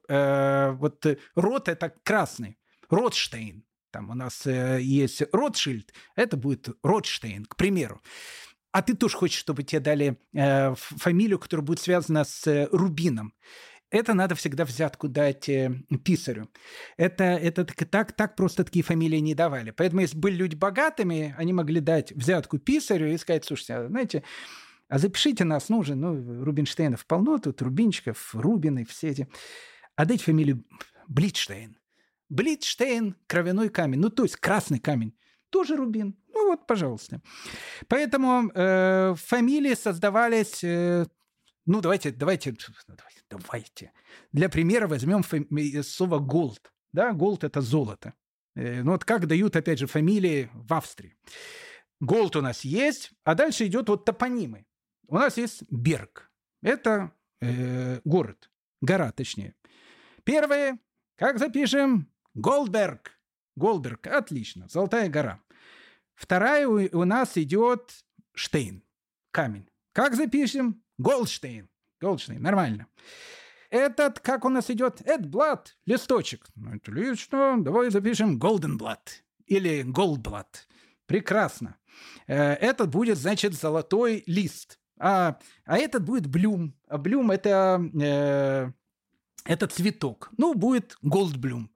Э, 0.08 0.72
вот 0.72 1.04
рот– 1.34 1.68
это 1.68 1.92
красный. 2.04 2.58
Ротштейн. 2.88 3.64
Там 3.90 4.10
у 4.10 4.14
нас 4.14 4.46
э, 4.46 4.80
есть 4.80 5.22
Ротшильд, 5.32 5.92
это 6.16 6.36
будет 6.36 6.68
Ротштейн, 6.82 7.44
к 7.44 7.56
примеру. 7.56 8.00
А 8.72 8.82
ты 8.82 8.94
тоже 8.94 9.16
хочешь, 9.16 9.38
чтобы 9.38 9.62
тебе 9.64 9.80
дали 9.80 10.16
э, 10.32 10.74
фамилию, 10.76 11.38
которая 11.38 11.64
будет 11.64 11.80
связана 11.80 12.24
с 12.24 12.46
э, 12.46 12.68
Рубином. 12.70 13.34
Это 13.90 14.14
надо 14.14 14.36
всегда 14.36 14.64
взятку 14.64 15.08
дать 15.08 15.48
э, 15.48 15.72
писарю. 16.04 16.48
Это, 16.96 17.24
это 17.24 17.64
так, 17.64 17.84
так, 17.88 18.12
так 18.12 18.36
просто 18.36 18.62
такие 18.62 18.84
фамилии 18.84 19.18
не 19.18 19.34
давали. 19.34 19.72
Поэтому, 19.72 20.02
если 20.02 20.16
были 20.16 20.36
люди 20.36 20.54
богатыми, 20.54 21.34
они 21.36 21.52
могли 21.52 21.80
дать 21.80 22.12
взятку 22.12 22.58
писарю 22.58 23.08
и 23.12 23.18
сказать, 23.18 23.44
слушайте, 23.44 23.74
а, 23.74 23.88
знаете, 23.88 24.22
а 24.88 24.98
запишите 24.98 25.42
нас, 25.42 25.68
ну 25.68 25.78
уже, 25.78 25.96
ну, 25.96 26.44
Рубинштейнов 26.44 27.04
полно, 27.06 27.38
тут 27.38 27.60
Рубинчиков, 27.62 28.32
Рубины, 28.34 28.84
все 28.84 29.08
эти. 29.08 29.28
А 29.96 30.04
дайте 30.04 30.24
фамилию 30.24 30.64
Блитштейн. 31.08 31.79
Блитштейн– 32.30 33.16
кровяной 33.26 33.68
камень, 33.68 34.00
ну 34.00 34.08
то 34.08 34.22
есть 34.22 34.36
красный 34.36 34.78
камень, 34.78 35.14
тоже 35.50 35.76
рубин. 35.76 36.16
Ну 36.32 36.46
вот, 36.48 36.66
пожалуйста. 36.66 37.20
Поэтому 37.88 38.50
э, 38.54 39.14
фамилии 39.16 39.74
создавались, 39.74 40.64
э, 40.64 41.06
ну 41.66 41.80
давайте, 41.80 42.12
давайте, 42.12 42.56
давайте, 42.86 43.22
давайте. 43.28 43.92
Для 44.32 44.48
примера 44.48 44.86
возьмем 44.86 45.22
фами- 45.22 45.82
слово 45.82 46.18
gold. 46.18 46.70
Да, 46.92 47.10
gold– 47.12 47.40
это 47.42 47.60
золото. 47.60 48.14
Э, 48.54 48.82
ну 48.82 48.92
вот 48.92 49.04
как 49.04 49.26
дают, 49.26 49.56
опять 49.56 49.78
же, 49.78 49.86
фамилии 49.86 50.50
в 50.54 50.72
Австрии. 50.72 51.16
Голд 52.00 52.36
у 52.36 52.40
нас 52.40 52.64
есть, 52.64 53.12
а 53.24 53.34
дальше 53.34 53.66
идет 53.66 53.88
вот 53.88 54.04
топонимы. 54.04 54.66
У 55.06 55.16
нас 55.16 55.36
есть 55.36 55.64
Берг. 55.70 56.30
Это 56.62 57.12
э, 57.40 58.00
город, 58.04 58.50
гора 58.80 59.12
точнее. 59.12 59.54
Первое, 60.24 60.78
как 61.16 61.38
запишем, 61.38 62.08
Голдберг. 62.34 63.18
Голдберг, 63.56 64.06
отлично, 64.06 64.68
Золотая 64.68 65.08
гора. 65.08 65.40
Вторая 66.14 66.68
у, 66.68 66.78
у 66.92 67.04
нас 67.04 67.36
идет 67.36 68.04
Штейн, 68.34 68.82
камень. 69.30 69.68
Как 69.92 70.14
запишем? 70.14 70.82
Голдштейн. 70.98 71.68
Голдштейн, 72.00 72.40
нормально. 72.42 72.86
Этот, 73.70 74.20
как 74.20 74.44
у 74.44 74.48
нас 74.48 74.70
идет? 74.70 75.00
Эдблат, 75.06 75.76
листочек. 75.86 76.46
Ну, 76.56 76.76
отлично, 76.76 77.56
давай 77.62 77.90
запишем 77.90 78.38
Голденблат 78.38 79.24
или 79.46 79.82
Голдблат. 79.82 80.68
Прекрасно. 81.06 81.76
Э, 82.26 82.54
этот 82.54 82.90
будет, 82.90 83.18
значит, 83.18 83.54
золотой 83.54 84.22
лист. 84.26 84.78
А, 84.98 85.38
а 85.64 85.78
этот 85.78 86.04
будет 86.04 86.26
блюм. 86.26 86.74
А 86.88 86.98
блюм 86.98 87.30
это, 87.30 87.82
э, 88.00 88.70
это 89.44 89.66
цветок. 89.66 90.30
Ну, 90.36 90.54
будет 90.54 90.96
голдблюм. 91.02 91.70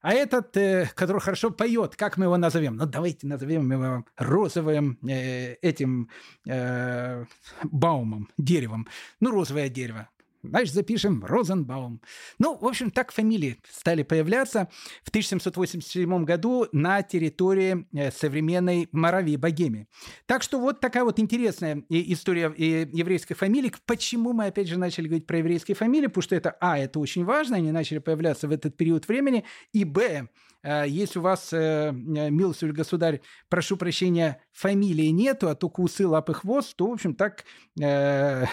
А 0.00 0.14
этот, 0.14 0.56
э, 0.56 0.90
который 0.94 1.20
хорошо 1.20 1.50
поет, 1.50 1.94
как 1.94 2.16
мы 2.16 2.24
его 2.24 2.36
назовем? 2.38 2.76
Ну, 2.76 2.86
давайте 2.86 3.26
назовем 3.26 3.70
его 3.70 4.04
розовым 4.16 4.98
э, 5.06 5.54
этим 5.60 6.08
э, 6.46 7.24
баумом, 7.64 8.30
деревом. 8.38 8.88
Ну, 9.20 9.30
розовое 9.30 9.68
дерево. 9.68 10.08
Значит, 10.42 10.74
запишем 10.74 11.24
Розенбаум. 11.24 12.00
Ну, 12.38 12.56
в 12.56 12.66
общем, 12.66 12.90
так 12.90 13.12
фамилии 13.12 13.58
стали 13.70 14.02
появляться 14.02 14.68
в 15.04 15.10
1787 15.10 16.24
году 16.24 16.66
на 16.72 17.02
территории 17.02 17.86
э, 17.92 18.10
современной 18.10 18.88
Моравии, 18.92 19.36
Богемии. 19.36 19.86
Так 20.26 20.42
что 20.42 20.58
вот 20.58 20.80
такая 20.80 21.04
вот 21.04 21.18
интересная 21.18 21.82
история 21.90 22.52
еврейской 22.56 23.34
фамилии. 23.34 23.72
Почему 23.84 24.32
мы, 24.32 24.46
опять 24.46 24.68
же, 24.68 24.78
начали 24.78 25.08
говорить 25.08 25.26
про 25.26 25.38
еврейские 25.38 25.74
фамилии? 25.74 26.06
Потому 26.06 26.22
что 26.22 26.36
это, 26.36 26.56
а, 26.60 26.78
это 26.78 27.00
очень 27.00 27.24
важно, 27.24 27.56
они 27.56 27.70
начали 27.70 27.98
появляться 27.98 28.48
в 28.48 28.52
этот 28.52 28.76
период 28.76 29.06
времени, 29.08 29.44
и, 29.72 29.84
б, 29.84 30.28
если 30.62 31.18
у 31.18 31.22
вас, 31.22 31.52
э, 31.52 31.92
милостивый 31.92 32.74
государь, 32.74 33.20
прошу 33.48 33.76
прощения, 33.76 34.42
фамилии 34.52 35.06
нету, 35.06 35.48
а 35.48 35.54
только 35.54 35.80
усы, 35.80 36.06
лапы, 36.06 36.34
хвост, 36.34 36.76
то, 36.76 36.88
в 36.88 36.92
общем, 36.92 37.14
так 37.14 37.44
э, 37.80 38.44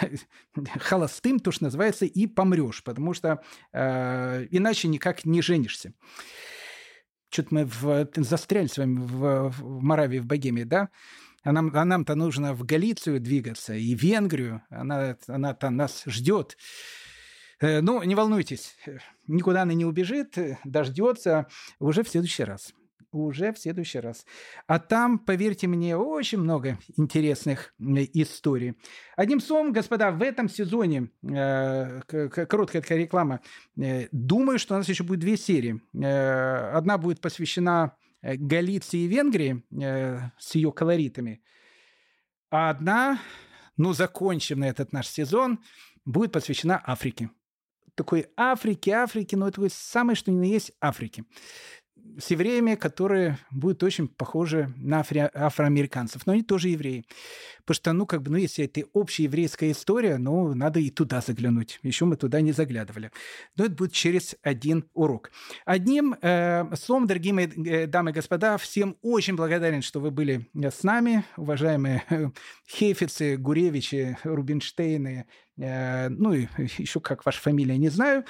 холостым, 0.80 1.40
то, 1.40 1.52
что 1.52 1.66
называется, 1.66 2.06
и 2.06 2.28
помрешь, 2.28 2.84
потому 2.84 3.14
что 3.14 3.42
э, 3.74 4.48
иначе 4.52 4.88
никак 4.88 5.26
не 5.26 5.42
женишься. 5.42 5.94
Что-то 7.30 7.50
мы 7.52 7.66
в, 7.66 8.08
застряли 8.16 8.68
с 8.68 8.78
вами 8.78 9.00
в, 9.00 9.50
в 9.50 9.84
Моравии, 9.84 10.20
в 10.20 10.26
Богемии, 10.26 10.64
да? 10.64 10.90
А, 11.44 11.52
нам, 11.52 11.72
а 11.74 11.86
нам-то 11.86 12.16
нужно 12.16 12.54
в 12.54 12.64
Галицию 12.66 13.20
двигаться 13.20 13.74
и 13.74 13.96
в 13.96 14.02
Венгрию. 14.02 14.64
Она, 14.70 15.18
она-то 15.28 15.70
нас 15.70 16.04
ждет. 16.06 16.58
Э, 17.60 17.82
ну, 17.82 18.04
не 18.04 18.16
волнуйтесь, 18.16 18.76
э, 18.86 18.98
никуда 19.28 19.64
она 19.64 19.74
не 19.74 19.86
убежит, 19.86 20.38
э, 20.38 20.58
дождется 20.64 21.48
уже 21.80 22.04
в 22.04 22.10
следующий 22.10 22.44
раз 22.44 22.74
уже 23.12 23.54
в 23.54 23.58
следующий 23.58 24.00
раз. 24.00 24.26
А 24.68 24.80
там, 24.80 25.20
поверьте 25.20 25.68
мне, 25.68 25.98
очень 25.98 26.40
много 26.40 26.78
интересных 26.98 27.74
историй. 27.80 28.76
Одним 29.16 29.40
словом, 29.40 29.72
господа, 29.72 30.12
в 30.12 30.22
этом 30.22 30.50
сезоне, 30.50 31.10
э, 31.24 32.02
короткая 32.02 32.82
такая 32.82 33.00
реклама, 33.00 33.42
э, 33.80 34.08
думаю, 34.12 34.60
что 34.60 34.76
у 34.76 34.78
нас 34.78 34.90
еще 34.90 35.04
будет 35.04 35.20
две 35.20 35.38
серии. 35.38 35.82
Э, 35.94 36.72
одна 36.74 36.98
будет 36.98 37.22
посвящена 37.22 37.96
Галиции 38.22 39.02
и 39.02 39.08
Венгрии 39.08 39.64
э, 39.72 40.30
с 40.38 40.56
ее 40.56 40.72
колоритами, 40.72 41.42
а 42.50 42.70
одна, 42.70 43.20
ну, 43.78 43.94
закончим 43.94 44.60
на 44.60 44.66
этот 44.70 44.92
наш 44.92 45.08
сезон, 45.08 45.60
будет 46.06 46.32
посвящена 46.32 46.82
Африке 46.86 47.30
такой 47.98 48.28
Африки, 48.38 48.92
Африки, 48.92 49.36
но 49.36 49.48
это 49.48 49.68
самое, 49.70 50.16
что 50.16 50.32
ни 50.32 50.38
на 50.38 50.46
есть 50.46 50.72
Африки 50.80 51.26
с 52.20 52.32
евреями, 52.32 52.76
которые 52.76 53.38
будут 53.52 53.84
очень 53.84 54.08
похожи 54.08 54.74
на 54.78 55.02
афри- 55.02 55.30
афроамериканцев, 55.34 56.26
но 56.26 56.34
они 56.34 56.44
тоже 56.44 56.70
евреи. 56.70 57.06
Потому 57.66 57.76
что, 57.76 57.94
ну, 57.94 58.06
как 58.06 58.24
бы, 58.24 58.32
ну, 58.32 58.38
если 58.38 58.66
это 58.66 58.82
общая 58.94 59.24
еврейская 59.24 59.72
история, 59.72 60.18
ну, 60.18 60.54
надо 60.54 60.80
и 60.80 60.90
туда 60.90 61.22
заглянуть. 61.22 61.80
Еще 61.84 62.06
мы 62.06 62.16
туда 62.16 62.42
не 62.42 62.54
заглядывали. 62.54 63.12
Но 63.56 63.66
это 63.66 63.76
будет 63.76 63.92
через 63.92 64.36
один 64.42 64.86
урок. 64.94 65.32
Одним 65.66 66.16
э, 66.22 66.64
словом, 66.76 67.08
дорогие 67.08 67.34
мои 67.34 67.48
э, 67.48 67.88
дамы 67.88 68.12
и 68.12 68.14
господа, 68.14 68.58
всем 68.58 68.96
очень 69.02 69.36
благодарен, 69.36 69.82
что 69.82 70.00
вы 70.00 70.12
были 70.12 70.48
с 70.56 70.84
нами, 70.84 71.26
уважаемые 71.36 72.04
э, 72.10 72.30
Хейфицы, 72.70 73.36
Гуревичи, 73.38 74.18
Рубинштейны, 74.24 75.26
ну, 75.58 76.34
и 76.34 76.48
еще 76.78 77.00
как 77.00 77.26
ваша 77.26 77.42
фамилия, 77.42 77.78
не 77.78 77.90
знаю, 77.90 78.26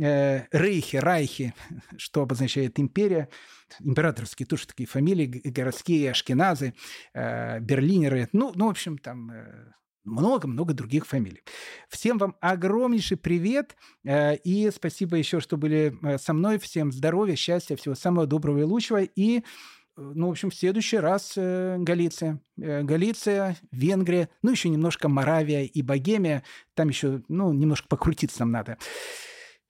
э, 0.00 0.46
Рейхи, 0.50 0.96
Райхи, 0.96 1.54
что 1.96 2.22
обозначает 2.22 2.78
империя, 2.78 3.28
императорские 3.80 4.46
тоже 4.46 4.66
такие 4.66 4.86
фамилии, 4.86 5.26
городские, 5.44 6.10
ашкеназы, 6.10 6.74
э, 7.14 7.60
берлинеры, 7.60 8.28
ну, 8.32 8.52
ну, 8.54 8.66
в 8.66 8.70
общем, 8.70 8.98
там 8.98 9.30
э, 9.30 9.72
много-много 10.04 10.74
других 10.74 11.06
фамилий. 11.06 11.42
Всем 11.88 12.18
вам 12.18 12.36
огромнейший 12.40 13.16
привет 13.16 13.76
э, 14.04 14.36
и 14.36 14.70
спасибо 14.70 15.16
еще, 15.16 15.40
что 15.40 15.56
были 15.56 15.96
э, 16.02 16.18
со 16.18 16.32
мной. 16.32 16.58
Всем 16.58 16.92
здоровья, 16.92 17.36
счастья, 17.36 17.76
всего 17.76 17.94
самого 17.94 18.26
доброго 18.26 18.58
и 18.58 18.62
лучшего. 18.62 19.02
И, 19.02 19.42
ну, 20.00 20.28
в 20.28 20.30
общем, 20.30 20.50
в 20.50 20.54
следующий 20.54 20.98
раз 20.98 21.34
Галиция. 21.36 22.40
Галиция, 22.56 23.56
Венгрия, 23.70 24.28
ну, 24.42 24.50
еще 24.50 24.68
немножко 24.68 25.08
Моравия 25.08 25.64
и 25.64 25.82
Богемия. 25.82 26.42
Там 26.74 26.88
еще, 26.88 27.22
ну, 27.28 27.52
немножко 27.52 27.88
покрутиться 27.88 28.40
нам 28.40 28.52
надо. 28.52 28.78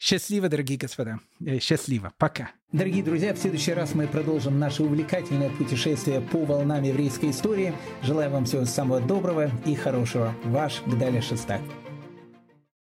Счастливо, 0.01 0.49
дорогие 0.49 0.79
господа. 0.79 1.21
Э, 1.45 1.59
счастливо. 1.59 2.13
Пока. 2.17 2.53
Дорогие 2.73 3.05
друзья, 3.05 3.35
в 3.35 3.39
следующий 3.39 3.75
раз 3.75 3.95
мы 3.95 4.09
продолжим 4.09 4.59
наше 4.59 4.83
увлекательное 4.83 5.51
путешествие 5.51 6.23
по 6.23 6.43
волнам 6.47 6.83
еврейской 6.83 7.31
истории. 7.31 7.75
Желаю 8.03 8.31
вам 8.31 8.47
всего 8.47 8.65
самого 8.65 9.01
доброго 9.01 9.51
и 9.67 9.75
хорошего. 9.75 10.35
Ваш 10.45 10.83
Гдаля 10.87 11.21
Шестак. 11.21 11.61